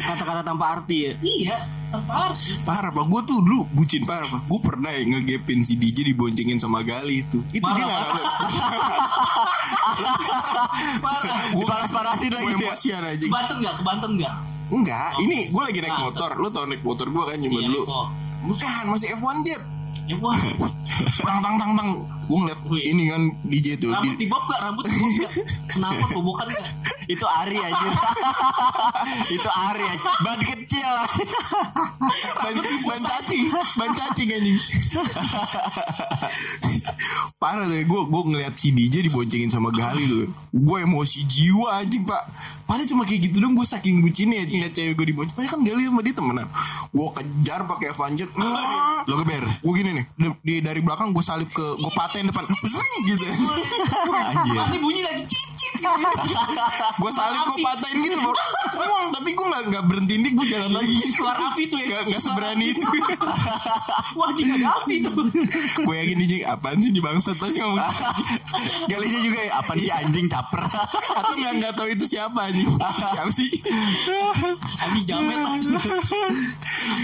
Kata-kata 0.00 0.40
tanpa 0.42 0.64
arti 0.74 0.96
ya. 1.02 1.12
iya 1.20 1.56
harus 1.90 2.60
Parah 2.62 2.90
pak. 2.90 3.04
Gue 3.04 3.20
tuh 3.24 3.38
dulu 3.40 3.64
bucin 3.70 4.04
parah 4.04 4.26
pak. 4.26 4.44
Gue 4.44 4.60
pernah 4.60 4.90
ya 4.90 5.02
ngegepin 5.04 5.60
si 5.60 5.74
DJ 5.74 6.04
diboncengin 6.06 6.58
sama 6.58 6.80
Gali 6.82 7.24
itu. 7.24 7.40
Itu 7.50 7.68
dia 7.70 7.84
Marah, 7.84 8.12
gak 8.12 8.24
parah. 11.00 11.38
Gue 11.50 11.64
panas-panasin 11.64 12.30
Gue 12.30 12.38
lagi 12.38 12.52
dia. 12.54 12.68
emosian 12.68 13.02
aja 13.02 13.24
kebanten 13.24 13.56
nggak? 13.58 13.74
Kebanten 13.78 14.10
nggak? 14.16 14.34
Enggak. 14.68 15.10
Ini 15.18 15.38
gue 15.48 15.62
lagi 15.62 15.78
naik 15.80 15.94
Ah, 15.94 16.00
motor. 16.06 16.30
Lu 16.36 16.48
tau 16.48 16.64
naik 16.64 16.82
motor 16.82 17.06
gue 17.08 17.24
kan 17.24 17.36
Cuma 17.38 17.58
Iya, 17.58 17.66
dulu. 17.66 17.82
Bukan 18.38 18.82
masih 18.86 19.08
F1 19.14 19.36
Jet 19.42 19.62
ya 20.08 20.16
wah. 20.24 20.38
Tang 21.20 21.38
tang 21.44 21.56
tang 21.60 21.72
tang. 21.76 21.90
Gue 22.28 22.38
ngeliat 22.44 22.60
Wih. 22.68 22.84
ini 22.84 23.08
kan 23.08 23.22
DJ 23.48 23.80
tuh 23.80 23.88
rambut 23.88 24.20
di, 24.20 24.28
bob 24.28 24.44
nggak? 24.44 24.60
Rambut 24.60 24.84
di 24.84 24.96
bob 25.00 25.32
kenapa? 25.72 26.04
Bobokan 26.12 26.46
nggak? 26.52 26.66
Itu 27.08 27.24
Ari 27.24 27.56
aja. 27.56 27.88
itu 29.36 29.48
Ari 29.48 29.84
aja. 29.84 30.08
Ban 30.20 30.40
kecil. 30.44 30.92
ban, 32.36 32.54
ban 32.84 33.02
cacing. 33.08 33.48
Ban 33.80 33.90
cacing 33.96 34.28
anjing. 34.28 34.58
Parah 37.40 37.64
tuh 37.64 37.80
Gue 37.88 38.00
gue 38.04 38.22
ngeliat 38.28 38.54
si 38.60 38.76
DJ 38.76 39.08
diboncengin 39.08 39.48
sama 39.48 39.72
Gali 39.72 40.04
tuh. 40.04 40.28
Gue 40.52 40.84
emosi 40.84 41.24
jiwa 41.24 41.80
anjing 41.80 42.04
pak. 42.04 42.28
Padahal 42.68 42.84
cuma 42.84 43.08
kayak 43.08 43.32
gitu 43.32 43.40
dong 43.40 43.56
Gue 43.56 43.64
saking 43.64 44.04
bucinnya 44.04 44.44
Ngeliat 44.44 44.76
cewek 44.76 44.92
gue 45.00 45.06
dibonceng. 45.16 45.32
Padahal 45.32 45.52
kan 45.56 45.60
Gali 45.64 45.82
sama 45.88 46.00
dia 46.04 46.12
temenan. 46.12 46.46
Gue 46.92 47.08
kejar 47.16 47.64
pakai 47.64 47.96
Evanjet 47.96 48.28
Lo 49.08 49.14
geber. 49.24 49.48
Gue 49.64 49.72
gini 49.80 49.96
nih 49.96 49.97
di, 50.14 50.26
di- 50.40 50.60
Dari 50.60 50.80
belakang 50.80 51.10
gue 51.10 51.20
salip 51.20 51.48
ke 51.48 51.66
Gue 51.76 51.92
paten 51.92 52.26
depan. 52.26 52.44
Gitu. 53.00 53.24
Anjir. 54.08 54.54
nanti 54.54 54.76
bunyi 54.76 55.00
lagi 55.00 55.22
cicit 55.24 55.80
Gue 56.96 57.10
salip 57.10 57.40
gue 57.44 57.58
patahin 57.58 57.98
gitu 58.00 58.16
bro. 58.16 58.34
Tapi 59.10 59.30
gue 59.30 59.46
gak, 59.48 59.62
gak 59.68 59.84
berhenti 59.84 60.14
nih 60.16 60.32
Gue 60.32 60.46
jalan 60.46 60.72
lagi. 60.72 60.94
Keluar 61.10 61.36
api 61.44 61.62
tuh 61.66 61.78
ya. 61.78 61.86
Gak, 61.88 62.02
gak 62.10 62.22
seberani 62.22 62.64
itu. 62.70 62.82
Wah 64.14 64.30
jika 64.32 64.52
ada 64.54 64.68
api 64.76 64.94
tuh. 65.00 65.14
Gue 65.80 65.94
yakin 65.96 66.16
DJ 66.18 66.34
Apaan 66.44 66.78
sih 66.78 66.90
di 66.90 66.98
bangsat? 66.98 67.36
Pasti 67.36 67.58
ngomong 67.58 67.80
Galinya 68.86 69.20
juga 69.20 69.38
ya, 69.40 69.52
apa 69.56 69.72
sih 69.74 69.88
anjing 69.88 70.26
caper. 70.26 70.62
Atau 71.14 71.34
gak, 71.36 71.52
gak 71.58 71.72
tahu 71.74 71.88
itu 71.88 72.04
siapa 72.06 72.40
anjing. 72.44 72.68
Siapa 72.74 73.30
sih? 73.30 73.48
Anjing 74.78 75.04
jamet 75.04 75.38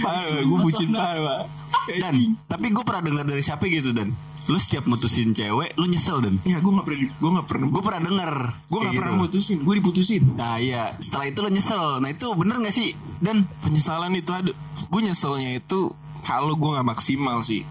Parah 0.01 0.43
Gue 0.43 0.59
bucin 0.61 0.91
parah 0.91 1.21
pak 1.21 1.41
Dan 1.89 2.39
tapi 2.47 2.67
gue 2.73 2.85
pernah 2.85 3.03
dengar 3.05 3.25
dari 3.29 3.43
siapa 3.45 3.69
gitu 3.69 3.93
dan. 3.93 4.11
Lu 4.45 4.61
setiap 4.61 4.85
mutusin 4.85 5.33
cewek, 5.33 5.73
lu 5.81 5.89
nyesel 5.89 6.21
dan. 6.21 6.37
Ya 6.45 6.61
gue 6.61 6.69
gak 6.69 6.85
pernah 6.85 7.01
Gue 7.17 7.31
gak 7.33 7.47
pernah 7.49 7.67
Gue 7.73 7.83
pernah 7.83 8.03
denger. 8.05 8.33
Gue 8.69 8.79
gak 8.85 8.93
pernah 8.93 9.13
gitu. 9.17 9.23
mutusin 9.25 9.59
Gue 9.65 9.75
diputusin 9.81 10.23
Nah 10.37 10.61
iya, 10.61 10.93
setelah 11.01 11.33
itu 11.33 11.39
lu 11.41 11.49
nyesel. 11.49 11.85
Nah 12.05 12.13
itu 12.13 12.27
bener 12.37 12.57
gak 12.61 12.75
sih? 12.77 12.93
Dan 13.25 13.49
Penyesalan 13.65 14.13
itu 14.13 14.37
ada 14.37 14.53
Gue 14.93 15.01
nyeselnya 15.01 15.57
itu 15.57 15.97
Kalau 16.29 16.53
gue 16.61 16.71
gak 16.77 16.85
maksimal 16.85 17.41
sih 17.41 17.65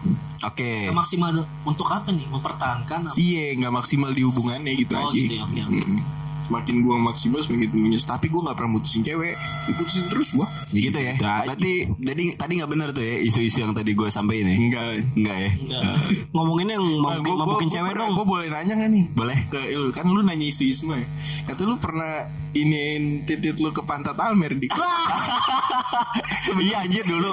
oke. 0.44 0.70
Nggak 0.90 0.98
maksimal 0.98 1.30
untuk 1.64 1.88
apa 1.88 2.10
nih 2.12 2.26
mempertahankan? 2.28 3.00
Iya 3.16 3.54
gak 3.62 3.74
maksimal 3.74 4.10
di 4.10 4.22
hubungannya 4.26 4.72
gitu 4.74 4.92
Oh, 4.98 5.08
aja 5.08 5.14
gitu 5.14 5.34
ya, 5.34 5.42
oke, 5.46 5.60
oke. 5.62 5.78
Mm-mm. 5.78 6.23
Semakin 6.44 6.76
gue 6.84 6.96
maksimal 7.00 7.40
semakin 7.40 7.68
gue 7.72 7.90
nyesel 7.90 8.10
Tapi 8.14 8.26
gue 8.28 8.40
gak 8.40 8.56
pernah 8.56 8.76
mutusin 8.76 9.00
cewek 9.00 9.34
Diputusin 9.68 10.04
terus 10.12 10.28
gue 10.32 10.46
Gitu 10.74 10.98
ya. 10.98 11.14
Gitu 11.14 11.24
aja. 11.24 11.44
Berarti 11.46 11.72
tadi 11.88 12.24
tadi 12.34 12.52
nggak 12.60 12.70
bener 12.70 12.88
tuh 12.90 13.00
ya 13.00 13.16
isu-isu 13.22 13.62
yang 13.62 13.72
tadi 13.72 13.94
gue 13.94 14.08
sampein 14.10 14.44
ya. 14.50 14.56
Enggak 14.58 14.86
Enggak 15.16 15.36
ya. 15.38 15.50
Enggak. 15.54 15.94
Ngomongin 16.34 16.66
yang 16.74 16.84
mabukin, 17.00 17.34
mabukin 17.38 17.68
cewek 17.70 17.92
dong. 17.94 18.12
Gue 18.18 18.26
boleh 18.26 18.46
nanya 18.52 18.74
gak 18.76 18.90
nih 18.90 19.04
Boleh. 19.14 19.38
ke 19.48 19.60
lu 19.74 19.88
kan 19.94 20.06
lu 20.06 20.20
nanya 20.20 20.46
isu 20.46 20.66
isu 20.68 20.84
ya 20.92 21.06
kata 21.46 21.62
lu 21.66 21.76
pernah 21.78 22.26
iniin 22.54 23.26
titit 23.26 23.58
lu 23.58 23.70
ke 23.74 23.82
pantat 23.82 24.14
Almer 24.16 24.54
di 24.54 24.66
iya 26.64 26.86
anjir 26.86 27.02
dulu. 27.06 27.30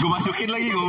gue 0.00 0.08
masukin 0.10 0.48
lagi 0.48 0.68
gue. 0.72 0.84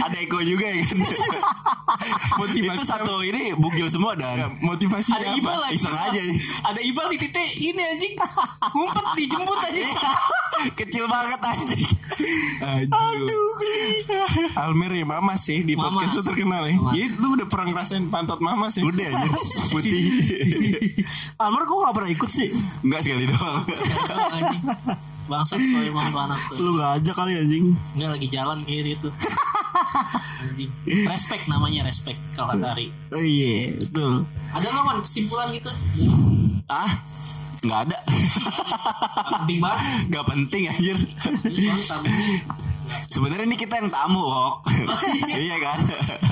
Ada 0.00 0.16
Eko 0.24 0.40
juga 0.40 0.64
ya 0.68 0.84
kan. 0.84 0.96
motivasi 2.34 2.70
itu 2.70 2.82
satu 2.82 3.14
ini 3.20 3.52
bugil 3.54 3.86
semua 3.86 4.12
Ya, 4.14 4.36
dan 4.38 4.56
motivasi 4.58 5.10
Ada 5.10 5.26
apa? 5.26 5.36
ibal 5.36 5.58
lagi. 5.58 5.74
Iseng 5.74 5.92
aja. 5.92 6.20
Ada 6.64 6.80
ibal 6.80 7.06
di 7.08 7.18
titik 7.18 7.50
ini 7.56 7.82
anjing. 7.82 8.14
Ngumpet 8.70 9.04
dijemput 9.16 9.58
aja. 9.60 9.82
Kecil 10.72 11.04
banget 11.04 11.40
anjing. 11.40 11.88
Aduh, 12.86 13.52
Almer 14.56 14.92
ya 14.92 15.04
Mama 15.04 15.34
sih 15.34 15.60
di 15.60 15.74
Mamas. 15.74 15.92
podcast 15.94 16.14
lu 16.14 16.22
terkenal 16.24 16.62
ya. 16.64 16.74
Ya, 16.94 17.06
lu 17.16 17.34
udah 17.34 17.46
pernah 17.46 17.66
ngerasain 17.70 18.06
pantat 18.06 18.38
Mama 18.38 18.68
sih. 18.68 18.80
Udah 18.80 19.04
aja 19.04 19.28
putih. 19.68 19.98
Almer 21.36 21.62
kok 21.62 21.76
gak 21.80 21.94
pernah 21.94 22.10
ikut 22.10 22.30
sih? 22.30 22.48
Enggak 22.80 23.00
sekali 23.02 23.24
doang. 23.26 23.60
anjing. 24.30 24.62
Bangsat 25.24 25.56
kalau 25.56 25.80
emang 25.82 26.06
tuh 26.06 26.20
anak 26.22 26.40
tuh. 26.46 26.56
Lu 26.60 26.70
gak 26.76 26.90
ajak 26.98 27.14
kali 27.14 27.32
anjing. 27.34 27.64
Enggak 27.94 28.10
lagi 28.12 28.26
jalan 28.28 28.58
kayak 28.62 28.82
gitu. 28.94 29.08
Respect 31.12 31.44
namanya 31.46 31.86
respect 31.86 32.20
kalau 32.34 32.52
kata 32.54 32.74
Ari. 32.74 32.86
Oh 33.14 33.22
iya, 33.22 33.72
betul. 33.78 34.26
Ada 34.52 34.66
nggak 34.70 34.84
man 34.84 34.98
kesimpulan 35.02 35.48
gitu? 35.54 35.70
ah, 36.70 36.92
nggak 37.64 37.80
ada. 37.88 37.98
Penting 39.40 39.58
banget. 39.60 39.80
Nggak 40.10 40.24
penting 40.28 40.62
anjir. 40.68 40.98
Ini. 41.48 41.68
Sebenarnya 43.08 43.46
ini 43.46 43.56
kita 43.58 43.78
yang 43.78 43.90
tamu, 43.92 44.22
Wok. 44.22 44.54
iya 45.44 45.56
kan? 45.62 45.78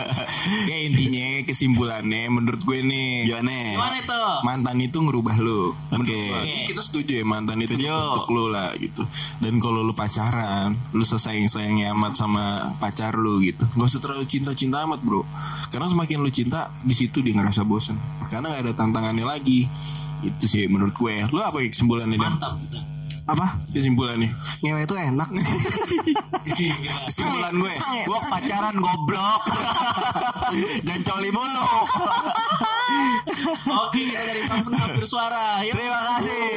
ya 0.71 0.77
intinya 0.83 1.43
kesimpulannya 1.47 2.31
menurut 2.33 2.63
gue 2.63 2.81
nih 2.83 3.31
Gimana? 3.31 3.57
Gimana 3.77 3.99
tuh? 4.03 4.33
mantan 4.43 4.79
itu 4.83 4.99
ngerubah 4.99 5.37
lu. 5.39 5.73
Oke. 5.95 6.11
gua. 6.11 6.43
Ini 6.43 6.67
kita 6.67 6.83
setuju 6.83 7.23
ya 7.23 7.25
mantan 7.25 7.63
itu 7.63 7.79
bentuk 7.79 8.29
lu 8.33 8.51
lah 8.51 8.75
gitu. 8.77 9.07
Dan 9.39 9.63
kalau 9.63 9.87
lu 9.87 9.95
pacaran, 9.95 10.75
lu 10.95 11.05
sesayang 11.07 11.47
sayangnya 11.47 11.95
amat 11.95 12.19
sama 12.19 12.75
pacar 12.83 13.15
lu 13.15 13.39
gitu. 13.43 13.63
Gak 13.79 13.89
usah 13.89 14.01
terlalu 14.03 14.25
cinta-cinta 14.27 14.83
amat 14.85 15.01
bro. 15.03 15.23
Karena 15.71 15.87
semakin 15.87 16.21
lu 16.21 16.31
cinta, 16.35 16.75
di 16.83 16.95
situ 16.95 17.23
dia 17.23 17.35
ngerasa 17.39 17.63
bosen. 17.63 17.97
Karena 18.27 18.53
gak 18.59 18.63
ada 18.69 18.73
tantangannya 18.75 19.25
lagi. 19.25 19.71
Itu 20.23 20.47
sih 20.47 20.67
menurut 20.71 20.95
gue. 20.95 21.27
Lu 21.31 21.41
apa 21.43 21.63
kesimpulannya 21.63 22.19
Dan? 22.19 22.39
Mantap 22.39 22.55
gitu. 22.63 22.92
Apa? 23.23 23.63
Kesimpulannya. 23.71 24.35
Ngewe 24.63 24.83
itu 24.83 24.95
enak. 24.99 25.29
Kesimpulan 27.07 27.55
gue, 27.55 27.71
gue 27.79 28.21
pacaran 28.27 28.77
goblok. 28.83 29.43
Jangan 30.87 31.03
coli 31.07 31.31
mulu. 31.31 31.71
Oke, 33.87 34.01
kita 34.11 34.23
dari 34.27 34.43
Pampen 34.51 34.75
bersuara. 34.99 35.63
Terima 35.63 36.01
kasih. 36.19 36.51